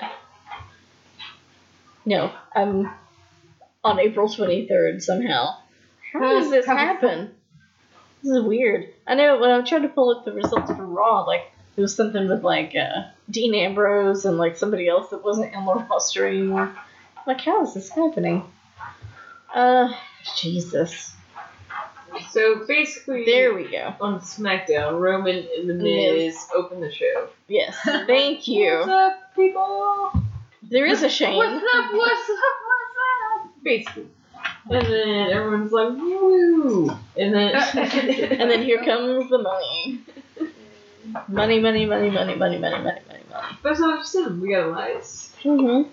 No, 2.06 2.32
I'm 2.56 2.90
on 3.84 4.00
April 4.00 4.28
23rd 4.28 5.02
somehow. 5.02 5.58
How 6.12 6.20
does 6.40 6.50
this 6.52 6.66
happen? 6.66 7.34
This 8.22 8.32
is 8.38 8.44
weird. 8.44 8.90
I 9.08 9.16
know 9.16 9.40
when 9.40 9.52
I 9.52 9.62
tried 9.62 9.82
to 9.84 9.90
pull 9.90 10.16
up 10.16 10.26
the 10.26 10.32
results 10.32 10.72
for 10.72 10.86
Raw, 10.86 11.22
like 11.24 11.52
it 11.76 11.82
was 11.82 11.96
something 11.96 12.30
with 12.30 12.44
like 12.44 12.74
uh, 12.76 13.04
Dean 13.30 13.56
Ambrose 13.56 14.26
and 14.26 14.38
like 14.38 14.56
somebody 14.58 14.88
else 14.88 15.10
that 15.10 15.24
wasn't 15.24 15.54
in 15.54 15.66
the 15.66 15.74
roster 15.90 16.28
anymore. 16.28 16.74
Like, 17.26 17.42
how 17.42 17.64
is 17.64 17.74
this 17.74 17.90
happening? 17.90 18.44
Uh, 19.54 19.94
Jesus. 20.38 21.14
So 22.30 22.66
basically, 22.68 23.26
There 23.26 23.54
we 23.54 23.70
go. 23.72 23.94
on 24.00 24.20
SmackDown, 24.20 25.00
Roman 25.00 25.48
and 25.58 25.70
the 25.70 25.74
Miz 25.74 26.48
open 26.56 26.80
the 26.80 26.92
show. 26.92 27.30
Yes, 27.48 27.76
thank 27.84 28.48
you. 28.48 28.72
What's 28.80 28.90
up, 28.90 29.36
people? 29.36 30.23
There 30.74 30.88
is 30.88 31.04
a 31.04 31.10
Shane. 31.10 31.38
What's 31.38 31.54
up? 31.54 31.94
What's 31.94 32.30
up? 32.32 32.38
What's 32.66 33.46
up? 33.46 33.64
Basically. 33.64 34.08
And 34.72 34.86
then 34.88 35.30
everyone's 35.30 35.72
like, 35.72 35.90
woo! 35.90 36.90
And 37.16 37.32
then. 37.36 37.54
And 38.42 38.50
then 38.50 38.64
here 38.64 38.84
comes 38.84 39.30
the 39.30 39.38
money. 39.38 40.02
Money, 41.28 41.60
money, 41.60 41.86
money, 41.86 42.10
money, 42.10 42.36
money, 42.36 42.58
money, 42.58 42.58
money, 42.58 42.84
money, 42.84 43.00
money. 43.08 43.54
That's 43.62 43.80
not 43.80 44.00
just 44.00 44.16
him. 44.16 44.42
We 44.42 44.50
got 44.50 44.70
Elias. 44.70 45.36
Mm-hmm. 45.44 45.90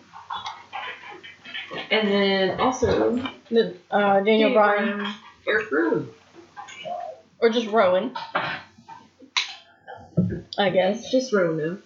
And 1.90 2.08
then 2.08 2.58
also. 2.58 3.16
The, 3.50 3.76
uh, 3.90 4.20
Daniel 4.20 4.54
Bryan, 4.54 5.12
Eric 5.46 5.70
Rowan. 5.70 6.08
or 7.40 7.50
just 7.50 7.66
Rowan, 7.66 8.16
I 10.56 10.70
guess. 10.70 11.10
Just 11.10 11.34
Rowan. 11.34 11.82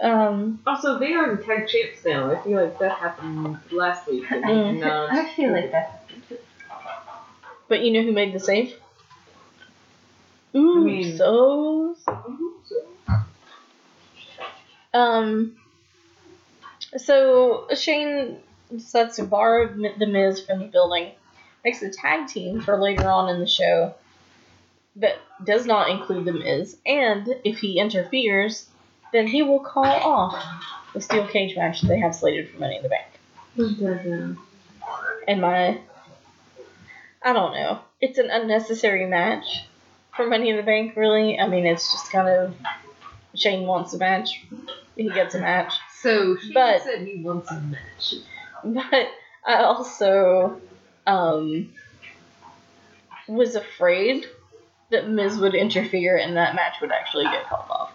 Um, 0.00 0.60
Also, 0.66 0.98
they 0.98 1.12
are 1.12 1.34
the 1.36 1.42
tag 1.42 1.68
champs 1.68 2.04
now. 2.06 2.30
I 2.32 2.42
feel 2.42 2.60
like 2.60 2.78
that 2.78 2.92
happened 2.98 3.58
last 3.70 4.08
week. 4.08 4.24
and 4.30 4.42
they 4.48 4.48
Mm. 4.48 4.80
not- 4.80 5.12
I 5.12 5.28
feel 5.34 5.52
like 5.52 5.70
that. 5.72 6.02
but 7.68 7.82
you 7.82 7.92
know 7.92 8.02
who 8.02 8.12
made 8.12 8.32
the 8.32 8.40
save? 8.40 8.74
Ooh, 10.56 10.80
I 10.80 10.84
mean- 10.84 11.16
so 11.16 11.96
Um, 14.92 15.56
so 16.96 17.68
Shane 17.76 18.38
decides 18.74 19.16
to 19.16 19.22
borrow 19.24 19.68
M- 19.68 19.98
the 19.98 20.06
Miz 20.06 20.44
from 20.44 20.58
the 20.60 20.64
building, 20.64 21.12
makes 21.64 21.82
a 21.82 21.90
tag 21.90 22.26
team 22.26 22.60
for 22.60 22.76
later 22.80 23.08
on 23.08 23.28
in 23.28 23.38
the 23.40 23.46
show 23.46 23.94
that 24.96 25.16
does 25.44 25.64
not 25.66 25.90
include 25.90 26.24
the 26.24 26.32
Miz, 26.32 26.76
and 26.84 27.28
if 27.44 27.58
he 27.60 27.78
interferes, 27.78 28.68
then 29.12 29.26
he 29.26 29.42
will 29.42 29.60
call 29.60 29.84
off 29.84 30.64
the 30.94 31.00
steel 31.00 31.26
cage 31.26 31.56
match 31.56 31.82
they 31.82 31.98
have 31.98 32.14
slated 32.14 32.48
for 32.50 32.58
Money 32.58 32.76
in 32.76 32.82
the 32.82 32.88
Bank. 32.88 34.36
And 35.28 35.40
my, 35.40 35.78
I 37.22 37.32
don't 37.32 37.54
know, 37.54 37.80
it's 38.00 38.18
an 38.18 38.30
unnecessary 38.30 39.06
match 39.06 39.64
for 40.16 40.26
Money 40.26 40.50
in 40.50 40.56
the 40.56 40.62
Bank. 40.62 40.96
Really, 40.96 41.38
I 41.38 41.46
mean, 41.48 41.66
it's 41.66 41.92
just 41.92 42.10
kind 42.10 42.28
of 42.28 42.54
Shane 43.34 43.66
wants 43.66 43.92
a 43.94 43.98
match, 43.98 44.44
he 44.96 45.08
gets 45.10 45.34
a 45.34 45.40
match. 45.40 45.72
So 46.00 46.36
she 46.36 46.52
But- 46.52 46.82
said 46.82 47.06
he 47.06 47.22
wants 47.22 47.50
a 47.50 47.60
match. 47.60 48.14
But 48.64 49.08
I 49.46 49.62
also 49.62 50.60
um, 51.06 51.70
was 53.28 53.54
afraid 53.54 54.26
that 54.90 55.08
Miz 55.08 55.38
would 55.38 55.54
interfere 55.54 56.16
and 56.16 56.36
that 56.36 56.54
match 56.54 56.74
would 56.80 56.90
actually 56.92 57.24
get 57.24 57.48
called 57.48 57.70
off. 57.70 57.92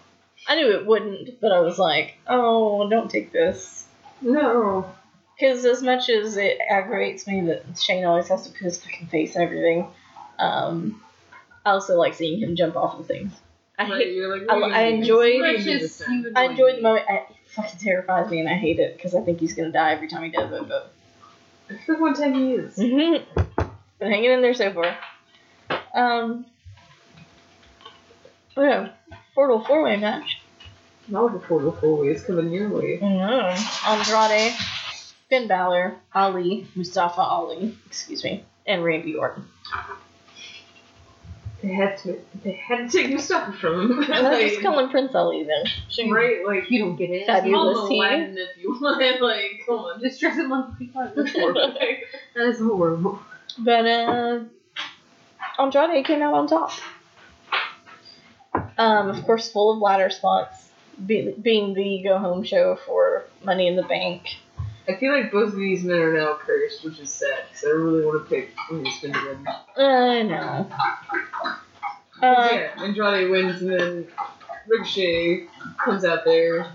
I 0.48 0.54
knew 0.56 0.70
it 0.72 0.86
wouldn't, 0.86 1.40
but 1.40 1.52
I 1.52 1.60
was 1.60 1.78
like, 1.78 2.18
oh, 2.26 2.88
don't 2.88 3.10
take 3.10 3.32
this. 3.32 3.86
No. 4.20 4.90
Because 5.38 5.64
as 5.64 5.82
much 5.82 6.08
as 6.08 6.36
it 6.36 6.58
aggravates 6.70 7.26
me 7.26 7.42
that 7.46 7.78
Shane 7.78 8.04
always 8.04 8.28
has 8.28 8.44
to 8.46 8.50
put 8.50 8.60
his 8.62 8.82
fucking 8.82 9.08
face 9.08 9.34
and 9.34 9.44
everything, 9.44 9.88
um, 10.38 11.02
I 11.64 11.70
also 11.70 11.96
like 11.98 12.14
seeing 12.14 12.38
him 12.40 12.56
jump 12.56 12.76
off 12.76 12.98
of 12.98 13.06
things. 13.06 13.32
I 13.78 13.82
Right, 13.90 13.98
hate, 14.06 14.22
like, 14.22 14.42
I- 14.48 14.54
what 14.54 14.62
are 14.62 14.68
you 14.68 14.74
I 14.74 14.84
gonna 14.90 14.96
enjoyed- 14.96 15.16
What 15.18 15.24
are 15.24 15.28
you 15.28 15.40
Much 15.42 15.64
gonna 15.64 15.64
do 15.64 15.70
as 15.74 15.80
this 15.98 16.06
time? 16.06 16.22
you 16.22 16.32
I 16.34 16.44
enjoyed 16.44 16.76
the 16.76 16.82
moment. 16.82 17.04
I, 17.10 17.14
it 17.16 17.26
fucking 17.48 17.78
terrifies 17.80 18.30
me 18.30 18.40
and 18.40 18.48
I 18.48 18.54
hate 18.54 18.78
it 18.78 18.96
because 18.96 19.14
I 19.14 19.20
think 19.20 19.40
he's 19.40 19.52
gonna 19.54 19.72
die 19.72 19.92
every 19.92 20.08
time 20.08 20.22
he 20.22 20.30
does 20.30 20.50
it, 20.52 20.66
but 20.68 20.92
It's 21.68 21.86
the 21.86 21.96
one 21.96 22.14
time 22.14 22.32
he 22.34 22.52
is. 22.52 22.76
Mm-hmm. 22.76 23.62
Been 23.98 24.10
hanging 24.10 24.30
in 24.30 24.40
there 24.42 24.54
so 24.54 24.72
far. 24.72 24.96
Um. 25.94 26.46
Oh 28.56 28.62
yeah, 28.62 28.88
Fatal 29.36 29.62
four 29.64 29.82
way 29.84 29.96
match. 29.96 30.40
Not 31.08 31.32
the 31.34 31.38
Fatal 31.40 31.70
4 31.70 31.98
way 32.00 32.08
is 32.08 32.22
coming 32.24 32.50
your 32.50 32.68
way. 32.68 32.98
Mm-hmm. 32.98 33.88
Andrade, 33.88 34.52
Finn 35.28 35.46
Balor, 35.46 35.94
Ali, 36.12 36.66
Mustafa 36.74 37.20
Ali, 37.20 37.76
excuse 37.86 38.24
me, 38.24 38.44
and 38.66 38.82
Randy 38.82 39.14
Orton. 39.14 39.44
They 41.62 41.72
had 41.72 41.96
to. 41.98 42.20
They 42.42 42.52
had 42.52 42.90
to 42.90 42.98
take 43.02 43.12
Mustafa 43.12 43.52
from 43.52 43.80
him. 43.80 44.00
Let's 44.08 44.50
just 44.50 44.62
call 44.62 44.78
him 44.78 44.90
Prince 44.90 45.14
Ali 45.14 45.44
then. 45.44 46.10
Right, 46.10 46.44
like 46.44 46.70
You 46.70 46.80
don't 46.80 46.96
get 46.96 47.10
it. 47.10 47.26
Fabulous. 47.26 47.88
he? 47.88 47.98
Aladdin 47.98 48.36
if 48.38 48.62
you 48.62 48.76
want. 48.80 49.00
Like, 49.22 49.62
come 49.64 49.78
on. 49.78 50.00
Just 50.00 50.20
dress 50.20 50.36
him 50.36 50.50
like 50.50 51.14
That's 51.14 51.32
horrible. 51.36 51.74
that 52.34 52.46
is 52.48 52.58
horrible. 52.58 53.20
But 53.58 53.86
uh, 53.86 54.40
Andrade 55.58 56.04
came 56.04 56.22
out 56.22 56.34
on 56.34 56.46
top. 56.46 56.72
Um, 58.78 59.08
of 59.10 59.24
course, 59.24 59.50
full 59.50 59.72
of 59.72 59.78
ladder 59.78 60.10
spots, 60.10 60.68
be, 61.04 61.32
being 61.40 61.74
the 61.74 62.02
go 62.02 62.18
home 62.18 62.42
show 62.44 62.76
for 62.76 63.24
Money 63.44 63.66
in 63.68 63.76
the 63.76 63.82
Bank. 63.82 64.36
I 64.88 64.94
feel 64.96 65.12
like 65.12 65.32
both 65.32 65.52
of 65.52 65.58
these 65.58 65.82
men 65.82 65.98
are 65.98 66.12
now 66.16 66.38
cursed, 66.40 66.84
which 66.84 67.00
is 67.00 67.10
sad 67.12 67.44
because 67.48 67.64
I 67.64 67.70
really 67.70 68.04
want 68.04 68.22
to 68.28 68.34
pick 68.34 68.50
who's 68.68 69.00
going 69.00 69.14
to 69.14 69.26
win. 69.26 69.46
I 69.76 70.22
know. 70.22 70.70
Uh, 72.22 72.48
yeah, 72.52 72.82
Andrade 72.82 73.30
wins, 73.30 73.60
and 73.62 73.70
then 73.72 74.06
Ricochet 74.68 75.48
comes 75.78 76.04
out 76.04 76.24
there, 76.24 76.72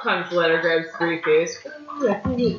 climbs 0.00 0.28
the 0.30 0.36
ladder, 0.36 0.60
grabs 0.60 0.90
the 0.92 0.98
briefcase. 0.98 1.58
I 1.64 2.20
feel 2.24 2.58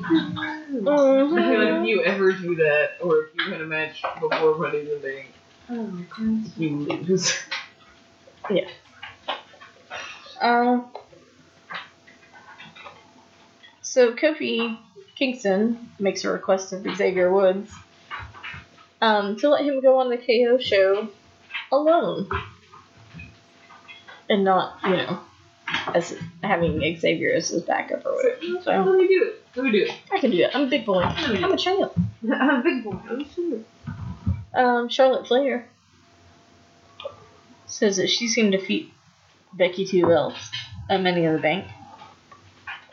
like 1.59 1.81
if 1.81 1.87
you 1.87 2.01
ever 2.03 2.31
do 2.31 2.55
that, 2.55 2.91
or 3.01 3.25
if 3.25 3.35
you 3.35 3.51
had 3.51 3.61
a 3.61 3.65
match 3.65 4.01
before 4.19 4.57
Money 4.57 4.79
in 4.79 4.85
the 4.89 4.99
Bank, 5.03 5.27
Oh, 5.69 6.03
you 6.57 6.69
lose. 6.77 7.33
Um, 10.41 10.87
so 13.81 14.13
Kofi 14.13 14.77
Kingston 15.15 15.89
makes 15.99 16.23
a 16.25 16.31
request 16.31 16.73
of 16.73 16.85
Xavier 16.95 17.31
Woods 17.31 17.71
um, 19.01 19.37
to 19.37 19.49
let 19.49 19.63
him 19.63 19.81
go 19.81 19.99
on 19.99 20.09
the 20.09 20.17
KO 20.17 20.57
show 20.57 21.07
alone 21.71 22.27
and 24.29 24.43
not, 24.43 24.77
you 24.83 24.89
know, 24.97 25.19
as 25.93 26.15
having 26.43 26.79
Xavier 26.99 27.33
as 27.33 27.49
his 27.49 27.63
backup 27.63 28.05
or 28.05 28.15
whatever. 28.15 28.37
Let 28.41 28.63
So 28.63 28.93
me 28.97 29.07
do 29.07 29.23
it. 29.27 29.41
Let 29.55 29.65
me 29.65 29.71
do 29.71 29.83
it. 29.85 29.91
I 30.11 30.19
can 30.19 30.31
do 30.31 30.37
that. 30.39 30.55
I'm 30.55 30.63
a 30.63 30.69
big 30.69 30.85
boy. 30.85 30.99
Let 31.01 31.17
I'm 31.43 31.51
a 31.51 31.53
it. 31.53 31.57
champ. 31.59 31.93
I'm 32.33 32.59
a 32.59 32.63
big 32.63 32.83
boy. 32.83 32.99
Oh, 33.09 33.23
sure. 33.35 33.59
Um, 34.53 34.89
Charlotte 34.89 35.27
Flair 35.27 35.67
says 37.73 37.97
that 37.97 38.09
she's 38.09 38.35
going 38.35 38.51
to 38.51 38.57
defeat 38.57 38.93
Becky 39.53 39.85
Two 39.85 40.05
Belts 40.05 40.51
at 40.89 41.01
Money 41.01 41.25
in 41.25 41.33
the 41.33 41.39
Bank. 41.39 41.65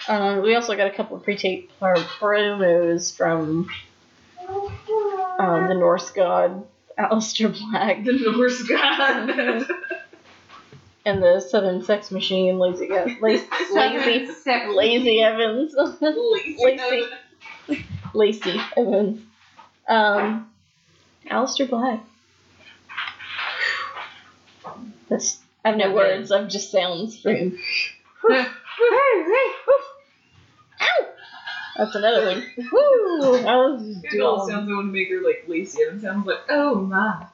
Um, 0.09 0.43
we 0.43 0.55
also 0.55 0.76
got 0.76 0.87
a 0.87 0.91
couple 0.91 1.16
of 1.16 1.22
pre-tape 1.22 1.70
or 1.81 1.95
promos 1.95 3.14
from 3.14 3.68
um, 5.39 5.68
the 5.68 5.74
Norse 5.74 6.11
god 6.11 6.66
Aleister 6.99 7.57
Black 7.70 8.05
The 8.05 8.12
Norse 8.12 8.62
god. 8.62 9.31
and 11.05 11.22
the 11.22 11.41
Southern 11.41 11.83
Sex 11.85 12.11
Machine 12.11 12.59
Lazy 12.59 12.89
Lazy 13.20 13.47
Lazy, 13.72 14.33
Sex. 14.33 14.66
Lazy 14.74 15.22
Evans 15.22 15.74
Lazy. 16.01 16.57
Lacy. 16.59 17.85
Lacey 18.14 18.61
Evans. 18.76 19.20
Um, 19.87 20.51
Aleister 21.26 21.68
Black. 21.68 22.01
That's 25.11 25.41
I 25.65 25.71
have 25.71 25.77
no 25.77 25.87
Okay. 25.87 25.95
words. 25.95 26.31
I'm 26.31 26.49
just 26.49 26.71
sounds 26.71 27.21
for 27.21 27.33
him. 27.35 27.59
Ow! 28.31 28.47
That's 31.77 31.95
another 31.95 32.27
one. 32.27 32.43
Woo! 32.57 33.47
I 33.47 33.57
was 33.57 33.87
just 34.03 34.15
It 34.15 34.21
all 34.21 34.47
sounds 34.47 34.69
I 34.69 34.73
want 34.73 34.89
to 34.89 34.93
make 34.93 35.11
her 35.11 35.21
like 35.21 35.45
Lacey 35.49 35.83
Evans 35.87 36.03
sounds 36.03 36.27
like, 36.27 36.39
oh 36.49 36.81
my. 36.81 37.27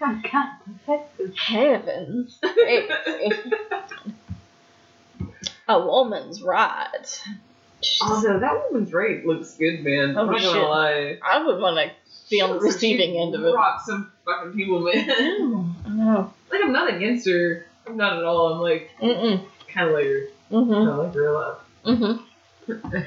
Oh, 0.00 0.22
God, 0.30 0.48
perfect. 0.86 1.36
Heavens. 1.38 2.40
A 5.66 5.80
woman's 5.84 6.40
right. 6.40 7.22
Also, 8.00 8.38
that 8.38 8.62
woman's 8.70 8.92
right 8.92 9.26
looks 9.26 9.56
good, 9.56 9.82
man. 9.82 10.16
Oh, 10.16 10.20
I'm 10.20 10.26
not 10.30 10.40
gonna 10.40 10.68
lie. 10.68 11.18
I 11.22 11.44
would 11.44 11.60
want 11.60 11.76
to 11.78 11.90
be 12.30 12.40
on 12.40 12.50
the 12.50 12.60
receiving 12.60 13.16
end 13.20 13.34
of 13.34 13.44
it. 13.44 13.52
Rock 13.52 13.82
some 13.84 14.12
fucking 14.24 14.52
people, 14.52 14.80
man. 14.80 15.10
I 15.84 15.88
know. 15.88 16.32
Like 16.50 16.60
I'm 16.62 16.72
not 16.72 16.92
against 16.94 17.28
her. 17.28 17.64
I'm 17.86 17.96
not 17.96 18.18
at 18.18 18.24
all. 18.24 18.54
I'm 18.54 18.60
like 18.60 18.90
Mm-mm. 19.00 19.44
kind 19.72 19.88
of 19.88 19.94
like 19.94 20.04
her. 20.04 20.26
Mm-hmm. 20.52 20.72
I 20.72 20.94
like 20.96 21.14
her 21.14 21.26
a 21.26 21.32
lot. 21.32 21.64
Mm-hmm. 21.84 22.24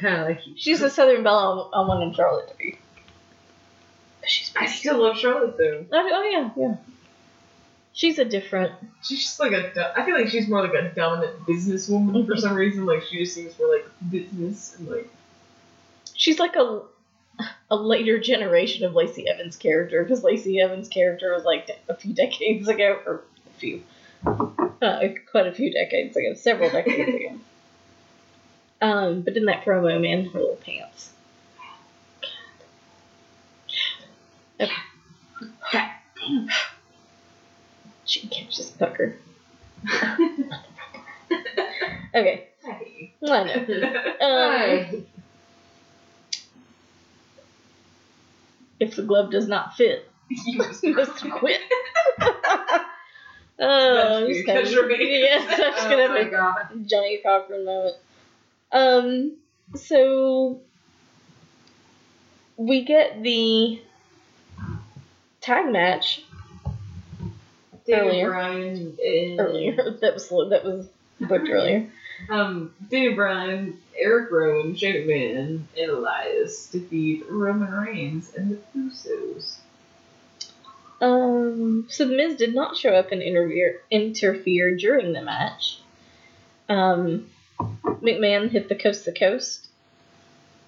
Like. 0.04 0.40
She's 0.56 0.80
the 0.80 0.90
Southern 0.90 1.22
Belle 1.24 1.70
I 1.72 1.82
I 1.82 1.88
wanted 1.88 2.16
Charlotte 2.16 2.50
to 2.50 2.56
be. 2.58 2.80
She's 4.26 4.52
I 4.56 4.66
still 4.68 5.02
love 5.02 5.18
Charlotte 5.18 5.56
though. 5.58 5.86
Oh, 5.92 6.10
oh 6.14 6.30
yeah, 6.30 6.50
yeah. 6.56 6.76
She's 7.94 8.18
a 8.20 8.26
different. 8.26 8.72
She's 9.04 9.20
just 9.22 9.40
like 9.40 9.52
a. 9.52 9.72
do- 9.74 9.84
I 9.96 10.04
feel 10.06 10.16
like 10.16 10.30
she's 10.30 10.48
more 10.48 10.62
like 10.66 10.74
a 10.74 10.90
dominant 10.96 11.46
businesswoman 11.46 12.26
for 12.26 12.36
Mhm. 12.36 12.40
some 12.40 12.56
reason. 12.56 12.86
Like 12.86 13.04
she 13.04 13.20
just 13.20 13.36
seems 13.36 13.58
more 13.60 13.72
like 13.72 13.86
business 14.10 14.76
and 14.80 14.88
like. 14.90 15.10
She's 16.16 16.40
like 16.40 16.56
a 16.56 16.82
a 17.70 17.76
later 17.76 18.20
generation 18.20 18.86
of 18.86 18.94
Lacey 18.96 19.28
Evans' 19.28 19.58
character 19.58 20.04
because 20.04 20.24
Lacey 20.24 20.60
Evans' 20.62 20.88
character 20.90 21.34
was 21.34 21.44
like 21.44 21.70
a 21.90 21.96
few 21.96 22.14
decades 22.14 22.68
ago, 22.68 23.00
or 23.06 23.16
a 23.16 23.31
few, 23.62 23.84
uh, 24.26 25.00
quite 25.32 25.48
a 25.48 25.54
few 25.54 25.72
decades 25.72 26.16
ago, 26.18 26.34
several 26.34 26.70
decades 26.70 27.16
ago. 27.16 27.40
Um, 28.82 29.22
but 29.22 29.38
in 29.38 29.46
that 29.46 29.64
promo, 29.64 30.02
man, 30.02 30.26
her 30.26 30.40
little 30.40 30.56
pants. 30.56 31.12
Okay. 34.60 35.88
She 38.06 38.22
can 38.22 38.30
catch 38.30 38.58
this 38.58 38.72
pucker. 38.72 39.16
Okay, 42.14 42.48
Hey. 42.64 43.14
I 43.24 43.44
know. 43.44 43.54
Um, 43.54 43.66
Hi. 44.20 44.94
if 48.80 48.96
the 48.96 49.04
glove 49.04 49.32
does 49.32 49.48
not 49.48 49.76
fit, 49.76 50.10
you 50.30 50.58
must 50.58 51.22
quit. 51.32 51.62
oh, 53.62 53.96
That's 53.96 54.16
I'm 54.16 54.28
just 54.28 54.46
gonna, 54.46 54.96
yes, 55.00 55.44
I'm 55.50 55.58
just 55.60 55.86
Oh 55.86 55.90
gonna 55.90 56.08
my 56.10 56.14
make 56.16 56.32
god. 56.32 56.88
Johnnie 56.88 57.20
Cochran 57.24 57.66
moment. 57.66 57.96
Um, 58.72 59.34
so 59.76 60.60
we 62.58 62.84
get 62.84 63.22
the 63.24 63.82
tag 65.42 65.72
match 65.72 66.24
Daniel 67.86 68.10
Earlier. 68.10 68.30
Bryan 68.30 68.98
and 69.04 69.40
earlier. 69.40 69.76
That 70.02 70.14
was 70.14 70.30
that 70.30 70.64
was 70.64 70.88
booked 71.20 71.50
earlier. 71.50 71.90
Um, 72.30 72.74
Daniel 72.90 73.16
Bryan, 73.16 73.78
Eric 73.98 74.32
Rowan, 74.32 74.76
Shane 74.76 75.08
McMahon, 75.08 75.62
and 75.78 75.90
Elias 75.92 76.68
defeat 76.68 77.26
Roman 77.30 77.72
Reigns 77.74 78.34
and 78.36 78.52
the 78.52 78.80
Usos. 78.80 79.58
Um, 81.02 81.88
so 81.90 82.08
the 82.08 82.16
Miz 82.16 82.36
did 82.36 82.54
not 82.54 82.78
show 82.78 82.92
up 82.94 83.12
and 83.12 83.22
interfere 83.22 83.82
interfere 83.90 84.76
during 84.78 85.14
the 85.14 85.22
match. 85.22 85.80
Um, 86.70 87.28
McMahon 87.60 88.50
hit 88.50 88.70
the 88.70 88.76
coast 88.76 89.06
to 89.06 89.12
coast, 89.12 89.68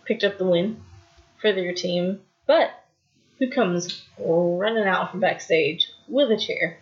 picked 0.06 0.24
up 0.24 0.38
the 0.38 0.46
win 0.46 0.82
for 1.40 1.54
their 1.54 1.74
team, 1.74 2.20
but 2.48 2.72
who 3.40 3.50
comes 3.50 4.04
running 4.18 4.86
out 4.88 5.12
from 5.12 5.20
backstage 5.20 5.88
with 6.08 6.32
a 6.32 6.38
chair? 6.38 6.80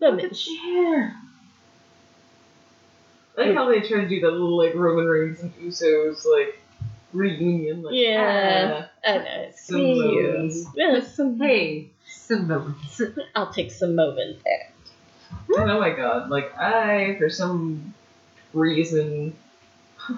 The 0.00 0.12
Miz. 0.12 0.42
chair. 0.42 1.14
I 3.36 3.46
like 3.46 3.54
how 3.54 3.68
they 3.68 3.80
try 3.80 4.00
to 4.02 4.08
do 4.08 4.20
that 4.20 4.30
little 4.30 4.56
like 4.56 4.74
Roman 4.74 5.06
Reigns 5.06 5.40
and 5.40 5.52
Usos 5.56 6.24
like 6.24 6.60
reunion. 7.12 7.82
Like, 7.82 7.94
Yeah. 7.94 8.86
I 9.04 9.16
know. 9.18 9.24
It's 9.48 9.66
Some 9.66 9.76
cute. 9.80 10.34
moments. 10.34 10.66
Yeah, 10.76 11.00
some, 11.00 11.38
Hey, 11.38 11.90
some 12.14 12.48
moments. 12.48 13.00
I'll 13.34 13.52
take 13.52 13.70
some 13.70 13.94
moment 13.94 14.38
there. 14.44 14.70
ah. 15.56 15.60
And 15.62 15.70
oh 15.70 15.80
my 15.80 15.90
god, 15.90 16.30
like 16.30 16.56
I 16.58 17.16
for 17.18 17.28
some 17.30 17.94
reason 18.52 19.36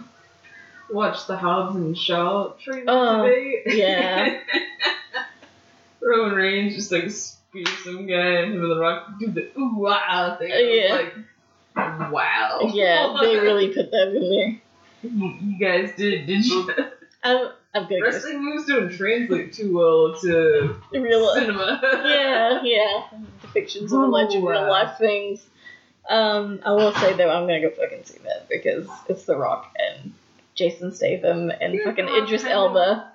watched 0.90 1.26
the 1.26 1.36
Hobbs 1.36 1.76
and 1.76 1.96
Shaw 1.96 2.52
trailer 2.62 2.84
Oh, 2.88 3.22
today. 3.26 3.62
yeah. 3.66 4.40
Roman 6.00 6.36
Reigns 6.36 6.74
just 6.76 6.92
like 6.92 7.10
spears 7.10 7.68
some 7.82 8.06
guy 8.06 8.14
and 8.42 8.54
him 8.54 8.62
and 8.62 8.70
the 8.70 8.78
Rock 8.78 9.18
do 9.18 9.26
the 9.28 9.50
ooh 9.58 9.76
wow 9.78 10.36
thing. 10.38 10.52
I 10.52 10.56
was 10.62 10.74
Yeah. 10.76 10.94
like, 10.94 12.12
wow. 12.12 12.60
Yeah, 12.72 13.16
they 13.20 13.36
really 13.38 13.68
put 13.74 13.90
that 13.90 14.08
in 14.14 14.30
there. 14.30 14.60
you, 15.10 15.38
you 15.42 15.58
guys 15.58 15.96
did, 15.96 16.26
did 16.26 16.44
you? 16.46 16.70
I'm, 17.24 17.48
I'm 17.76 17.82
gonna 17.88 18.00
go 18.00 18.06
Wrestling 18.06 18.44
moves 18.44 18.66
don't 18.66 18.90
translate 18.90 19.52
too 19.52 19.76
well 19.76 20.18
to 20.20 20.76
real. 20.92 21.34
cinema. 21.34 21.80
Yeah, 22.04 22.62
yeah. 22.62 23.02
Depictions 23.42 23.86
of 23.86 23.92
alleged 23.92 24.34
real 24.34 24.68
life 24.68 24.98
things. 24.98 25.44
Um, 26.08 26.60
I 26.64 26.72
will 26.72 26.92
say 26.94 27.12
though, 27.14 27.30
I'm 27.30 27.46
gonna 27.46 27.60
go 27.60 27.70
fucking 27.70 28.04
see 28.04 28.18
that 28.24 28.48
because 28.48 28.86
it's 29.08 29.24
The 29.24 29.36
Rock 29.36 29.74
and 29.78 30.12
Jason 30.54 30.92
Statham 30.94 31.50
and 31.60 31.74
Yeah, 31.74 31.84
fucking 31.84 32.08
Idris. 32.08 32.44
Elba. 32.44 33.12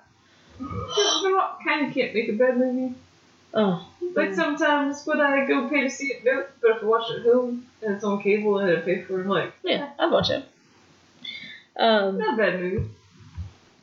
The 0.58 1.32
Rock 1.34 1.60
kind 1.66 1.86
of 1.88 1.94
can't 1.94 2.14
make 2.14 2.28
a 2.28 2.32
bad 2.34 2.56
movie. 2.58 2.94
Oh, 3.54 3.86
Like 4.14 4.34
sometimes 4.34 5.04
when 5.04 5.20
I 5.20 5.44
go 5.46 5.68
pay 5.68 5.82
to 5.82 5.90
see 5.90 6.06
it, 6.06 6.24
no. 6.24 6.44
But 6.60 6.70
if 6.76 6.82
I 6.82 6.86
watch 6.86 7.10
it 7.10 7.20
at 7.26 7.32
home 7.32 7.66
and 7.82 7.94
it's 7.94 8.04
on 8.04 8.22
cable 8.22 8.58
and 8.58 8.70
I 8.78 8.80
pay 8.80 9.02
for 9.02 9.18
it, 9.20 9.24
I'm 9.24 9.28
like, 9.28 9.52
yeah, 9.64 9.90
I'd 9.98 10.10
watch 10.10 10.30
it. 10.30 10.44
Um, 11.76 12.18
not 12.18 12.34
a 12.34 12.36
bad 12.36 12.60
movie. 12.60 12.88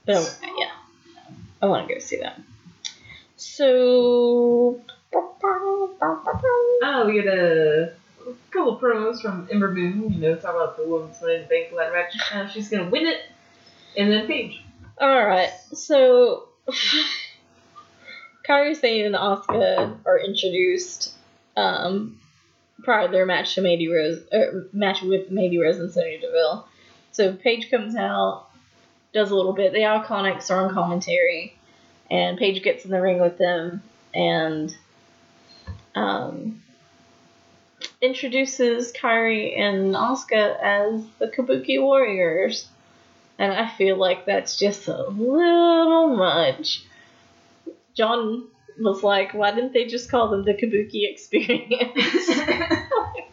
But 0.09 0.17
I'm- 0.17 0.55
yeah, 0.57 0.71
I 1.61 1.67
want 1.67 1.87
to 1.87 1.93
go 1.93 1.99
see 1.99 2.17
that. 2.17 2.41
So. 3.37 4.81
Oh, 6.81 7.03
we 7.05 7.13
get 7.13 7.27
a 7.27 7.93
couple 8.51 8.75
of 8.75 8.81
promos 8.81 9.21
from 9.21 9.47
Ember 9.51 9.71
Moon, 9.71 10.13
you 10.13 10.19
know, 10.19 10.35
talk 10.35 10.55
about 10.55 10.77
the 10.77 10.83
in 10.83 11.41
the 11.41 11.47
bank 11.49 11.71
ladder 11.73 11.93
match. 11.93 12.15
Uh, 12.33 12.47
she's 12.47 12.69
gonna 12.69 12.89
win 12.89 13.05
it, 13.05 13.21
and 13.97 14.11
then 14.11 14.27
Paige. 14.27 14.63
Alright, 14.99 15.51
so 15.73 16.49
Kairi 18.47 18.75
Sane 18.75 19.05
and 19.05 19.15
Asuka 19.15 19.97
are 20.05 20.19
introduced 20.19 21.13
um, 21.55 22.19
prior 22.83 23.07
to 23.07 23.11
their 23.11 23.25
match 23.25 23.55
to 23.55 23.61
Mandy 23.61 23.87
Rose, 23.87 24.21
er, 24.33 24.67
match 24.73 25.01
with 25.01 25.31
Mandy 25.31 25.57
Rose 25.59 25.79
and 25.79 25.91
Sonya 25.91 26.19
Deville. 26.19 26.67
So 27.11 27.33
Paige 27.33 27.71
comes 27.71 27.95
out, 27.95 28.48
does 29.13 29.31
a 29.31 29.35
little 29.35 29.53
bit. 29.53 29.73
The 29.73 29.79
Iconics 29.79 30.49
are 30.49 30.65
on 30.65 30.73
commentary, 30.73 31.55
and 32.09 32.37
Paige 32.37 32.63
gets 32.63 32.85
in 32.85 32.91
the 32.91 33.01
ring 33.01 33.19
with 33.19 33.37
them 33.37 33.81
and 34.13 34.75
um, 35.95 36.61
introduces 38.01 38.91
Kairi 38.93 39.57
and 39.57 39.93
Asuka 39.93 40.59
as 40.61 41.03
the 41.19 41.27
Kabuki 41.27 41.81
Warriors. 41.81 42.67
And 43.37 43.53
I 43.53 43.69
feel 43.69 43.95
like 43.95 44.25
that's 44.25 44.57
just 44.57 44.87
a 44.87 45.03
little 45.03 46.15
much. 46.15 46.83
John 47.95 48.47
was 48.77 49.01
like, 49.03 49.33
why 49.33 49.51
didn't 49.51 49.73
they 49.73 49.85
just 49.85 50.11
call 50.11 50.29
them 50.29 50.43
the 50.43 50.53
Kabuki 50.53 51.09
Experience? 51.09 52.29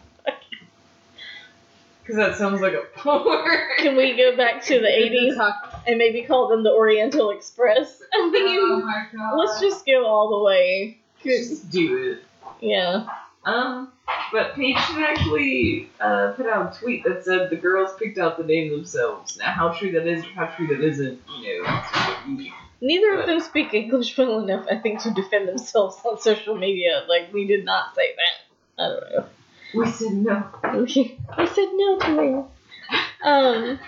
Because 2.06 2.16
that 2.16 2.36
sounds 2.36 2.60
like 2.60 2.74
a 2.74 2.82
porn. 2.96 3.58
Can 3.78 3.96
we 3.96 4.16
go 4.16 4.36
back 4.36 4.62
to 4.66 4.78
the 4.78 4.86
80s 4.86 5.52
and 5.88 5.98
maybe 5.98 6.22
call 6.22 6.48
them 6.48 6.62
the 6.62 6.70
Oriental 6.70 7.30
Express? 7.30 8.00
I 8.14 8.30
mean, 8.30 8.58
Oh 8.62 8.80
my 8.84 9.06
god. 9.12 9.36
let's 9.36 9.60
just 9.60 9.84
go 9.84 10.06
all 10.06 10.38
the 10.38 10.44
way. 10.44 10.98
Just 11.24 11.70
do 11.70 12.12
it. 12.12 12.22
Yeah. 12.64 13.06
Um, 13.44 13.90
but 14.32 14.54
Paige 14.54 14.76
should 14.78 15.02
actually 15.02 15.88
uh, 16.00 16.32
put 16.36 16.46
out 16.46 16.76
a 16.76 16.78
tweet 16.80 17.04
that 17.04 17.24
said 17.24 17.50
the 17.50 17.56
girls 17.56 17.90
picked 17.98 18.18
out 18.18 18.36
the 18.38 18.44
name 18.44 18.70
themselves. 18.70 19.36
Now, 19.38 19.50
how 19.52 19.68
true 19.70 19.90
that 19.92 20.06
is 20.06 20.24
or 20.24 20.28
how 20.28 20.46
true 20.46 20.66
that 20.68 20.80
isn't, 20.82 21.20
you 21.40 21.62
know, 21.62 21.64
that's 21.68 21.92
just 21.92 22.26
what 22.28 22.38
you- 22.40 22.52
Neither 22.80 23.18
of 23.20 23.26
them 23.26 23.40
speak 23.40 23.72
English 23.72 24.16
well 24.18 24.40
enough, 24.40 24.66
I 24.70 24.76
think, 24.76 25.00
to 25.02 25.10
defend 25.10 25.48
themselves 25.48 25.96
on 26.04 26.20
social 26.20 26.56
media. 26.56 27.04
Like, 27.08 27.32
we 27.32 27.46
did 27.46 27.64
not 27.64 27.94
say 27.94 28.14
that. 28.16 28.82
I 28.84 28.88
don't 28.88 29.10
know. 29.12 29.26
We 29.74 29.90
said 29.90 30.12
no. 30.12 30.44
Okay. 30.64 31.18
I 31.30 31.46
said 31.46 31.68
no 31.72 31.98
to 31.98 32.38
it. 32.38 33.26
Um, 33.26 33.78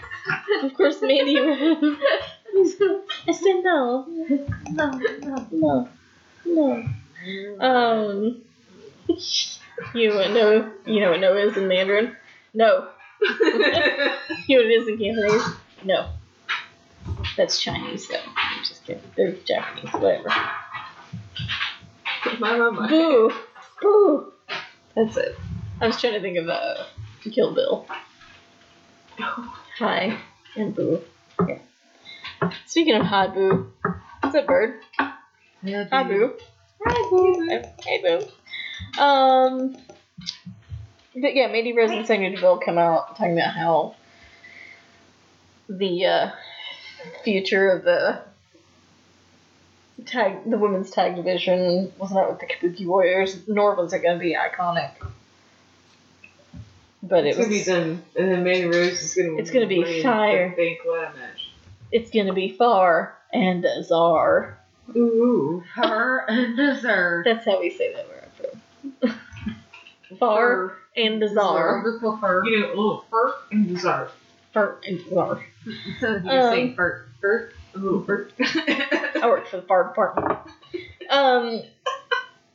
of 0.63 0.75
course, 0.75 1.01
Mandy. 1.03 1.39
I 1.39 3.33
said 3.33 3.63
no. 3.63 4.07
No, 4.71 4.91
no, 4.91 5.47
no, 5.53 5.89
no. 6.45 6.85
Um, 7.61 8.43
you 9.95 10.09
know 10.09 10.17
what 10.17 10.31
no, 10.33 10.73
you 10.87 11.01
know 11.01 11.11
what 11.11 11.21
no 11.21 11.37
is 11.37 11.57
in 11.57 11.69
Mandarin? 11.69 12.17
No. 12.55 12.89
You 14.47 14.57
know 14.57 14.65
what 14.65 14.71
it 14.71 14.83
is 14.83 14.89
in 14.89 14.99
Cantonese? 14.99 15.57
No. 15.85 16.09
That's 17.37 17.61
Chinese, 17.61 18.09
though. 18.09 18.17
I'm 18.17 18.65
just 18.65 18.85
kidding. 18.85 19.03
They're 19.17 19.33
Japanese, 19.33 19.93
whatever. 19.95 20.29
my, 22.41 22.57
my, 22.57 22.71
my. 22.71 22.89
Boo! 22.89 23.33
Boo! 23.81 24.33
That's 24.95 25.17
it. 25.17 25.37
I 25.81 25.87
was 25.87 26.01
trying 26.01 26.15
to 26.15 26.21
think 26.21 26.39
of 26.39 26.49
uh, 26.49 26.85
Kill 27.31 27.55
Bill. 27.55 27.87
Hi 29.19 30.19
and 30.57 30.75
Boo. 30.75 31.01
Yeah. 31.47 31.59
Speaking 32.67 32.97
of 32.97 33.07
hi 33.07 33.29
Boo, 33.29 33.73
what's 34.21 34.35
up, 34.35 34.47
bird? 34.47 34.81
Yeah, 35.63 35.85
Hi. 35.91 36.03
Boo. 36.03 36.35
Hi 36.85 37.11
Boo. 37.11 37.63
Hey 37.85 38.03
Boo. 38.03 39.01
Um. 39.01 39.77
But 41.15 41.35
yeah, 41.35 41.47
Mandy 41.49 41.73
Rose 41.73 41.91
and 41.91 42.07
Sonya 42.07 42.31
Deville 42.31 42.59
come 42.59 42.79
out 42.79 43.17
talking 43.17 43.39
about 43.39 43.55
how 43.55 43.95
the 45.69 46.07
uh, 46.07 46.31
future 47.25 47.71
of 47.71 47.85
the 47.85 48.21
tag, 50.07 50.49
the 50.49 50.59
women's 50.59 50.91
tag 50.91 51.17
division 51.17 51.93
was 51.99 52.11
not 52.13 52.31
with 52.31 52.41
the 52.41 52.47
Kabuki 52.47 52.87
Warriors, 52.87 53.47
nor 53.49 53.75
was 53.75 53.93
it 53.93 54.03
going 54.03 54.19
to 54.19 54.21
be 54.21 54.37
iconic. 54.37 54.93
But 57.09 57.27
it 57.27 57.29
It's 57.31 57.39
gonna 57.39 57.49
be 57.49 57.65
done, 57.65 58.03
and 58.17 58.31
then 58.31 58.45
Mandy 58.45 58.67
Rose 58.67 59.01
is 59.03 59.15
gonna. 59.15 59.37
It's 59.39 59.51
gonna 59.51 59.67
be 59.67 60.03
fire. 60.03 60.51
The 60.51 60.57
fake 60.57 60.79
ladder 60.87 61.13
match. 61.17 61.51
It's 61.91 62.11
going 62.11 62.27
to 62.27 62.35
be 62.35 62.51
far 62.51 63.17
and 63.33 63.65
Azar. 63.65 64.59
Ooh. 64.95 65.65
Her 65.75 66.27
and 66.29 66.55
dessert. 66.55 67.23
That's 67.25 67.47
how 67.47 67.61
we 67.61 67.71
say 67.71 67.95
that 67.95 68.07
word. 69.03 69.15
far 70.19 70.77
and 70.97 71.23
Azar. 71.23 71.83
You 72.45 72.61
know, 72.61 72.73
oh, 72.77 73.05
fur 73.11 73.35
and 73.53 73.69
dessert. 73.69 74.11
Far 74.53 74.79
and 74.87 75.01
Azar. 75.01 75.45
So 76.01 76.07
you 76.25 76.31
Um, 76.31 76.55
say 76.55 76.75
fur, 76.75 77.07
fur. 77.23 77.51
Ooh, 77.79 78.05
fur. 78.07 78.29
I 78.39 79.21
work 79.25 79.47
for 79.49 79.57
the 79.59 79.63
fire 79.63 79.85
department. 79.89 80.39
Um, 81.09 81.63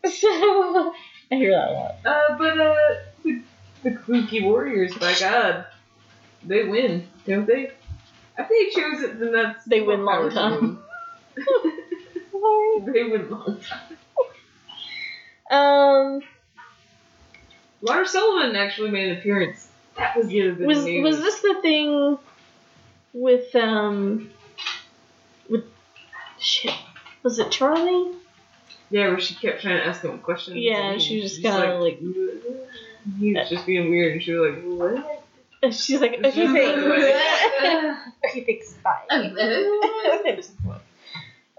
so 0.12 0.94
I 1.32 1.36
hear 1.36 1.52
that 1.52 1.70
a 1.70 1.74
lot. 1.74 1.96
uh, 2.06 2.38
but 2.38 2.60
uh, 2.60 2.76
the, 3.84 3.92
Kabuki 3.92 4.44
Warriors, 4.44 4.96
by 4.98 5.14
God, 5.20 5.66
they 6.46 6.64
win, 6.64 7.08
don't 7.26 7.46
they? 7.46 7.72
If 8.38 8.50
they 8.50 8.82
chose 8.82 9.02
it, 9.04 9.20
then 9.20 9.32
that's 9.32 9.64
They 9.66 9.82
win 9.82 10.04
long 10.06 10.30
time. 10.32 10.80
They 12.86 13.04
win 13.04 13.30
long 13.30 13.60
time. 13.62 13.98
Um, 15.50 16.22
Lars 17.82 18.12
Sullivan 18.12 18.56
actually 18.56 18.92
made 18.92 19.12
an 19.12 19.18
appearance. 19.18 19.68
That 19.98 20.18
was 20.18 20.28
the 20.28 20.52
was 20.52 20.84
news. 20.86 21.04
was 21.04 21.20
this 21.24 21.42
the 21.42 21.60
thing 21.62 22.18
with 23.14 23.56
um 23.56 24.32
with 25.50 25.66
shit? 26.40 26.74
Was 27.22 27.40
it 27.40 27.52
Charlie? 27.52 28.16
Yeah, 28.90 29.10
where 29.10 29.20
she 29.20 29.36
kept 29.36 29.62
trying 29.62 29.78
to 29.78 29.86
ask 29.86 30.02
him 30.02 30.18
questions. 30.20 30.58
Yeah, 30.60 30.92
and 30.92 31.02
she 31.02 31.22
was 31.22 31.38
just 31.38 31.44
kinda 31.44 31.78
like- 31.80 32.00
He 33.20 33.34
was 33.34 33.50
just 33.50 33.66
being 33.66 33.90
weird, 33.90 34.14
and 34.14 34.22
she 34.24 34.32
was 34.34 34.54
like, 34.54 34.64
what? 34.64 35.24
And 35.62 35.74
She's 35.76 36.00
like, 36.02 36.16
She's 36.34 36.50
okay, 36.50 36.76
like, 36.76 37.98
okay, 38.30 38.44
thanks, 38.46 38.74
bye. 38.84 39.04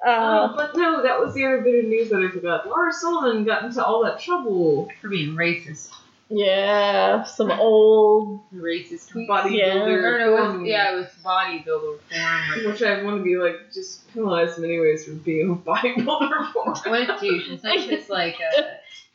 Oh, 0.06 0.10
uh, 0.10 0.54
but 0.56 0.76
no, 0.76 1.02
that 1.02 1.18
was 1.18 1.32
the 1.32 1.46
other 1.46 1.62
bit 1.62 1.82
of 1.82 1.88
news 1.88 2.10
that 2.10 2.20
I 2.22 2.28
forgot. 2.30 2.68
Lars 2.68 3.00
Sullivan 3.00 3.44
got 3.44 3.64
into 3.64 3.82
all 3.82 4.04
that 4.04 4.20
trouble. 4.20 4.90
For 5.00 5.08
being 5.08 5.34
racist. 5.34 5.92
yeah, 6.28 7.22
some 7.24 7.50
old 7.50 8.40
Racist 8.54 9.10
tweets. 9.10 9.28
Bodybuilder. 9.28 9.56
Yeah. 9.56 9.74
No, 9.76 9.86
no, 9.86 10.18
no, 10.18 10.36
it 10.36 10.58
was, 10.58 10.68
yeah, 10.68 10.92
it 10.92 10.96
was 10.96 11.06
bodybuilder 11.24 11.98
form. 12.00 12.66
Which 12.70 12.82
I 12.82 13.02
want 13.02 13.16
to 13.16 13.22
be 13.24 13.36
like, 13.36 13.72
just 13.72 14.06
penalize 14.12 14.58
him 14.58 14.64
anyways 14.64 15.06
for 15.06 15.12
being 15.12 15.50
a 15.50 15.54
bodybuilder 15.54 16.52
for. 16.52 16.74
What 16.90 17.08
a 17.08 17.16
douche. 17.18 17.48
It's 17.48 17.62
not 17.64 17.78
just 17.88 18.10
like, 18.10 18.36
uh, 18.58 18.62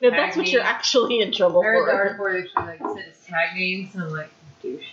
no, 0.02 0.10
that's 0.12 0.38
what 0.38 0.52
you're 0.52 0.62
actually 0.62 1.22
in 1.22 1.32
trouble 1.32 1.62
I 1.62 1.66
heard 1.66 1.88
the 1.88 1.92
for. 1.92 1.98
article 1.98 2.24
where 2.24 2.34
they 2.34 2.48
actually 2.48 2.88
like 2.88 3.06
his 3.06 3.18
tag 3.26 3.56
names, 3.56 3.94
and 3.96 4.04
I'm 4.04 4.10
like, 4.12 4.30
douche. 4.62 4.90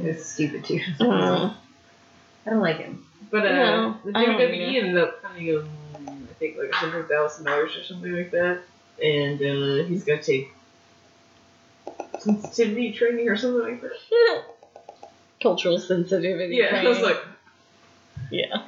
It's 0.00 0.26
stupid 0.26 0.64
too. 0.64 0.80
Mm. 1.00 1.54
I 2.46 2.50
don't 2.50 2.60
like 2.60 2.78
him. 2.78 3.04
But 3.30 3.46
uh, 3.46 3.52
No, 3.52 3.96
the 4.04 4.12
WWE 4.12 4.74
ended 4.76 4.98
up 4.98 5.20
funding 5.22 5.46
him, 5.46 5.68
I 6.30 6.32
think, 6.34 6.56
like 6.56 6.72
hundred 6.72 7.08
thousand 7.08 7.44
dollars 7.44 7.76
or 7.76 7.84
something 7.84 8.12
like 8.12 8.30
that, 8.30 8.60
and 9.02 9.40
uh, 9.40 9.84
he's 9.86 10.04
gonna 10.04 10.22
take 10.22 10.50
sensitivity 12.18 12.92
training 12.92 13.28
or 13.28 13.36
something 13.36 13.62
like 13.62 13.82
that. 13.82 14.44
Cultural 15.42 15.78
sensitivity. 15.78 16.56
Yeah, 16.56 16.76
I 16.84 16.88
was 16.88 17.00
like, 17.00 17.18
yeah. 18.30 18.66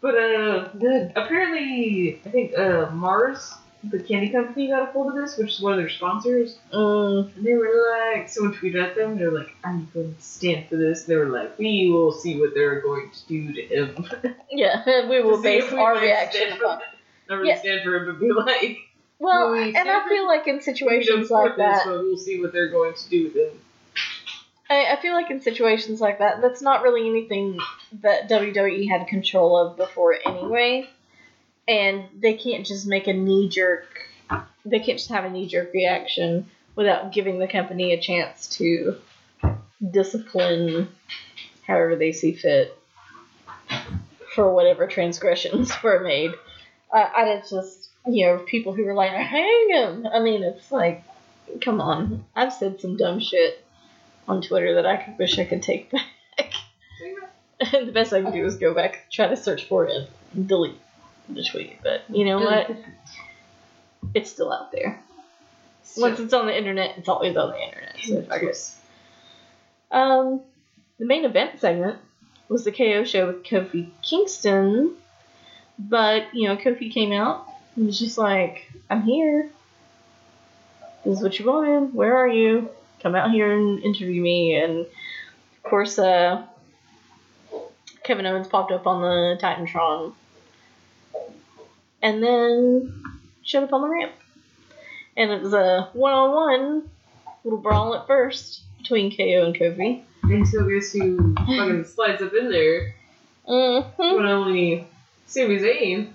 but 0.00 0.14
uh, 0.14 0.68
apparently, 1.16 2.20
I 2.24 2.28
think 2.30 2.58
uh, 2.58 2.90
Mars, 2.92 3.52
the 3.90 3.98
candy 4.00 4.30
company, 4.30 4.68
got 4.68 4.88
a 4.88 4.92
hold 4.92 5.08
of 5.08 5.14
this, 5.14 5.36
which 5.36 5.52
is 5.54 5.60
one 5.60 5.72
of 5.72 5.78
their 5.78 5.88
sponsors, 5.88 6.58
Mm, 6.72 7.36
and 7.36 7.44
they 7.46 7.54
were 7.54 8.14
like, 8.14 8.28
someone 8.28 8.54
tweeted 8.54 8.82
at 8.82 8.94
them, 8.96 9.18
they 9.18 9.24
were 9.26 9.38
like, 9.38 9.54
"Are 9.64 9.72
you 9.74 9.86
going 9.94 10.14
to 10.14 10.20
stand 10.20 10.68
for 10.68 10.76
this?" 10.76 11.00
And 11.00 11.08
they 11.08 11.16
were 11.16 11.28
like, 11.28 11.58
"We 11.58 11.90
will 11.90 12.12
see 12.12 12.40
what 12.40 12.54
they're 12.54 12.80
going 12.80 13.10
to 13.10 13.26
do 13.26 13.52
to 13.52 13.62
him." 13.62 14.06
yeah, 14.50 14.82
we 15.08 15.22
will 15.22 15.40
base 15.42 15.70
we 15.70 15.78
our 15.78 15.94
reaction 15.98 16.52
upon. 16.52 16.80
Not 17.28 17.36
really 17.36 17.48
Yeah. 17.50 17.58
stand 17.58 17.82
for 17.84 17.96
him, 17.96 18.06
but 18.06 18.20
be 18.20 18.32
like. 18.32 18.78
Well, 19.18 19.52
we 19.52 19.74
and 19.74 19.88
I 19.88 20.06
feel 20.08 20.26
like 20.26 20.46
in 20.46 20.60
situations 20.60 21.30
like 21.30 21.52
support 21.54 21.56
this, 21.56 21.84
that, 21.84 21.86
we'll 21.86 22.18
see 22.18 22.38
what 22.40 22.52
they're 22.52 22.68
going 22.68 22.94
to 22.94 23.08
do 23.08 23.24
with 23.24 23.34
him. 23.34 23.60
I, 24.68 24.92
I 24.92 25.00
feel 25.00 25.12
like 25.14 25.30
in 25.30 25.40
situations 25.40 26.00
like 26.00 26.18
that, 26.18 26.42
that's 26.42 26.60
not 26.60 26.82
really 26.82 27.08
anything 27.08 27.58
that 28.02 28.28
WWE 28.28 28.88
had 28.88 29.06
control 29.06 29.56
of 29.56 29.76
before 29.76 30.16
anyway. 30.26 30.88
And 31.68 32.04
they 32.18 32.34
can't 32.34 32.64
just 32.64 32.86
make 32.86 33.06
a 33.08 33.12
knee 33.12 33.48
jerk, 33.48 33.86
they 34.64 34.78
can't 34.78 34.98
just 34.98 35.10
have 35.10 35.24
a 35.24 35.30
knee 35.30 35.48
jerk 35.48 35.72
reaction 35.72 36.46
without 36.74 37.12
giving 37.12 37.38
the 37.38 37.48
company 37.48 37.92
a 37.92 38.00
chance 38.00 38.46
to 38.58 38.96
discipline 39.90 40.88
however 41.66 41.96
they 41.96 42.12
see 42.12 42.32
fit 42.32 42.76
for 44.34 44.52
whatever 44.52 44.86
transgressions 44.86 45.72
were 45.82 46.00
made. 46.00 46.32
I, 46.92 47.02
I 47.02 47.42
just, 47.48 47.88
you 48.06 48.26
know, 48.26 48.38
people 48.38 48.72
who 48.72 48.84
were 48.84 48.94
like, 48.94 49.10
hang 49.10 49.70
him. 49.70 50.06
I 50.06 50.20
mean, 50.20 50.44
it's 50.44 50.70
like, 50.70 51.02
come 51.60 51.80
on. 51.80 52.24
I've 52.36 52.52
said 52.52 52.80
some 52.80 52.96
dumb 52.96 53.20
shit 53.20 53.64
on 54.28 54.42
Twitter 54.42 54.74
that 54.74 54.86
I 54.86 55.14
wish 55.18 55.38
I 55.38 55.44
could 55.44 55.62
take 55.62 55.90
back. 56.38 56.52
and 57.60 57.88
the 57.88 57.92
best 57.92 58.12
I 58.12 58.22
can 58.22 58.32
do 58.32 58.44
is 58.44 58.56
go 58.56 58.74
back, 58.74 59.06
try 59.10 59.26
to 59.26 59.36
search 59.36 59.64
for 59.64 59.86
it, 59.86 60.08
and 60.34 60.46
delete 60.46 60.78
the 61.28 61.44
tweet. 61.44 61.82
But 61.82 62.02
you 62.08 62.24
know 62.24 62.38
what? 62.40 62.70
It's 64.14 64.30
still 64.30 64.52
out 64.52 64.72
there. 64.72 65.02
Once 65.96 66.20
it's 66.20 66.34
on 66.34 66.46
the 66.46 66.56
internet, 66.56 66.98
it's 66.98 67.08
always 67.08 67.36
on 67.36 67.50
the 67.50 67.60
internet. 67.60 67.96
So 68.02 68.18
it. 68.18 68.26
Um, 69.90 70.40
the 70.98 71.06
main 71.06 71.24
event 71.24 71.60
segment 71.60 71.98
was 72.48 72.64
the 72.64 72.72
KO 72.72 73.04
show 73.04 73.28
with 73.28 73.44
Kofi 73.44 73.90
Kingston, 74.02 74.94
but 75.78 76.34
you 76.34 76.48
know 76.48 76.56
Kofi 76.56 76.92
came 76.92 77.12
out 77.12 77.46
and 77.74 77.86
was 77.86 77.98
just 77.98 78.18
like, 78.18 78.70
"I'm 78.90 79.02
here. 79.02 79.50
This 81.04 81.18
is 81.18 81.22
what 81.22 81.38
you 81.38 81.46
wanted. 81.46 81.94
Where 81.94 82.16
are 82.16 82.28
you? 82.28 82.68
Come 83.02 83.14
out 83.14 83.30
here 83.30 83.52
and 83.52 83.82
interview 83.82 84.20
me." 84.20 84.54
And 84.56 84.80
of 84.80 85.62
course, 85.62 85.98
uh, 85.98 86.44
Kevin 88.04 88.26
Owens 88.26 88.48
popped 88.48 88.72
up 88.72 88.86
on 88.86 89.02
the 89.02 89.38
Titantron, 89.40 90.14
and 92.06 92.22
then 92.22 93.02
showed 93.42 93.64
up 93.64 93.72
on 93.72 93.82
the 93.82 93.88
ramp, 93.88 94.12
and 95.16 95.32
it 95.32 95.42
was 95.42 95.52
a 95.52 95.88
one-on-one 95.92 96.88
little 97.42 97.58
brawl 97.58 97.96
at 97.96 98.06
first 98.06 98.60
between 98.78 99.10
KO 99.16 99.44
and 99.44 99.54
Kofi. 99.56 100.02
Until 100.22 100.68
guess 100.68 100.92
who 100.92 101.34
fucking 101.34 101.84
slides 101.94 102.22
up 102.22 102.32
in 102.32 102.48
there 102.50 102.94
Mm-hmm. 103.48 104.16
when 104.16 104.26
only 104.26 104.86
Sami 105.26 105.58
Zayn. 105.58 106.08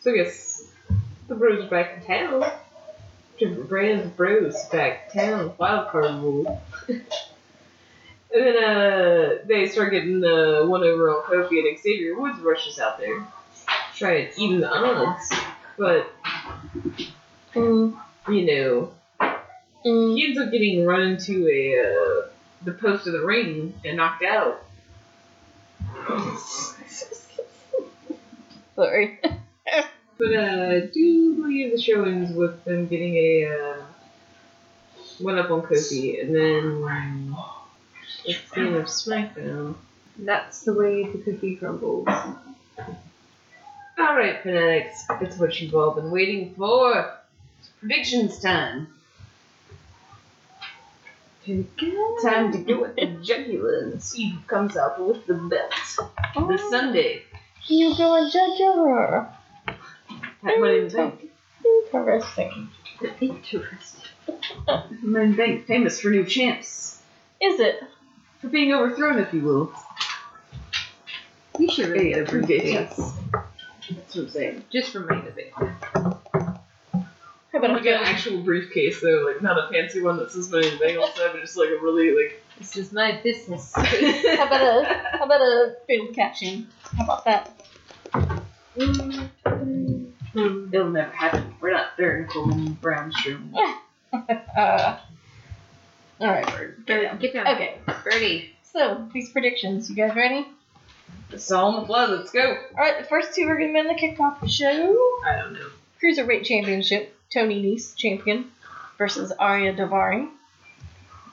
So 0.00 0.12
I 0.12 0.16
guess 0.16 0.62
the 1.28 1.34
bros 1.34 1.64
are 1.64 1.68
back 1.68 1.96
in 1.96 2.02
town. 2.06 2.50
Different 3.38 3.68
brands 3.68 4.04
of 4.04 4.16
bros 4.16 4.54
back 4.66 5.10
in 5.14 5.20
town. 5.20 5.52
Wild 5.58 5.88
card 5.88 6.22
rule. 6.22 6.62
and 6.88 7.02
then 8.30 8.56
uh, 8.64 9.38
they 9.46 9.66
start 9.68 9.92
getting 9.92 10.20
the 10.20 10.64
one 10.68 10.82
over 10.82 11.08
on 11.10 11.22
Kofi 11.22 11.66
and 11.66 11.78
Xavier 11.78 12.18
Woods 12.20 12.38
rushes 12.40 12.78
out 12.78 12.98
there. 12.98 13.26
Try 13.94 14.26
to 14.26 14.40
even 14.40 14.60
the 14.60 14.70
odds. 14.70 15.32
But, 15.76 16.10
Mm, 17.54 17.96
you 18.28 18.46
know, 18.46 18.92
mm. 19.86 20.16
he 20.16 20.26
ends 20.26 20.38
up 20.40 20.50
getting 20.50 20.84
run 20.84 21.02
into 21.02 21.46
a 21.48 21.78
uh, 21.78 22.26
the 22.64 22.72
post 22.72 23.06
of 23.06 23.12
the 23.12 23.24
ring 23.24 23.74
and 23.84 23.96
knocked 23.96 24.24
out. 24.24 24.64
Sorry. 28.74 29.20
But 30.16 30.34
uh, 30.34 30.70
I 30.70 30.80
do 30.92 31.34
believe 31.34 31.72
the 31.72 31.80
show 31.80 32.04
ends 32.04 32.32
with 32.32 32.64
them 32.64 32.86
getting 32.86 33.14
a 33.16 33.46
uh, 33.46 33.82
one 35.18 35.38
up 35.38 35.50
on 35.50 35.62
Kofi, 35.62 36.20
and 36.20 36.34
then 36.34 37.36
it's 38.24 38.50
the 38.50 38.60
end 38.60 38.76
of 38.76 38.86
SmackDown. 38.86 39.76
That's 40.18 40.62
the 40.62 40.72
way 40.72 41.04
the 41.04 41.18
cookie 41.18 41.56
crumbles. 41.56 42.08
All 43.96 44.16
right, 44.16 44.42
fanatics, 44.42 45.04
it's 45.20 45.38
what 45.38 45.60
you've 45.60 45.74
all 45.74 45.92
been 45.92 46.10
waiting 46.10 46.54
for. 46.56 47.14
It's 47.60 47.68
predictions 47.80 48.40
time. 48.40 48.88
Time 51.46 52.52
to 52.52 52.58
go 52.66 52.80
with 52.80 52.96
the 52.96 53.18
jugular 53.22 53.80
and 53.80 54.02
see 54.02 54.30
who 54.30 54.40
comes 54.46 54.76
out 54.76 54.98
with 54.98 55.26
the 55.26 55.34
belt 55.34 55.70
this 56.48 56.60
oh. 56.64 56.70
Sunday. 56.70 57.22
You 57.66 57.96
go 57.96 58.16
and 58.16 58.32
judge 58.32 58.58
her. 58.58 59.30
At 59.68 60.60
Money 60.60 60.78
in 60.78 60.88
the 60.88 60.94
Bank. 60.96 61.30
Interesting. 61.92 62.68
Interesting. 63.20 64.02
The 64.66 65.34
Bank, 65.36 65.66
famous 65.66 66.00
for 66.00 66.08
new 66.08 66.24
champs. 66.24 67.00
Is 67.40 67.60
it? 67.60 67.80
For 68.40 68.48
being 68.48 68.72
overthrown, 68.72 69.18
if 69.18 69.32
you 69.32 69.42
will. 69.42 69.72
You 71.58 71.70
should 71.70 71.88
really 71.88 72.10
get 72.10 72.28
a 72.28 72.30
briefcase. 72.30 73.12
That's 74.14 74.22
what 74.22 74.26
I'm 74.26 74.30
saying. 74.30 74.62
Just 74.70 74.92
for 74.92 75.00
my 75.00 75.20
debate. 75.22 75.52
How 75.56 76.20
about 77.54 77.70
like 77.72 77.84
a 77.84 77.96
an 77.96 78.04
actual 78.04 78.42
briefcase 78.44 79.00
though, 79.00 79.24
like 79.26 79.42
not 79.42 79.58
a 79.58 79.68
fancy 79.72 80.00
one 80.00 80.18
that 80.18 80.30
says 80.30 80.48
money 80.52 80.68
in 80.68 80.74
the 80.74 80.78
bank 80.78 80.96
on 80.96 81.10
the 81.10 81.16
side, 81.16 81.30
but 81.32 81.40
just 81.40 81.56
like 81.56 81.70
a 81.70 81.78
really 81.82 82.14
like. 82.14 82.40
This 82.56 82.76
is 82.76 82.92
my 82.92 83.20
business. 83.24 83.72
How 83.74 84.46
about 84.46 84.62
a 84.62 84.84
how 85.18 85.24
about 85.24 85.40
a 85.40 85.74
field 85.88 86.14
caption? 86.14 86.68
How 86.96 87.02
about 87.04 87.24
that? 87.24 87.50
It'll 88.76 89.30
never 90.90 91.10
happen. 91.10 91.52
We're 91.60 91.72
not 91.72 91.96
there 91.98 92.22
until 92.22 92.46
Brown 92.74 93.10
Shroom. 93.12 93.52
Uh, 94.56 95.00
all 96.20 96.28
right, 96.28 96.46
Bird. 96.46 96.84
Get 96.86 97.02
down. 97.02 97.18
Get 97.18 97.32
down. 97.32 97.48
Okay, 97.48 97.78
Birdie. 98.04 98.54
so 98.62 99.08
these 99.12 99.30
predictions. 99.30 99.90
You 99.90 99.96
guys 99.96 100.14
ready? 100.14 100.46
It's 101.34 101.50
all 101.50 101.74
in 101.74 101.80
the 101.80 101.86
blood. 101.86 102.10
Let's 102.10 102.30
go. 102.30 102.56
All 102.76 102.76
right, 102.76 102.96
the 102.96 103.08
first 103.08 103.34
two 103.34 103.42
are 103.48 103.58
gonna 103.58 103.72
be 103.72 103.78
in 103.80 103.88
the 103.88 103.94
kickoff 103.94 104.48
show. 104.48 104.96
I 105.26 105.36
don't 105.36 105.54
know. 105.54 105.68
Cruiserweight 106.00 106.44
Championship. 106.44 107.18
Tony 107.28 107.60
Nese 107.60 107.96
champion 107.96 108.52
versus 108.96 109.32
Ariya 109.40 109.76
Daivari. 109.76 110.30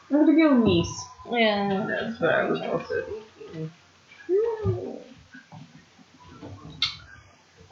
I'm 0.10 0.26
gonna 0.26 0.36
go 0.36 0.58
Nice. 0.58 1.06
Yeah. 1.32 1.86
That's 1.88 2.20
what 2.20 2.34
I 2.34 2.43
was 2.45 2.62
also 2.62 3.04
thinking. 3.47 3.72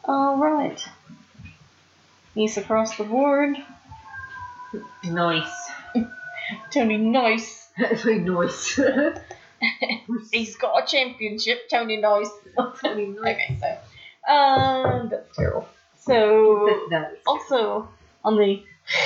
All 0.03 0.37
right. 0.37 0.87
Nice 2.35 2.57
across 2.57 2.95
the 2.95 3.05
board. 3.05 3.57
Nice. 5.03 5.71
Tony 6.71 6.97
Nice. 6.97 7.69
That's 7.79 8.05
like 8.05 8.21
noise. 8.21 8.79
He's 10.31 10.55
got 10.55 10.83
a 10.83 10.87
championship. 10.87 11.69
Tony 11.69 11.97
Nice. 11.97 12.29
Tony. 12.81 13.17
Okay, 13.17 13.59
so 13.59 14.33
um, 14.33 15.09
that's 15.09 15.35
terrible. 15.35 15.67
So 15.99 16.87
That's 16.89 17.15
also 17.27 17.89
on 18.23 18.37
the 18.37 18.63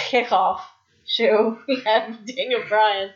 kickoff 0.09 0.61
show, 1.05 1.57
we 1.67 1.81
have 1.85 2.25
Daniel 2.25 2.63
Bryan 2.67 3.11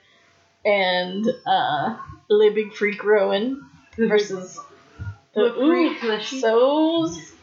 and 0.65 1.25
uh, 1.45 1.97
Le 2.29 2.51
Big 2.51 2.73
Freak 2.73 3.03
Rowan 3.03 3.65
versus 3.97 4.59
the 5.33 5.41
Le 5.41 5.95
Freak. 5.95 6.23
So's. 6.23 7.33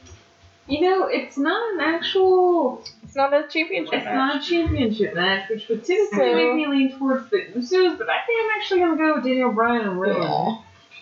You 0.66 0.80
know, 0.80 1.06
it's 1.06 1.36
not 1.36 1.74
an 1.74 1.80
actual. 1.80 2.82
It's 3.02 3.14
not 3.14 3.32
a 3.34 3.46
championship 3.48 3.92
It's 3.94 4.04
match. 4.06 4.14
not 4.14 4.36
a 4.42 4.46
championship 4.48 5.14
match, 5.14 5.50
which 5.50 5.68
would 5.68 5.84
typically 5.84 6.18
So- 6.18 6.34
make 6.34 6.54
me 6.54 6.66
lean 6.66 6.98
towards 6.98 7.28
the 7.30 7.36
Usos, 7.54 7.98
but 7.98 8.08
I 8.08 8.20
think 8.26 8.40
I'm 8.44 8.58
actually 8.58 8.80
gonna 8.80 8.96
go 8.96 9.14
with 9.16 9.24
Daniel 9.24 9.52
Bryan 9.52 9.86
and 9.88 10.00
Rowan. 10.00 10.22
Yeah. 10.22 10.56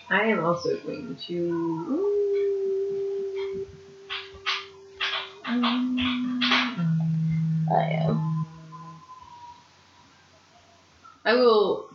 I 0.09 0.23
am 0.25 0.43
also 0.45 0.77
going 0.79 1.15
to. 1.27 2.09
I 7.71 7.89
am. 8.01 8.45
I 11.25 11.33
will 11.35 11.89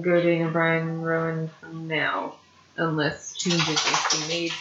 go 0.00 0.20
Daniel 0.22 0.50
Bryan 0.50 0.88
and 0.88 1.06
Rowan 1.06 1.48
for 1.60 1.66
now, 1.68 2.34
unless 2.76 3.34
changes 3.36 3.68
must 3.68 4.12
be 4.12 4.28
made. 4.28 4.52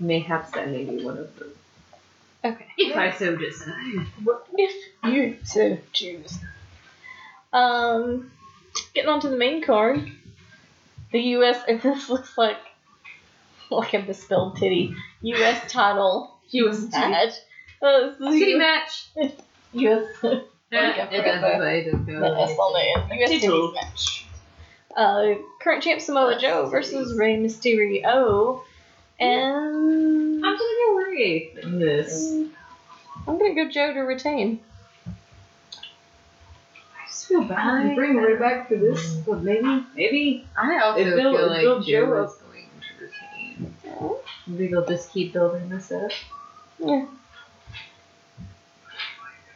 Mayhaps 0.00 0.50
that 0.52 0.68
may 0.68 0.84
be 0.84 1.02
one 1.04 1.18
of 1.18 1.34
them. 1.38 1.52
Okay. 2.44 2.66
If 2.76 2.96
I 2.96 3.10
so 3.10 3.34
decide. 3.36 4.06
If 4.56 4.88
you 5.04 5.36
so 5.44 5.78
choose. 5.92 6.38
Um, 7.52 8.30
getting 8.92 9.08
on 9.08 9.20
to 9.20 9.28
the 9.28 9.36
main 9.36 9.62
card. 9.62 10.10
The 11.12 11.20
U.S. 11.20 11.62
and 11.68 11.80
this 11.82 12.08
looks 12.08 12.36
like 12.36 12.56
like 13.70 13.94
a 13.94 14.00
misspelled 14.00 14.56
titty. 14.58 14.92
U.S. 15.22 15.72
title 15.72 16.36
U.S. 16.50 16.90
match. 16.92 17.32
Uh, 17.82 18.12
this 18.18 18.28
is 18.34 18.38
City 18.38 18.50
U- 18.52 18.58
match! 18.58 19.08
U.S. 19.74 20.04
Yeah, 20.22 20.38
Yeah, 20.70 21.08
it 21.10 21.22
does, 21.22 21.40
but 21.42 21.60
I 21.60 21.82
don't 21.82 22.06
know. 22.06 22.20
the 22.20 22.40
S 22.40 22.56
on. 22.58 23.18
U.S. 23.18 23.28
Title. 23.30 23.68
titties 23.68 23.74
match. 23.74 24.26
Uh, 24.96 25.24
current 25.60 25.82
champ 25.82 26.00
Samoa 26.00 26.38
Joe 26.38 26.66
versus 26.66 27.18
Rey 27.18 27.36
Mysterio, 27.36 28.60
and 29.18 30.44
I'm 30.44 30.56
gonna 30.56 30.58
go 30.58 31.00
in 31.62 31.78
this. 31.78 32.32
I'm 33.26 33.38
gonna 33.38 33.54
go 33.54 33.70
Joe 33.70 33.92
to 33.94 34.00
retain. 34.00 34.60
I 35.06 35.12
just 37.06 37.26
feel 37.28 37.44
bad 37.44 37.88
to 37.88 37.94
bring 37.94 38.16
Rey 38.16 38.36
back 38.36 38.68
for 38.68 38.76
this, 38.76 39.14
but 39.26 39.42
maybe, 39.42 39.84
maybe 39.94 40.46
I 40.56 40.78
also 40.80 41.00
It 41.00 41.14
feel 41.14 41.48
like 41.48 41.62
Joe 41.62 41.80
Joe 41.80 42.24
is 42.24 42.32
going 42.34 42.68
to 42.80 43.04
retain. 43.04 43.74
Maybe 44.46 44.66
they'll 44.68 44.84
just 44.84 45.10
keep 45.12 45.32
building 45.32 45.68
this 45.68 45.90
up. 45.92 46.10
Yeah. 46.78 47.06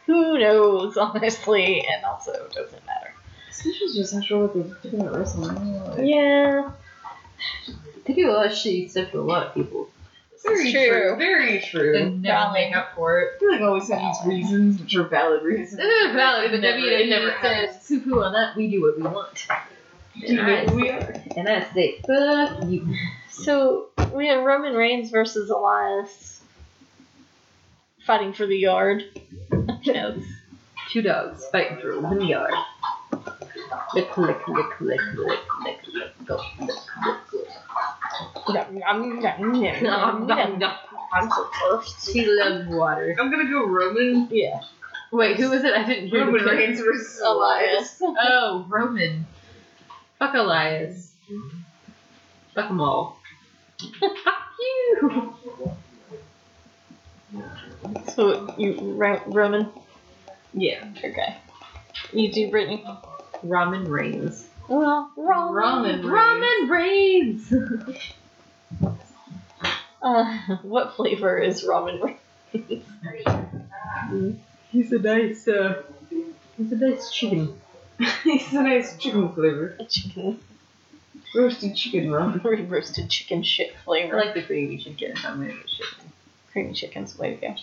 Who 0.07 0.39
knows, 0.39 0.97
honestly, 0.97 1.85
and 1.85 2.03
also 2.05 2.31
it 2.31 2.51
doesn't 2.53 2.85
matter. 2.87 3.13
especially 3.51 3.93
just 3.93 4.13
after 4.13 4.37
what 4.39 4.53
they've 4.53 4.91
done 4.91 5.07
at 5.07 5.13
WrestleMania. 5.13 6.07
Yeah, 6.07 6.71
They 8.09 8.15
do 8.15 8.31
a 8.31 8.33
lot 8.33 8.47
of 8.47 8.53
shitty 8.53 8.89
stuff 8.89 9.11
to 9.11 9.19
a 9.19 9.21
lot 9.21 9.45
of 9.45 9.53
people. 9.53 9.87
Very 10.43 10.71
True. 10.71 10.87
true. 10.89 11.15
Very 11.17 11.59
true. 11.61 11.95
And 11.95 12.21
never 12.23 12.37
Valid. 12.39 12.53
make 12.53 12.75
up 12.75 12.95
for 12.95 13.19
it. 13.19 13.33
I 13.35 13.39
feel 13.39 13.51
like 13.51 13.61
I 13.61 13.65
always 13.65 13.87
have 13.89 13.99
these 13.99 14.25
reasons, 14.25 14.81
which 14.81 14.95
are 14.95 15.03
valid 15.03 15.43
reasons. 15.43 15.79
It 15.79 15.83
is 15.83 16.15
valid, 16.15 16.49
but 16.49 16.55
It 16.55 16.61
never- 16.61 16.77
WWE 16.79 17.01
it 17.01 17.09
never 17.09 17.31
happens. 17.31 17.75
says 17.85 17.87
poo 17.87 18.09
poo 18.13 18.23
on 18.23 18.33
that, 18.33 18.55
we 18.55 18.67
do 18.67 18.81
what 18.81 18.97
we 18.97 19.03
want. 19.03 19.45
Do 20.19 20.25
you 20.25 20.41
know 20.41 20.65
we 20.73 20.89
are? 20.89 21.13
And 21.37 21.47
I 21.47 21.61
say, 21.71 21.99
fuck 22.07 22.63
you. 22.67 22.87
so 23.29 23.89
we 24.11 24.27
have 24.29 24.43
Roman 24.43 24.73
Reigns 24.73 25.11
versus 25.11 25.51
Elias 25.51 26.41
fighting 28.07 28.33
for 28.33 28.47
the 28.47 28.57
yard. 28.57 29.03
yes. 29.83 30.17
Two 30.89 31.03
dogs 31.03 31.45
fighting 31.51 31.77
for 31.79 31.91
a 31.91 31.99
one 31.99 32.21
yard. 32.25 32.53
Lick, 33.93 34.17
lick, 34.17 34.47
lick, 34.47 34.81
lick, 34.81 34.99
lick, 35.15 35.39
lick, 35.63 35.79
lick, 35.93 36.25
go, 36.25 36.39
lick, 36.59 36.69
lick, 37.05 37.15
lick. 38.47 38.71
Nom, 38.71 39.19
nom, 39.19 39.19
nom, 39.21 39.61
nom, 39.61 39.83
nom, 39.83 40.27
nom, 40.27 40.59
nom. 40.59 40.73
I'm 41.13 41.29
so 41.29 41.49
thirsty. 41.61 42.11
He 42.23 42.25
loves 42.27 42.67
water. 42.67 43.15
I'm 43.19 43.31
gonna 43.31 43.49
go 43.49 43.65
Roman. 43.65 44.27
Yeah. 44.31 44.61
Wait, 45.11 45.37
who 45.37 45.49
was 45.49 45.63
it? 45.63 45.73
I 45.73 45.83
didn't 45.85 46.09
hear 46.09 46.25
Roman 46.25 46.43
the 46.43 46.49
pick. 46.51 46.59
Reigns 46.59 46.79
versus 46.81 47.19
Elias. 47.25 47.99
Elias. 48.01 48.17
Oh, 48.21 48.65
Roman. 48.69 49.25
Fuck 50.19 50.33
Elias. 50.35 51.11
Fuck 52.53 52.67
them 52.67 52.81
all. 52.81 53.19
Fuck 53.99 54.33
you. 54.59 55.33
So 58.13 58.53
you 58.57 58.93
Ro- 58.95 59.23
Roman? 59.27 59.69
Yeah. 60.53 60.83
Okay. 60.97 61.37
You 62.11 62.31
do, 62.31 62.49
Brittany. 62.51 62.85
Roman 63.43 63.85
Reigns. 63.89 64.48
Well, 64.69 65.11
ramen. 65.17 66.03
Ramen 66.03 66.69
Reigns. 66.69 67.49
Ramen 67.49 67.89
Reigns. 67.89 67.93
Uh, 70.01 70.55
what 70.61 70.95
flavor 70.95 71.37
is 71.37 71.65
ramen? 71.65 72.15
He's 74.71 74.91
a 74.93 74.99
nice, 74.99 75.45
uh, 75.45 75.83
he's 76.55 76.71
a 76.71 76.75
nice 76.77 77.11
chicken. 77.11 77.59
he's 78.23 78.53
a 78.53 78.63
nice 78.63 78.95
chicken 78.95 79.33
flavor. 79.33 79.77
chicken, 79.89 80.39
Roasted 81.35 81.75
chicken 81.75 82.07
ramen. 82.07 82.69
roasted 82.71 83.09
chicken 83.09 83.43
shit 83.43 83.75
flavor. 83.83 84.15
I 84.17 84.25
like 84.27 84.33
the 84.35 84.43
creamy 84.43 84.77
chicken. 84.77 85.15
I'm 85.25 85.41
gonna 85.41 85.53
shit. 85.67 85.85
creamy 86.53 86.71
chicken's 86.73 87.17
way 87.17 87.35
to 87.35 87.41
go. 87.47 87.55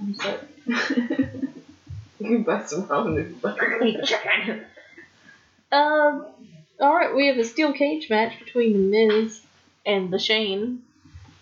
I'm 0.00 0.14
sorry. 0.14 0.38
you 0.68 2.26
can 2.26 2.42
buy 2.44 2.64
some 2.64 2.84
ramen 2.86 3.18
if 3.18 3.30
you 3.30 3.38
like. 3.42 4.04
chicken. 4.04 4.64
Um. 5.72 6.26
All 6.80 6.94
right, 6.94 7.14
we 7.14 7.28
have 7.28 7.38
a 7.38 7.44
steel 7.44 7.72
cage 7.72 8.10
match 8.10 8.38
between 8.38 8.72
the 8.72 9.06
Miz 9.06 9.40
and 9.86 10.12
the 10.12 10.18
Shane. 10.18 10.82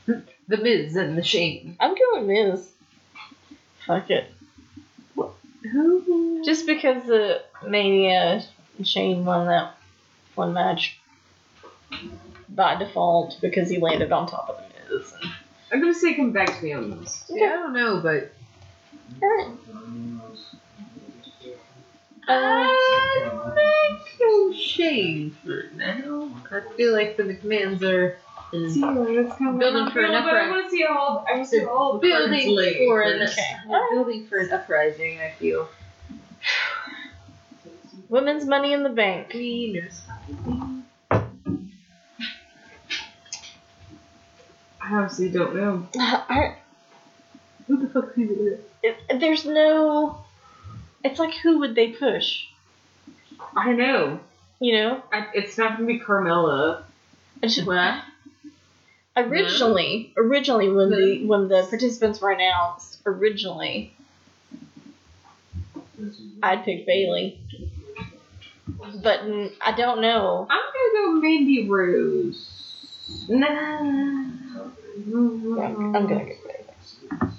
The 0.07 0.57
Miz 0.57 0.97
and 0.97 1.17
the 1.17 1.23
Shane. 1.23 1.77
I'm 1.81 1.95
going 1.95 2.27
Miz. 2.27 2.69
Fuck 3.87 4.11
it. 4.11 4.31
Who? 5.15 6.43
Just 6.45 6.67
because 6.67 7.07
the 7.07 7.43
Mania 7.67 8.43
Shane 8.83 9.25
won 9.25 9.47
that 9.47 9.77
one 10.35 10.53
match 10.53 10.99
by 12.49 12.77
default 12.77 13.39
because 13.41 13.69
he 13.69 13.79
landed 13.79 14.13
on 14.13 14.27
top 14.27 14.49
of 14.49 14.57
the 14.57 14.97
Miz. 14.99 15.13
I'm 15.73 15.81
gonna 15.81 15.95
say 15.95 16.15
come 16.15 16.33
back 16.33 16.59
to 16.59 16.65
me 16.65 16.73
on 16.73 16.91
this. 16.91 17.25
Yeah, 17.29 17.47
I 17.47 17.57
don't 17.57 17.73
know, 17.73 18.01
but 18.01 18.33
Alright. 19.23 19.49
Uh, 22.31 23.53
I'm 23.59 24.53
Shane 24.55 25.31
for 25.45 25.65
now. 25.75 26.31
I 26.53 26.61
feel 26.77 26.93
like 26.93 27.17
the 27.17 27.25
McMahons 27.25 27.83
are 27.83 28.17
Building 28.53 29.31
for 29.91 30.01
an 30.01 30.25
but 30.25 30.35
I 30.37 30.49
want 30.51 30.65
to 30.67 30.71
see 30.71 30.85
all. 30.85 31.25
The 31.95 31.99
building 32.01 32.57
for 32.87 33.03
an. 33.03 33.29
Building 33.93 34.27
for 34.27 34.39
an 34.39 34.53
uprising. 34.53 35.21
I 35.21 35.31
feel. 35.39 35.69
Women's 38.09 38.45
Money 38.45 38.73
in 38.73 38.83
the 38.83 38.89
Bank. 38.91 39.31
Wieners. 39.31 40.01
I 44.81 44.95
honestly 44.95 45.31
don't 45.31 45.55
know. 45.55 45.87
I- 45.97 46.57
Who 47.69 47.77
the 47.77 47.89
fuck 47.89 48.17
is 48.19 48.59
it- 48.83 49.21
there's 49.21 49.45
no. 49.45 50.25
It's 51.05 51.19
like 51.19 51.35
who 51.35 51.59
would 51.61 51.75
they 51.75 51.89
push? 51.93 52.47
I 53.57 53.73
know. 53.73 54.21
You 54.61 54.73
know? 54.75 55.03
I, 55.13 55.27
it's 55.35 55.57
not 55.57 55.73
gonna 55.77 55.87
be 55.87 55.99
Carmella. 55.99 56.83
Just- 57.43 57.67
What? 57.67 58.03
Originally, 59.17 60.13
originally 60.17 60.71
when 60.73 60.89
the 60.91 61.27
when 61.27 61.49
the 61.49 61.67
participants 61.69 62.21
were 62.21 62.31
announced, 62.31 62.99
originally, 63.05 63.93
I'd 66.43 66.65
pick 66.65 66.87
Bayley, 66.87 67.39
but 69.03 69.21
I 69.61 69.73
don't 69.77 70.01
know. 70.01 70.47
I'm 70.49 70.59
gonna 70.59 70.95
go 70.95 71.13
Mandy 71.21 71.69
Rose. 71.69 73.27
Nah. 73.29 73.81
I'm, 73.81 74.37
I'm 75.57 75.93
gonna 75.93 76.25
get 76.25 76.39
Bayley. 76.45 77.33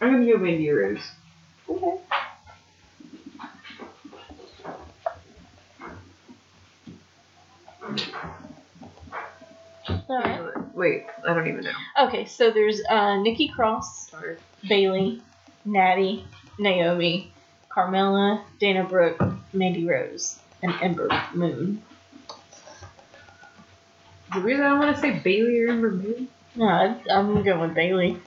I'm 0.00 0.12
gonna 0.12 0.26
go 0.26 0.38
Mandy 0.38 0.70
Rose. 0.70 0.98
Okay. 1.68 1.96
Alright. 10.08 10.74
Wait, 10.74 11.06
I 11.26 11.34
don't 11.34 11.46
even 11.46 11.64
know. 11.64 11.70
Okay, 12.06 12.26
so 12.26 12.50
there's 12.50 12.82
uh, 12.88 13.16
Nikki 13.20 13.48
Cross. 13.48 14.06
Bayley, 14.68 15.22
Nattie, 15.66 16.24
Naomi, 16.58 17.32
Carmella, 17.70 18.42
Dana 18.58 18.84
Brooke, 18.84 19.20
Mandy 19.52 19.86
Rose, 19.86 20.38
and 20.62 20.74
Ember 20.80 21.08
Moon. 21.34 21.82
The 24.34 24.40
reason 24.40 24.64
I 24.64 24.78
want 24.78 24.94
to 24.94 25.00
say 25.00 25.18
Bayley 25.18 25.60
or 25.62 25.70
Ember 25.70 25.90
Moon. 25.90 26.28
No, 26.56 26.66
I, 26.66 26.96
I'm 27.10 27.42
going 27.42 27.60
with 27.60 27.74
Bayley. 27.74 28.18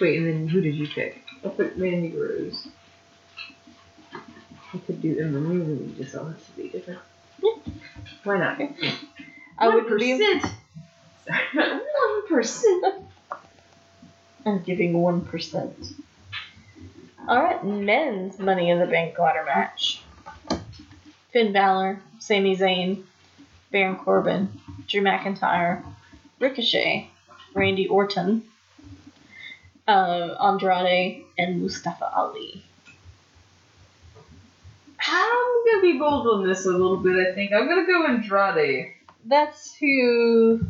Wait, 0.00 0.18
and 0.18 0.26
then 0.26 0.48
who 0.48 0.60
did 0.60 0.74
you 0.74 0.88
pick? 0.88 1.22
I 1.44 1.48
put 1.48 1.78
Mandy 1.78 2.16
Rose. 2.16 2.68
I 4.12 4.78
could 4.78 5.00
do 5.00 5.18
Ember 5.18 5.40
Moon, 5.40 5.62
and 5.62 5.96
we 5.96 6.02
just 6.02 6.16
all 6.16 6.26
have 6.26 6.44
to 6.44 6.52
be 6.52 6.68
different. 6.68 7.00
Why 8.24 8.38
not? 8.38 8.60
I 9.58 9.68
would 9.68 9.86
be. 9.98 10.18
1%. 10.18 10.50
One 11.54 12.28
percent. 12.28 12.94
I'm 14.46 14.62
giving 14.62 14.94
one 14.94 15.20
percent. 15.20 15.76
All 17.28 17.42
right, 17.42 17.64
men's 17.64 18.38
Money 18.38 18.70
in 18.70 18.78
the 18.78 18.86
Bank 18.86 19.18
ladder 19.18 19.44
match. 19.44 20.02
Finn 21.32 21.52
Balor, 21.52 22.00
Sami 22.18 22.56
Zayn, 22.56 23.04
Baron 23.70 23.96
Corbin, 23.96 24.48
Drew 24.88 25.02
McIntyre, 25.02 25.84
Ricochet, 26.40 27.08
Randy 27.54 27.86
Orton, 27.86 28.44
uh, 29.86 30.34
Andrade, 30.40 31.24
and 31.38 31.62
Mustafa 31.62 32.10
Ali. 32.16 32.64
I'm 35.02 35.64
gonna 35.66 35.82
be 35.82 35.98
bold 35.98 36.26
on 36.26 36.46
this 36.46 36.66
a 36.66 36.70
little 36.70 36.96
bit. 36.96 37.16
I 37.16 37.34
think 37.34 37.52
I'm 37.52 37.68
gonna 37.68 37.86
go 37.86 38.06
Andrade. 38.06 38.92
That's 39.24 39.74
who. 39.74 40.60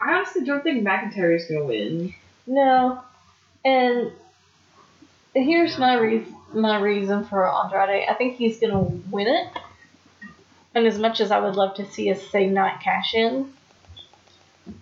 I 0.00 0.14
honestly 0.14 0.44
don't 0.44 0.62
think 0.62 0.86
McIntyre 0.86 1.34
is 1.34 1.46
gonna 1.46 1.64
win. 1.64 2.14
No, 2.46 3.00
and 3.64 4.12
here's 5.34 5.78
my 5.78 5.98
reason. 5.98 6.34
My 6.54 6.80
reason 6.80 7.24
for 7.24 7.46
Andrade. 7.46 8.06
I 8.08 8.14
think 8.14 8.36
he's 8.36 8.58
gonna 8.58 8.80
win 9.10 9.26
it. 9.26 9.48
And 10.74 10.86
as 10.86 10.98
much 10.98 11.20
as 11.20 11.30
I 11.30 11.40
would 11.40 11.56
love 11.56 11.74
to 11.76 11.90
see 11.90 12.10
a 12.10 12.16
say 12.16 12.46
night 12.46 12.80
cash 12.80 13.14
in, 13.14 13.52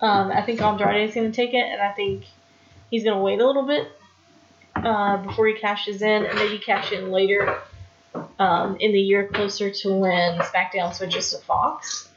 um, 0.01 0.31
I 0.31 0.43
think 0.43 0.61
Andrade 0.61 1.09
is 1.09 1.15
gonna 1.15 1.33
take 1.33 1.55
it, 1.55 1.65
and 1.65 1.81
I 1.81 1.93
think 1.93 2.25
he's 2.91 3.05
gonna 3.05 3.21
wait 3.23 3.41
a 3.41 3.47
little 3.47 3.67
bit 3.67 3.89
uh, 4.75 5.17
before 5.19 5.47
he 5.49 5.55
cashes 5.55 6.03
in, 6.03 6.25
and 6.27 6.35
maybe 6.35 6.59
cash 6.59 6.93
in 6.93 7.11
later 7.11 7.59
um, 8.39 8.77
in 8.81 8.93
the 8.93 9.01
year 9.01 9.27
closer 9.29 9.71
to 9.71 9.93
when 9.95 10.39
SmackDown 10.39 10.95
switches 10.95 11.31
to 11.31 11.39
Fox 11.39 12.09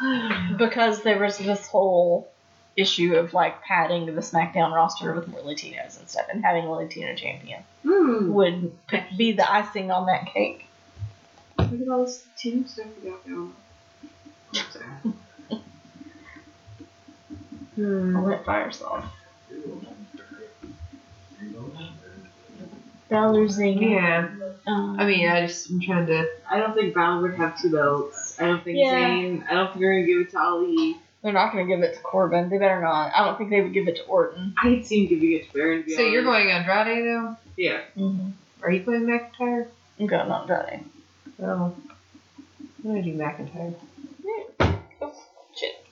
because 0.56 1.02
there 1.02 1.18
was 1.18 1.38
this 1.38 1.66
whole 1.66 2.30
issue 2.76 3.14
of 3.16 3.34
like 3.34 3.62
padding 3.62 4.06
the 4.06 4.12
SmackDown 4.12 4.72
roster 4.72 5.12
with 5.12 5.28
more 5.28 5.40
Latinos 5.40 5.98
and 5.98 6.08
stuff, 6.08 6.26
and 6.32 6.42
having 6.44 6.64
a 6.64 6.70
Latino 6.72 7.14
champion 7.14 7.62
Hmm. 7.82 8.32
would 8.32 8.86
p- 8.86 9.02
be 9.16 9.32
the 9.32 9.50
icing 9.50 9.90
on 9.90 10.06
that 10.06 10.26
cake. 10.26 10.66
Look 11.58 11.80
at 11.80 11.88
all 11.88 12.04
this 12.04 12.24
team 12.36 12.66
stuff 12.66 12.86
we 13.02 13.10
got 13.10 13.26
going. 13.26 13.54
On. 17.84 18.10
Hmm. 18.12 18.16
I'll 18.16 18.24
let 18.24 18.44
fire 18.44 18.70
song. 18.72 19.08
Balor 23.08 23.48
Zing. 23.48 23.82
Yeah. 23.82 24.28
Um, 24.66 24.96
I 25.00 25.04
mean, 25.06 25.28
I 25.28 25.46
just 25.46 25.68
I'm 25.70 25.80
trying 25.80 26.06
to. 26.06 26.28
I 26.48 26.58
don't 26.58 26.74
think 26.74 26.94
Balor 26.94 27.22
would 27.22 27.34
have 27.34 27.60
two 27.60 27.70
belts. 27.70 28.36
I 28.40 28.46
don't 28.46 28.62
think 28.62 28.78
Yeah. 28.78 28.92
Zayn. 29.08 29.44
I 29.50 29.54
don't 29.54 29.68
think 29.68 29.80
they're 29.80 29.94
gonna 29.94 30.06
give 30.06 30.20
it 30.20 30.30
to 30.30 30.38
Ali. 30.38 30.96
they're 31.22 31.32
not 31.32 31.52
going 31.52 31.66
to 31.66 31.74
give 31.76 31.82
it 31.82 31.94
to 31.96 32.00
Corbin. 32.02 32.48
They 32.48 32.56
better 32.58 32.80
not. 32.80 33.12
I 33.14 33.24
don't 33.26 33.36
think 33.36 33.50
they 33.50 33.60
would 33.60 33.74
give 33.74 33.88
it 33.88 33.96
to 33.96 34.04
Orton. 34.04 34.54
I 34.62 34.70
could 34.74 34.86
see 34.86 35.02
him 35.02 35.08
giving 35.08 35.32
it 35.32 35.48
to 35.48 35.52
Baron. 35.52 35.80
to 35.80 35.86
be 35.86 35.92
So 35.94 36.00
you're 36.02 36.26
honest. 36.26 36.44
going 36.46 36.50
Andrade 36.50 37.04
though? 37.04 37.36
Yeah. 37.58 37.80
Mm-hmm. 37.96 38.28
Are 38.62 38.70
you 38.70 38.82
playing 38.82 39.02
McIntyre? 39.02 39.66
I'm 39.98 40.06
going 40.06 40.30
Andrade. 40.30 40.84
Oh. 41.42 41.74
I'm 42.84 42.90
gonna 42.90 43.02
do 43.02 43.14
McIntyre. 43.18 43.74
Oh, 45.02 45.14
shit. 45.54 45.84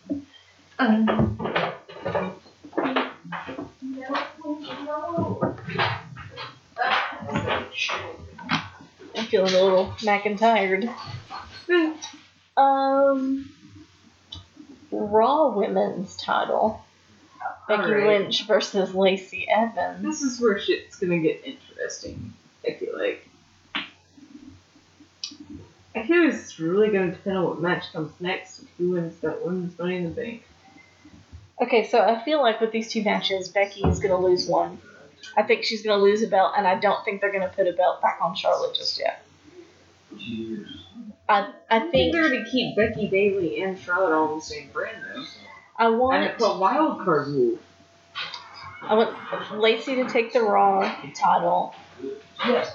I'm 4.71 5.57
feeling 9.27 9.55
a 9.55 9.63
little 9.63 9.87
McIntyred. 9.99 10.93
Um, 12.57 13.51
Raw 14.91 15.57
Women's 15.57 16.17
title. 16.17 16.85
Becky 17.69 17.83
Alright. 17.83 18.23
Lynch 18.23 18.47
versus 18.47 18.95
Lacey 18.95 19.47
Evans. 19.49 20.03
This 20.03 20.23
is 20.23 20.41
where 20.41 20.59
shit's 20.59 20.97
gonna 20.97 21.19
get 21.19 21.43
interesting. 21.45 22.33
I 22.67 22.73
feel 22.73 22.99
like. 22.99 23.29
I 25.95 26.07
feel 26.07 26.29
it's 26.29 26.59
really 26.59 26.89
gonna 26.89 27.13
depend 27.13 27.37
on 27.37 27.45
what 27.45 27.61
match 27.61 27.93
comes 27.93 28.13
next. 28.21 28.65
Who 28.79 28.91
wins 28.91 29.19
that 29.21 29.45
women's 29.45 29.79
Money 29.79 29.97
in 29.97 30.05
the 30.05 30.11
Bank? 30.11 30.43
Okay, 31.61 31.89
so 31.89 32.01
I 32.01 32.23
feel 32.25 32.41
like 32.41 32.61
with 32.61 32.71
these 32.71 32.91
two 32.93 33.03
matches, 33.03 33.49
Becky 33.49 33.83
is 33.83 33.99
going 33.99 34.11
to 34.11 34.17
lose 34.17 34.47
one. 34.47 34.79
I 35.37 35.43
think 35.43 35.65
she's 35.65 35.83
going 35.83 35.99
to 35.99 36.03
lose 36.03 36.23
a 36.23 36.29
belt, 36.29 36.55
and 36.57 36.67
I 36.67 36.79
don't 36.79 37.05
think 37.05 37.21
they're 37.21 37.33
going 37.33 37.49
to 37.49 37.55
put 37.55 37.67
a 37.67 37.73
belt 37.73 38.01
back 38.01 38.19
on 38.23 38.35
Charlotte 38.35 38.75
just 38.77 38.99
yet. 38.99 39.25
I 41.29 41.53
I 41.71 41.81
think 41.81 41.93
think 41.93 42.13
they're 42.13 42.29
going 42.31 42.45
to 42.45 42.51
keep 42.51 42.77
Becky 42.77 43.09
Bayley 43.09 43.61
and 43.63 43.79
Charlotte 43.79 44.17
all 44.17 44.37
the 44.37 44.41
same 44.41 44.71
brand 44.73 44.97
though. 45.15 45.25
I 45.77 45.87
And 45.87 45.99
want 45.99 46.39
put 46.39 46.59
wild 46.59 47.05
card 47.05 47.29
rule. 47.29 47.59
I 48.83 48.95
want 48.95 49.59
Lacey 49.59 49.97
to 49.97 50.09
take 50.09 50.33
the 50.33 50.41
Raw 50.41 50.95
title, 51.15 51.75
Yes. 52.47 52.73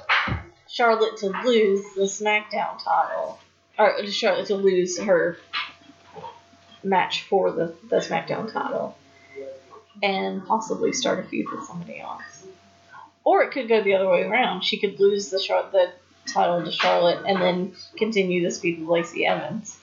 Charlotte 0.69 1.17
to 1.17 1.27
lose 1.43 1.81
the 1.95 2.03
SmackDown 2.03 2.83
title, 2.83 3.39
or 3.79 4.05
Charlotte 4.07 4.47
to 4.47 4.55
lose 4.55 4.99
her 4.99 5.37
match 6.83 7.23
for 7.23 7.51
the, 7.51 7.73
the 7.89 7.97
SmackDown 7.97 8.51
title, 8.51 8.97
and 10.01 10.45
possibly 10.45 10.93
start 10.93 11.19
a 11.19 11.23
feud 11.23 11.47
with 11.51 11.65
somebody 11.65 11.99
else. 11.99 12.21
Or 13.23 13.43
it 13.43 13.51
could 13.51 13.69
go 13.69 13.81
the 13.81 13.95
other 13.95 14.09
way 14.09 14.23
around. 14.23 14.63
She 14.63 14.77
could 14.77 14.99
lose 14.99 15.29
the 15.29 15.39
Char- 15.39 15.69
the 15.71 15.91
title 16.31 16.63
to 16.63 16.71
Charlotte 16.71 17.25
and 17.25 17.41
then 17.41 17.75
continue 17.97 18.41
this 18.43 18.59
feud 18.59 18.79
with 18.79 18.89
Lacey 18.89 19.25
Evans. 19.25 19.79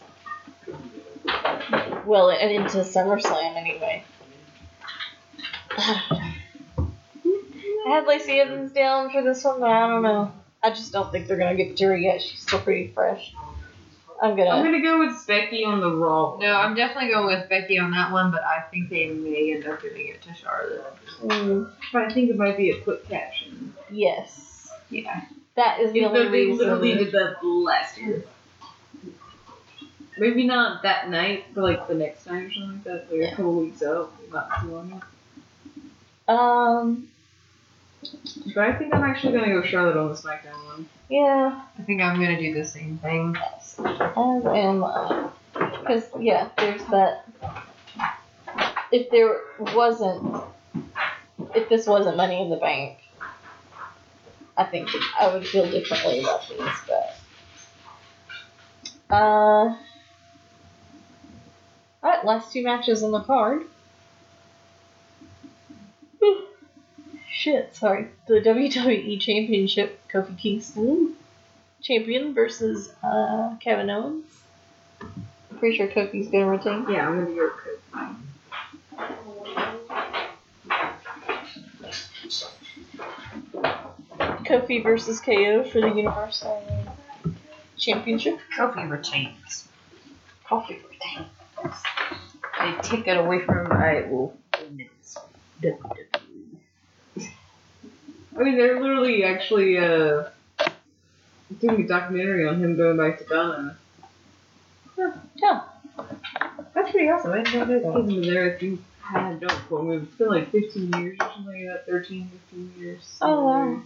Well, 2.05 2.31
and 2.31 2.51
into 2.51 2.79
SummerSlam 2.79 3.57
anyway. 3.57 4.05
I 7.87 7.95
had 7.95 8.07
Lacey 8.07 8.41
Evans 8.41 8.73
down 8.73 9.11
for 9.11 9.23
this 9.23 9.43
one, 9.45 9.61
but 9.61 9.71
I 9.71 9.89
don't 9.89 10.03
know. 10.03 10.33
I 10.63 10.71
just 10.71 10.93
don't 10.93 11.11
think 11.11 11.27
they're 11.27 11.39
gonna 11.39 11.57
get 11.57 11.77
to 11.79 11.87
her 11.87 11.97
yet. 11.97 12.21
She's 12.21 12.43
still 12.43 12.61
pretty 12.61 12.89
fresh. 12.89 13.35
I'm 14.23 14.37
gonna. 14.37 14.51
I'm 14.51 14.63
gonna 14.65 14.83
go 14.83 14.99
with 14.99 15.27
Becky 15.27 15.65
on 15.65 15.81
the 15.81 15.91
Raw. 15.91 16.37
No, 16.39 16.53
I'm 16.55 16.75
definitely 16.75 17.11
going 17.11 17.27
with 17.27 17.49
Becky 17.49 17.79
on 17.79 17.91
that 17.93 18.13
one, 18.13 18.31
but 18.31 18.43
I 18.45 18.61
think 18.71 18.91
they 18.91 19.09
may 19.09 19.53
end 19.55 19.67
up 19.67 19.81
giving 19.83 20.09
it 20.09 20.21
to 20.23 20.35
Charlotte. 20.35 20.85
Mm, 21.25 21.71
But 21.93 22.03
I 22.03 22.13
think 22.13 22.29
it 22.31 22.37
might 22.37 22.57
be 22.57 22.71
a 22.71 22.81
quick 22.81 23.09
caption. 23.09 23.75
yes, 23.91 24.71
Yeah. 24.91 25.23
that 25.55 25.81
is 25.81 25.93
the 25.93 26.01
Even 26.01 26.11
only 26.11 26.25
though 26.25 26.31
they 26.31 26.47
reason. 26.47 26.59
literally 26.59 26.95
did 26.97 27.13
that 27.13 27.43
last 27.45 27.99
year. 27.99 28.25
Maybe 30.19 30.45
not 30.47 30.83
that 30.83 31.09
night, 31.09 31.47
but 31.55 31.63
like 31.65 31.89
the 31.89 31.95
next 31.95 32.27
night 32.27 32.45
or 32.45 32.53
something 32.53 32.73
like 32.73 32.85
that. 32.85 33.11
Like 33.11 33.21
Yeah. 33.21 33.27
a 33.29 33.37
couple 33.37 33.55
weeks 33.55 33.83
out, 33.83 34.13
not 34.31 34.51
too 34.61 34.69
long. 34.69 35.03
Um, 36.29 37.09
But 38.55 38.65
I 38.65 38.73
think 38.73 38.95
I'm 38.95 39.05
actually 39.05 39.39
gonna 39.39 39.53
go 39.53 39.63
Charlotte 39.63 39.97
on 39.97 40.09
the 40.09 40.15
SmackDown 40.15 40.65
one. 40.65 40.89
yeah, 41.09 41.63
I 41.79 41.83
think 41.83 42.01
I'm 42.01 42.21
gonna 42.21 42.41
do 42.41 42.55
the 42.55 42.65
same 42.65 42.99
thing. 42.99 43.37
as 43.37 43.79
am 43.79 44.85
I. 44.85 45.29
Because 45.53 46.05
yeah, 46.19 46.49
there's 46.57 46.85
that. 46.87 47.25
If 48.91 49.11
there 49.11 49.41
wasn't, 49.75 50.43
if 51.55 51.69
this 51.69 51.87
wasn't 51.87 52.17
Money 52.17 52.43
in 52.43 52.51
the 52.51 52.57
Bank, 52.57 52.99
I 54.57 54.65
think 54.65 54.89
I 55.21 55.33
would 55.33 55.47
feel 55.47 55.71
differently 55.71 56.21
about 56.21 56.49
these. 56.49 56.59
But 56.89 57.17
uh, 59.15 59.15
all 59.15 59.77
right, 62.03 62.25
last 62.25 62.53
two 62.53 62.65
matches 62.65 63.03
on 63.03 63.11
the 63.11 63.21
card. 63.21 63.65
Shit, 67.41 67.75
sorry. 67.75 68.09
The 68.29 68.35
WWE 68.43 69.19
Championship, 69.19 69.99
Kofi 70.13 70.37
Kingston 70.37 71.17
champion 71.81 72.35
versus 72.35 72.93
uh, 73.03 73.57
Kevin 73.61 73.89
Owens. 73.89 74.27
Pretty 75.59 75.79
sure 75.79 75.89
Kofi's 75.89 76.29
gonna 76.29 76.49
retain. 76.49 76.85
Yeah, 76.91 77.09
I'm 77.09 77.25
gonna 77.25 77.35
go 77.35 77.51
Kofi. 77.95 78.17
Kofi 84.45 84.83
versus 84.83 85.19
KO 85.19 85.65
for 85.65 85.81
the 85.81 85.89
Universal 85.89 86.63
Championship. 87.79 88.39
Kofi 88.55 88.91
retains. 88.91 89.67
Kofi 90.47 90.77
retain. 90.91 91.25
They 92.61 92.75
take 92.83 93.09
it 93.09 93.17
away 93.17 93.41
from 93.41 93.65
him. 93.65 93.73
I 93.73 94.03
will 94.11 94.37
win 94.61 94.77
this. 94.77 95.17
I 98.39 98.43
mean, 98.43 98.57
they're 98.57 98.81
literally 98.81 99.25
actually 99.25 99.79
uh, 99.79 100.25
doing 101.61 101.85
a 101.85 101.89
documentary 101.89 102.47
on 102.47 102.63
him 102.63 102.77
going 102.77 102.97
back 102.97 103.19
to 103.19 103.25
Ghana. 103.25 103.77
Yeah. 105.37 105.63
That's 106.75 106.91
pretty 106.91 107.09
awesome. 107.09 107.33
I 107.33 107.43
didn't 107.43 107.69
know 107.69 107.93
that. 107.93 108.05
He's 108.05 108.15
been 108.15 108.35
there 108.35 108.55
if 108.55 108.63
you 108.63 108.79
had 109.01 109.41
don't 109.41 109.53
quote 109.67 109.87
me. 109.87 109.97
It's 109.97 110.15
been 110.17 110.29
like 110.29 110.51
15 110.53 110.93
years 110.93 111.17
or 111.21 111.33
something 111.35 111.67
like 111.67 111.85
that. 111.87 111.87
13, 111.87 112.31
15 112.51 112.75
years. 112.79 113.19
Oh, 113.21 113.45
wow. 113.45 113.83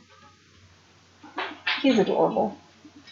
He's 1.83 1.99
adorable. 1.99 2.57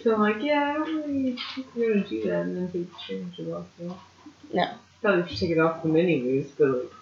So 0.03 0.15
I'm 0.15 0.21
like, 0.21 0.43
yeah, 0.43 0.71
I 0.71 0.75
don't 0.75 0.97
really 0.97 1.37
think 1.55 1.67
we're 1.75 1.95
gonna 1.95 2.09
do 2.09 2.23
that, 2.25 2.43
and 2.43 2.57
then 2.57 2.71
they 2.73 2.87
change 3.07 3.39
it 3.39 3.53
off. 3.53 3.67
No. 3.79 4.75
Probably 5.01 5.29
should 5.29 5.39
take 5.39 5.51
it 5.51 5.59
off 5.59 5.83
them 5.83 5.97
anyways, 5.97 6.51
but 6.53 6.69
like. 6.69 6.93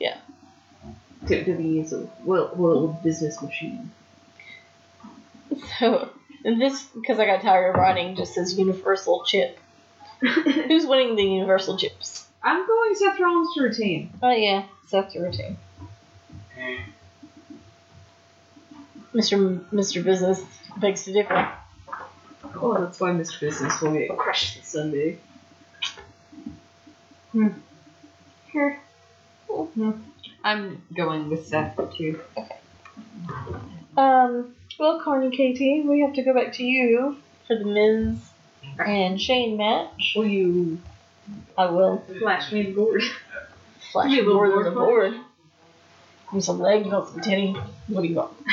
Yeah. 0.00 0.18
WWE 1.26 1.84
is 1.84 1.92
a 1.92 2.08
well, 2.24 2.52
well 2.54 2.88
business 3.02 3.40
machine. 3.42 3.90
So 5.78 6.10
and 6.44 6.60
this, 6.60 6.84
because 6.94 7.18
I 7.18 7.26
got 7.26 7.42
tired 7.42 7.70
of 7.70 7.74
writing, 7.74 8.14
just 8.14 8.34
says 8.34 8.56
Universal 8.56 9.24
Chip. 9.26 9.58
Who's 10.20 10.86
winning 10.86 11.16
the 11.16 11.24
Universal 11.24 11.78
Chips? 11.78 12.26
I'm 12.42 12.66
going 12.66 12.94
Seth 12.94 13.18
Rollins 13.18 13.54
to 13.54 13.62
retain. 13.62 14.12
Oh 14.22 14.30
yeah, 14.30 14.64
Seth 14.86 15.12
to 15.12 15.20
retain. 15.20 15.56
Mr. 19.12 19.32
M- 19.32 19.66
Mr. 19.72 20.04
Business 20.04 20.42
begs 20.76 21.04
to 21.04 21.12
differ. 21.12 21.52
Oh, 22.54 22.78
that's 22.78 23.00
why 23.00 23.10
Mr. 23.10 23.40
Business 23.40 23.80
will 23.80 23.92
get 23.92 24.16
crushed 24.16 24.56
this 24.56 24.68
Sunday. 24.68 25.18
Hmm. 27.32 27.48
Here. 28.52 28.78
I'm 30.46 30.80
going 30.94 31.28
with 31.28 31.48
Seth 31.48 31.74
too. 31.96 32.20
Um, 33.96 34.54
well, 34.78 35.00
Carney 35.02 35.36
Katie, 35.36 35.80
we 35.80 36.02
have 36.02 36.12
to 36.12 36.22
go 36.22 36.32
back 36.32 36.52
to 36.52 36.62
you 36.62 37.16
for 37.48 37.56
the 37.56 37.64
Miz 37.64 38.16
and 38.78 39.20
Shane 39.20 39.56
match. 39.56 40.12
Will 40.14 40.28
you 40.28 40.80
I 41.58 41.66
will 41.66 42.00
flash 42.20 42.52
me 42.52 42.62
the 42.62 42.74
board? 42.74 43.02
flash 43.90 44.06
me 44.06 44.20
a 44.20 44.22
little 44.22 44.34
more 44.36 44.62
than 44.62 44.64
the 44.66 44.70
board 44.70 45.12
board. 45.14 45.24
Give 46.26 46.34
me 46.34 46.40
some 46.40 46.60
leg, 46.60 46.84
you 46.86 46.92
want 46.92 47.08
some 47.08 47.20
titty. 47.20 47.52
What 47.88 48.02
do 48.02 48.08
you 48.08 48.14
want? 48.14 48.32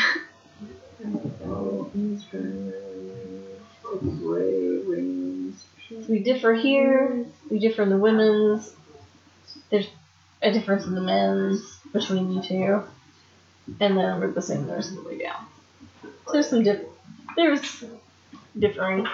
We 6.10 6.24
differ 6.24 6.56
here. 6.56 7.26
We 7.52 7.60
differ 7.60 7.84
in 7.84 7.90
the 7.90 7.98
women's. 7.98 8.74
There's 9.70 9.88
a 10.42 10.52
difference 10.52 10.86
in 10.86 10.96
the 10.96 11.02
men's 11.02 11.83
between 11.94 12.32
you 12.32 12.42
two. 12.42 12.84
And 13.80 13.98
then 13.98 14.20
we're 14.20 14.32
the 14.32 14.42
same 14.42 14.68
the 14.68 14.74
rest 14.74 14.90
of 14.90 15.04
the 15.04 15.10
way 15.10 15.20
down. 15.20 15.46
So 16.02 16.34
there's 16.34 16.50
some 16.50 16.64
diff- 16.64 16.82
there's 17.38 17.84
differing. 18.58 19.08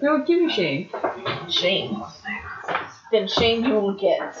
No, 0.00 0.22
give 0.24 0.40
me 0.40 0.50
shame. 0.50 0.90
Shame. 1.50 2.02
Then 3.12 3.28
shame 3.28 3.64
you 3.64 3.74
will 3.74 3.94
get. 3.94 4.36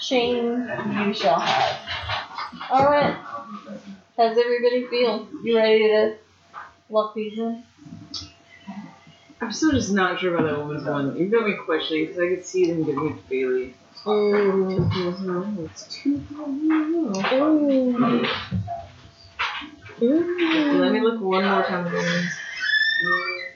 Shame 0.00 0.68
you 1.06 1.14
shall 1.14 1.38
have. 1.38 2.70
Alright. 2.70 3.16
How's 4.16 4.36
everybody 4.38 4.86
feel? 4.88 5.28
You 5.42 5.56
ready 5.56 5.88
to 5.88 6.16
these 7.14 7.38
in? 7.38 7.62
I'm 9.40 9.52
still 9.52 9.72
just 9.72 9.92
not 9.92 10.20
sure 10.20 10.34
about 10.34 10.48
that 10.48 10.58
woman's 10.58 10.84
one. 10.84 11.16
You 11.16 11.26
got 11.26 11.46
me 11.46 11.54
questioning 11.64 12.06
because 12.06 12.20
I 12.20 12.28
could 12.28 12.46
see 12.46 12.70
them 12.70 12.84
giving 12.84 13.10
it 13.10 13.16
to 13.16 13.22
Bayley. 13.28 13.74
Ooh. 14.06 15.64
It's 15.64 15.86
too 15.88 16.22
Ooh. 20.02 20.78
Let 20.80 20.92
me 20.92 21.00
look 21.00 21.20
one 21.20 21.44
more 21.44 21.64
time 21.64 21.86
at 21.86 21.92
the 21.92 21.98
women's. 21.98 22.32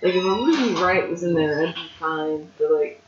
Like 0.03 0.15
if 0.15 0.25
Ruby 0.25 0.75
Riott 0.75 1.11
was 1.11 1.23
in 1.23 1.35
there, 1.35 1.55
that'd 1.55 1.75
be 1.75 1.91
fine. 1.99 2.51
But 2.59 2.71
like. 2.73 3.03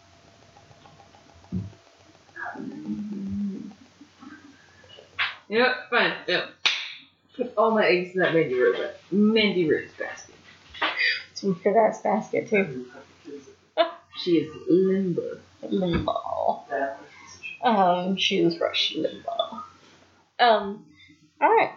Yep. 5.48 5.90
Fine. 5.90 6.12
Yep. 6.26 6.57
Put 7.39 7.55
all 7.56 7.70
my 7.70 7.86
eggs 7.86 8.15
in 8.15 8.20
that 8.20 8.35
Mandy 8.35 8.60
Rose. 8.60 8.90
Mandy 9.10 9.70
Rose 9.70 9.89
basket. 9.98 10.35
It's 11.31 11.40
good 11.43 11.77
ass 11.77 12.02
basket 12.02 12.48
too. 12.51 12.86
She 14.20 14.32
is 14.39 14.52
limber. 14.69 15.40
Limbo. 15.62 16.65
Um, 17.62 18.16
she 18.16 18.44
was 18.44 18.56
fresh 18.56 18.93
limbo. 18.97 19.62
Um, 20.40 20.85
alright. 21.40 21.70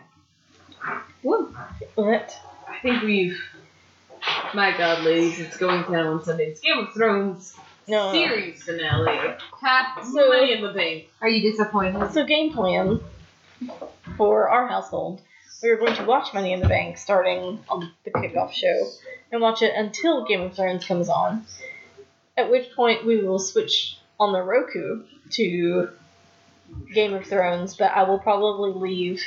Well, 1.21 1.53
What? 1.93 2.35
I 2.67 2.79
think 2.81 3.03
we've. 3.03 3.39
My 4.55 4.75
God, 4.75 5.03
ladies, 5.03 5.39
it's 5.39 5.55
going 5.57 5.83
down 5.83 6.07
on 6.07 6.23
Sunday's 6.23 6.59
Game 6.61 6.79
of 6.79 6.93
Thrones 6.95 7.55
No. 7.87 8.11
series 8.11 8.63
finale. 8.63 9.35
Ha, 9.61 10.01
So- 10.11 10.29
Money 10.29 10.53
in 10.53 10.63
the 10.63 10.73
Bank. 10.73 11.09
Are 11.21 11.29
you 11.29 11.51
disappointed? 11.51 12.11
So 12.11 12.25
game 12.25 12.53
plan 12.53 12.99
for 14.17 14.49
our 14.49 14.67
household, 14.67 15.21
we 15.63 15.69
are 15.69 15.77
going 15.77 15.95
to 15.95 16.03
watch 16.05 16.33
Money 16.33 16.53
in 16.53 16.59
the 16.59 16.67
Bank 16.67 16.97
starting 16.97 17.59
on 17.69 17.91
the 18.03 18.11
kickoff 18.11 18.51
show 18.51 18.89
and 19.31 19.41
watch 19.41 19.61
it 19.61 19.73
until 19.75 20.25
Game 20.25 20.41
of 20.41 20.55
Thrones 20.55 20.85
comes 20.85 21.09
on. 21.09 21.45
At 22.37 22.49
which 22.49 22.73
point 22.75 23.05
we 23.05 23.21
will 23.23 23.39
switch 23.39 23.97
on 24.19 24.33
the 24.33 24.41
Roku 24.41 25.03
to 25.31 25.89
Game 26.93 27.13
of 27.13 27.25
Thrones, 27.25 27.75
but 27.75 27.91
I 27.91 28.03
will 28.03 28.19
probably 28.19 28.71
leave 28.71 29.21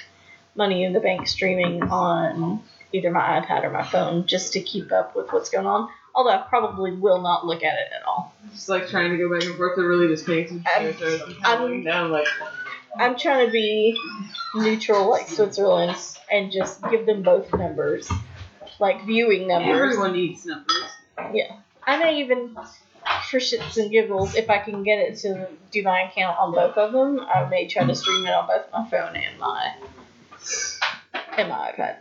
Money 0.55 0.85
in 0.85 0.93
the 0.93 1.01
Bank 1.01 1.27
streaming 1.28 1.82
on 1.82 2.62
either 2.93 3.11
my 3.11 3.40
iPad 3.40 3.65
or 3.65 3.70
my 3.70 3.82
phone 3.85 4.27
just 4.27 4.52
to 4.55 4.61
keep 4.61 4.93
up 4.93 5.15
with 5.16 5.32
what's 5.32 5.51
going 5.51 5.66
on. 5.66 5.89
Although 6.15 6.31
I 6.31 6.44
probably 6.48 6.93
will 6.93 7.20
not 7.20 7.44
look 7.44 7.65
at 7.65 7.74
it 7.74 7.89
at 7.93 8.05
all. 8.06 8.32
Just 8.52 8.69
like 8.69 8.89
trying 8.89 9.11
to 9.11 9.16
go 9.19 9.28
back 9.28 9.44
and 9.47 9.56
forth 9.56 9.74
to 9.74 9.82
really 9.82 10.06
just 10.06 10.24
paying 10.27 10.44
attention 10.44 10.65
to 10.65 10.65
um, 10.65 10.81
I'm- 10.81 10.82
Game 10.82 10.89
of 10.90 10.97
Thrones. 10.97 11.40
I'm, 11.44 11.62
I'm- 11.62 11.82
down 11.85 12.11
like, 12.12 12.27
I'm 12.99 13.16
trying 13.19 13.47
to 13.47 13.53
be 13.53 13.99
neutral 14.55 15.11
like 15.11 15.29
Switzerland 15.29 15.97
and 16.31 16.53
just 16.53 16.83
give 16.91 17.07
them 17.07 17.23
both 17.23 17.53
numbers. 17.53 18.11
Like 18.79 19.05
viewing 19.07 19.49
numbers. 19.49 19.71
everyone 19.71 20.12
needs 20.12 20.45
numbers. 20.47 20.77
Yeah, 21.33 21.57
I 21.87 21.99
may 21.99 22.21
even, 22.21 22.57
for 23.31 23.39
shits 23.39 23.77
and 23.77 23.91
giggles, 23.91 24.35
if 24.35 24.51
I 24.51 24.59
can 24.59 24.83
get 24.83 24.99
it 24.99 25.19
to 25.19 25.49
do 25.71 25.83
my 25.83 26.03
account 26.03 26.39
on 26.39 26.53
both 26.53 26.77
of 26.77 26.93
them, 26.93 27.21
I 27.21 27.49
may 27.49 27.69
try 27.69 27.85
to 27.85 27.95
stream 27.95 28.27
it 28.27 28.31
on 28.31 28.47
both 28.47 28.66
my 28.73 28.89
phone 28.91 29.16
and 29.16 29.39
my 29.39 29.75
and 31.37 31.49
my 31.49 31.73
iPad. 31.73 31.97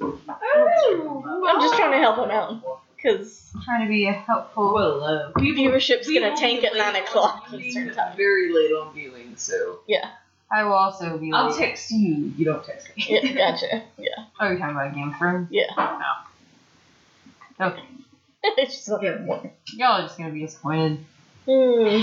I'm 0.00 1.60
just 1.60 1.76
trying 1.76 1.92
to 1.92 1.98
help 1.98 2.16
them 2.16 2.30
out 2.30 2.62
because 2.96 3.52
trying 3.64 3.86
to 3.86 3.88
be 3.88 4.06
a 4.06 4.12
helpful. 4.12 4.74
Well, 4.74 5.04
uh, 5.04 5.30
people, 5.38 5.62
viewership's 5.62 6.08
we 6.08 6.18
gonna 6.20 6.36
tank 6.36 6.64
at 6.64 6.76
nine 6.76 6.96
o'clock 6.96 7.48
viewing, 7.48 7.64
Eastern 7.64 7.94
time. 7.94 8.16
Very 8.16 8.52
late 8.52 8.72
on 8.72 8.92
viewing, 8.94 9.34
so 9.36 9.80
I 10.50 10.64
will 10.64 10.72
also 10.72 11.18
be. 11.18 11.30
I'll 11.32 11.50
late. 11.50 11.58
text 11.58 11.90
you. 11.90 12.32
You 12.36 12.44
don't 12.44 12.64
text 12.64 12.88
me. 12.96 13.04
Yeah, 13.08 13.32
gotcha. 13.32 13.82
Yeah, 13.98 14.08
Oh, 14.40 14.48
you're 14.48 14.58
talking 14.58 14.76
about 14.76 14.94
Game 14.94 15.10
of 15.10 15.16
Thrones? 15.18 15.48
yeah. 15.50 15.66
Okay. 17.60 17.82
it's 18.44 18.74
just 18.76 18.88
not 18.88 19.00
that 19.02 19.16
important. 19.18 19.52
Y'all 19.74 20.00
are 20.00 20.02
just 20.02 20.16
gonna 20.16 20.30
be 20.30 20.40
disappointed. 20.40 21.04
Hmm. 21.46 22.02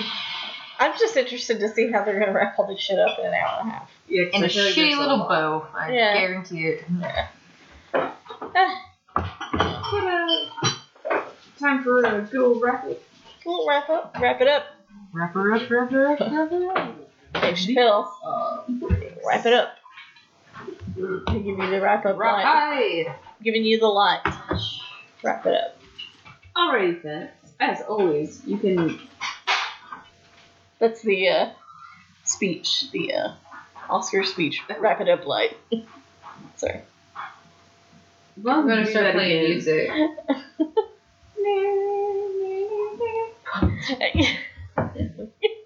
I'm 0.78 0.92
just 1.00 1.16
interested 1.16 1.60
to 1.62 1.70
see 1.70 1.90
how 1.92 2.04
they're 2.04 2.20
gonna 2.20 2.34
wrap 2.34 2.60
all 2.60 2.68
this 2.68 2.80
shit 2.82 3.00
up 3.00 3.18
in 3.18 3.26
an 3.28 3.34
hour 3.34 3.60
and 3.62 3.70
a 3.70 3.72
half. 3.72 3.90
Yeah, 4.10 4.24
In 4.34 4.44
a 4.44 4.48
shitty 4.48 4.98
little 5.00 5.18
lot. 5.20 5.30
bow. 5.30 5.68
I 5.74 5.92
Yeah. 5.94 6.14
guarantee 6.20 6.66
it. 6.68 6.84
Ah, 8.54 8.84
But, 9.92 10.04
uh, 11.14 11.22
time 11.58 11.84
for 11.84 12.00
a 12.04 12.22
good 12.22 12.42
old 12.42 12.62
wrap 12.62 12.84
up. 12.86 12.98
We'll 13.46 13.68
wrap 13.68 13.90
up. 13.90 14.16
Wrap 14.20 14.42
it 14.42 14.48
up. 14.48 14.66
Wrap 15.14 15.34
her 15.34 15.54
up, 15.54 15.70
wrap 15.70 15.92
her 15.92 16.08
up, 16.14 16.20
wrap 16.20 16.50
her 16.52 16.72
up. 16.78 16.96
Dave 17.42 17.56
Chappelle. 17.56 18.10
Uh, 18.26 18.62
Wrap 19.26 19.46
it 19.46 19.54
up. 19.54 19.76
I 21.28 21.34
give 21.34 21.46
you 21.46 21.70
the 21.70 21.82
wrap 21.82 22.06
up 22.06 22.18
Rock 22.18 22.34
line. 22.34 22.46
high. 22.46 23.16
Giving 23.44 23.64
you 23.66 23.80
the 23.80 23.88
light. 23.88 24.22
Wrap 25.24 25.46
it 25.46 25.54
up. 25.54 25.78
alrighty 26.56 27.02
then. 27.02 27.30
As 27.60 27.82
always, 27.82 28.42
you 28.46 28.58
can 28.58 29.00
That's 30.80 31.02
the 31.02 31.28
uh, 31.30 31.50
speech. 32.24 32.90
The 32.92 33.14
uh, 33.14 33.34
Oscar 33.90 34.24
speech. 34.24 34.62
Wrap 34.80 35.02
it 35.02 35.10
up 35.10 35.26
light. 35.26 35.58
Sorry. 36.56 36.82
well, 38.42 38.60
I'm 38.60 38.68
gonna 38.68 38.86
start 38.86 39.14
playing 39.16 39.40
again. 39.40 39.50
music. 39.52 39.90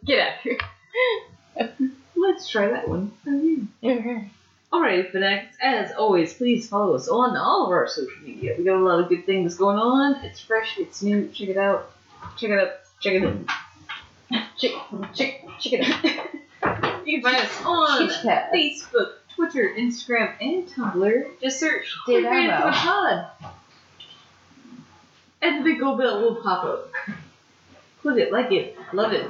Get 0.05 0.19
out 0.19 0.39
here. 0.41 0.57
Let's 2.15 2.49
try 2.49 2.67
that 2.67 2.87
one. 2.87 3.11
okay. 3.83 4.29
Alright, 4.71 5.11
Fanatics, 5.11 5.57
as 5.61 5.91
always, 5.93 6.33
please 6.33 6.69
follow 6.69 6.93
us 6.93 7.07
on 7.07 7.35
all 7.35 7.65
of 7.65 7.71
our 7.71 7.87
social 7.87 8.21
media. 8.23 8.53
We 8.55 8.65
got 8.65 8.77
a 8.77 8.83
lot 8.83 8.99
of 8.99 9.09
good 9.09 9.25
things 9.25 9.55
going 9.55 9.79
on. 9.79 10.23
It's 10.23 10.39
fresh, 10.39 10.77
it's 10.77 11.01
new. 11.01 11.27
Check 11.29 11.49
it 11.49 11.57
out. 11.57 11.91
Check 12.37 12.51
it 12.51 12.59
out. 12.59 12.71
Check 12.99 13.13
it 13.13 13.23
out. 13.23 14.49
Check, 14.59 14.71
check, 15.15 15.43
check 15.59 15.73
it 15.73 16.05
out. 16.61 17.03
you 17.05 17.19
can 17.19 17.23
find 17.23 17.43
us 17.43 17.61
on. 17.65 18.09
Facebook, 18.53 19.13
Twitter, 19.33 19.73
Instagram, 19.75 20.35
and 20.39 20.67
Tumblr. 20.67 21.41
Just 21.41 21.59
search 21.59 21.91
Did 22.05 22.25
I 22.25 22.45
the? 22.45 22.71
Pod. 22.71 23.27
And 25.41 25.59
the 25.59 25.63
big 25.63 25.79
gold 25.79 25.97
bell 25.97 26.21
will 26.21 26.35
pop 26.35 26.63
up. 26.63 26.91
Click 28.01 28.17
it, 28.17 28.31
like 28.31 28.51
it, 28.51 28.77
love 28.93 29.13
it. 29.13 29.27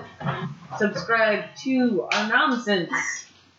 Subscribe 0.77 1.55
to 1.63 2.07
our 2.13 2.29
nonsense. 2.29 2.91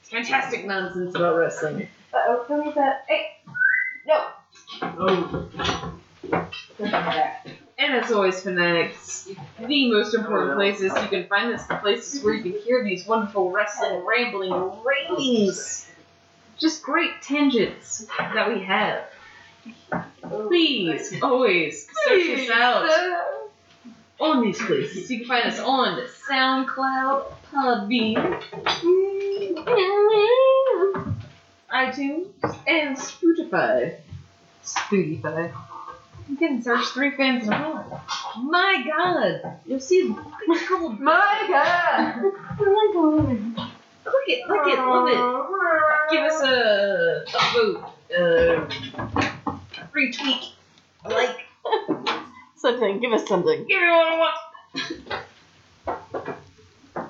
Fantastic 0.03 0.65
nonsense 0.67 1.15
about 1.15 1.37
wrestling. 1.37 1.89
Uh-oh, 2.13 2.45
tell 2.47 2.65
me 2.65 2.73
that. 2.75 3.05
Hey! 3.09 3.37
No! 4.07 4.27
Oh. 4.83 5.51
Put 6.77 6.91
that 6.91 6.91
back. 6.91 7.49
And 7.79 7.95
as 7.95 8.13
always, 8.13 8.41
fanatics, 8.43 9.29
the 9.59 9.91
most 9.91 10.15
important 10.15 10.55
places 10.55 10.93
you 10.95 11.09
can 11.09 11.27
find 11.29 11.55
us, 11.55 11.67
the 11.67 11.77
places 11.77 12.23
where 12.23 12.35
you 12.35 12.43
can 12.43 12.61
hear 12.63 12.85
these 12.85 13.07
wonderful 13.07 13.51
wrestling 13.51 14.05
rambling 14.05 14.53
ratings. 14.85 15.89
Just 16.59 16.83
great 16.83 17.23
tangents 17.23 18.07
that 18.19 18.49
we 18.53 18.63
have. 18.65 19.05
Please, 20.23 21.15
always, 21.23 21.89
search 22.07 22.39
us 22.39 22.51
out 22.51 22.89
on 24.21 24.43
these 24.43 24.59
places. 24.59 25.11
You 25.11 25.19
can 25.19 25.27
find 25.27 25.47
us 25.47 25.59
on 25.59 26.01
SoundCloud, 26.29 27.33
Podbean, 27.53 28.43
iTunes, 31.73 32.29
and 32.67 32.97
Spotify. 32.97 33.97
Spotify. 34.65 35.53
You 36.29 36.37
can 36.37 36.63
search 36.63 36.87
three 36.89 37.11
fans 37.17 37.47
in 37.47 37.53
a 37.53 37.59
row. 37.59 38.01
My 38.39 38.85
God, 38.87 39.59
you'll 39.67 39.81
see 39.81 40.09
the 40.09 40.15
big 40.49 40.69
gold. 40.69 41.01
My 41.01 41.47
god! 41.49 42.21
Click 44.05 44.29
it, 44.29 44.47
click 44.47 44.61
it, 44.67 44.79
love 44.79 45.09
it. 45.09 46.11
Give 46.11 46.25
us 46.25 46.43
a, 46.43 47.25
a 47.27 47.41
vote, 47.53 47.85
uh, 48.17 48.67
retweet, 49.93 50.53
a 51.05 51.09
like, 51.09 51.47
Something. 52.61 53.01
Give 53.01 53.13
us 53.13 53.27
something. 53.27 53.67
give 53.67 53.81
me 53.81 53.89
what 53.89 54.07
I 54.07 54.19
want. 54.19 54.37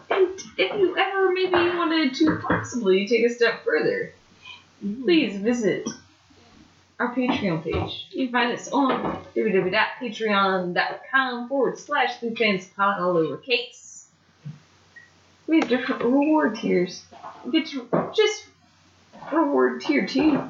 And 0.08 0.28
if 0.56 0.78
you 0.78 0.96
ever 0.96 1.32
maybe 1.32 1.52
wanted 1.52 2.14
to 2.14 2.36
possibly 2.36 3.08
take 3.08 3.24
a 3.24 3.30
step 3.30 3.64
further, 3.64 4.14
mm. 4.84 5.02
please 5.02 5.40
visit 5.40 5.88
our 7.00 7.12
Patreon 7.14 7.64
page. 7.64 8.06
You 8.12 8.26
can 8.26 8.32
find 8.32 8.52
us 8.52 8.68
on 8.68 9.24
www.patreon.com 9.34 11.48
forward 11.48 11.78
slash 11.78 12.20
Blue 12.20 12.36
Fans 12.36 12.68
Pod, 12.76 13.00
all 13.00 13.14
lowercase. 13.14 14.04
We 15.48 15.58
have 15.58 15.68
different 15.68 16.04
reward 16.04 16.54
tiers. 16.56 17.02
You 17.44 17.50
get 17.50 17.66
to 17.68 17.88
just 18.14 18.46
reward 19.32 19.80
tier 19.80 20.06
two. 20.06 20.42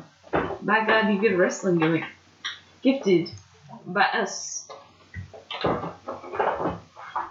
My 0.61 0.85
God, 0.87 1.11
you 1.11 1.19
get 1.21 1.33
a 1.33 1.39
wrestling 1.39 1.79
gimmick 1.79 2.05
gifted 2.83 3.31
by 3.87 4.03
us. 4.03 4.69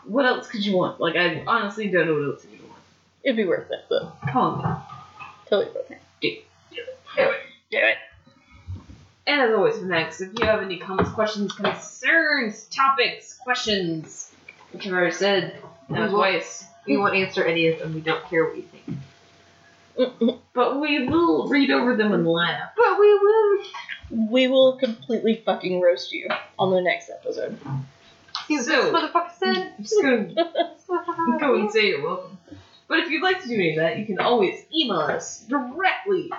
What 0.09 0.25
else 0.25 0.47
could 0.47 0.65
you 0.65 0.75
want? 0.75 0.99
Like, 0.99 1.15
I 1.15 1.43
honestly 1.45 1.87
don't 1.89 2.07
know 2.07 2.13
what 2.15 2.33
else 2.33 2.45
you 2.51 2.59
want. 2.67 2.79
It'd 3.23 3.37
be 3.37 3.45
worth 3.45 3.69
it, 3.71 3.85
though. 3.89 4.11
Come 4.31 4.37
on. 4.61 4.83
Totally 5.49 5.73
worth 5.73 5.91
it. 5.91 6.01
Do 6.21 6.27
it. 6.27 6.45
Do 7.71 7.77
it. 7.77 7.97
And 9.27 9.41
as 9.41 9.53
always, 9.53 9.81
next, 9.81 10.21
if 10.21 10.31
you 10.39 10.45
have 10.45 10.61
any 10.63 10.77
comments, 10.77 11.11
questions, 11.11 11.51
concerns, 11.53 12.65
topics, 12.65 13.35
questions, 13.35 14.31
which 14.71 14.87
I've 14.87 14.93
already 14.93 15.11
said 15.11 15.61
now 15.89 16.05
We 16.05 16.09
will- 16.13 16.19
twice, 16.19 16.65
We 16.87 16.97
won't 16.97 17.15
answer 17.15 17.43
any 17.43 17.67
of 17.67 17.77
them. 17.79 17.93
We 17.93 18.01
don't 18.01 18.23
care 18.25 18.45
what 18.45 18.55
you 18.57 18.63
think. 18.63 18.97
Mm-hmm. 19.97 20.29
but 20.53 20.79
we 20.79 21.07
will 21.07 21.49
read 21.49 21.69
over 21.71 21.95
them 21.97 22.13
and 22.13 22.25
laugh. 22.25 22.69
But 22.77 22.99
we 22.99 23.13
will. 23.15 23.63
we 24.31 24.47
will 24.47 24.77
completely 24.77 25.41
fucking 25.45 25.81
roast 25.81 26.13
you 26.13 26.29
on 26.57 26.71
the 26.71 26.79
next 26.81 27.09
episode. 27.09 27.59
See 28.49 28.55
what 28.55 28.65
So- 28.65 28.91
this 28.91 28.93
motherfucker 28.93 29.31
said? 29.37 29.73
I'm 29.77 29.83
just 29.83 30.01
gonna 30.87 31.39
go 31.39 31.55
and 31.55 31.71
say 31.71 31.87
you're 31.87 32.03
welcome. 32.03 32.37
But 32.87 32.99
if 32.99 33.09
you'd 33.11 33.21
like 33.21 33.41
to 33.43 33.47
do 33.47 33.53
any 33.53 33.71
of 33.71 33.75
that, 33.77 33.97
you 33.99 34.05
can 34.05 34.19
always 34.19 34.65
email 34.75 34.97
us 35.01 35.41
directly 35.41 36.31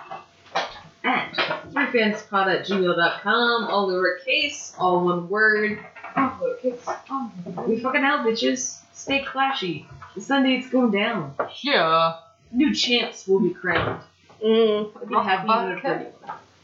at 1.05 1.33
threefanspod 1.73 2.47
at 2.61 2.67
gmail.com, 2.67 3.65
all 3.71 3.89
lowercase, 3.89 4.75
all 4.79 5.05
one 5.05 5.29
word. 5.29 5.79
All 6.17 6.31
lowercase. 6.41 6.87
all 7.09 7.31
one. 7.45 7.69
We 7.71 7.79
fucking 7.79 8.03
out, 8.03 8.27
bitches. 8.27 8.81
Stay 8.93 9.23
clashy. 9.25 9.87
The 10.17 10.21
Sunday's 10.21 10.69
going 10.69 10.91
down. 10.91 11.35
Yeah. 11.63 12.17
New 12.53 12.75
champs 12.75 13.29
will 13.29 13.39
be 13.41 13.51
crowned. 13.51 14.01
Mm, 14.45 14.91
I'd 15.01 15.09
be 15.09 15.15
happy 15.15 15.49
even 15.49 15.73
if 15.79 15.83
Vodka. 15.83 16.13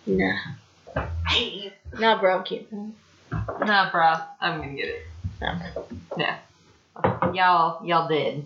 they're- 0.06 0.34
nah. 0.96 1.04
Hey. 1.28 1.72
Nah, 1.98 2.18
bro, 2.20 2.42
can't. 2.42 2.66
Nah, 3.30 3.90
bro. 3.92 4.14
I'm 4.40 4.60
gonna 4.60 4.74
get 4.74 4.88
it. 4.88 5.02
No. 5.40 5.58
Y'all, 7.32 7.86
y'all 7.86 8.08
did. 8.08 8.44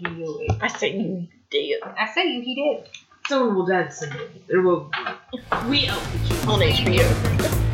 Do. 0.00 0.46
I 0.60 0.68
say 0.68 0.96
you 0.96 1.26
did. 1.50 1.82
I 1.82 2.06
say 2.12 2.26
you, 2.32 2.42
he 2.42 2.54
did. 2.54 2.88
Someone 3.26 3.56
will 3.56 3.66
die 3.66 3.88
someday. 3.88 4.28
There 4.46 4.60
will 4.62 4.90
be. 4.92 5.68
We 5.68 5.88
output 5.88 6.30
you. 6.30 6.50
On 6.50 6.60
HBO. 6.60 7.65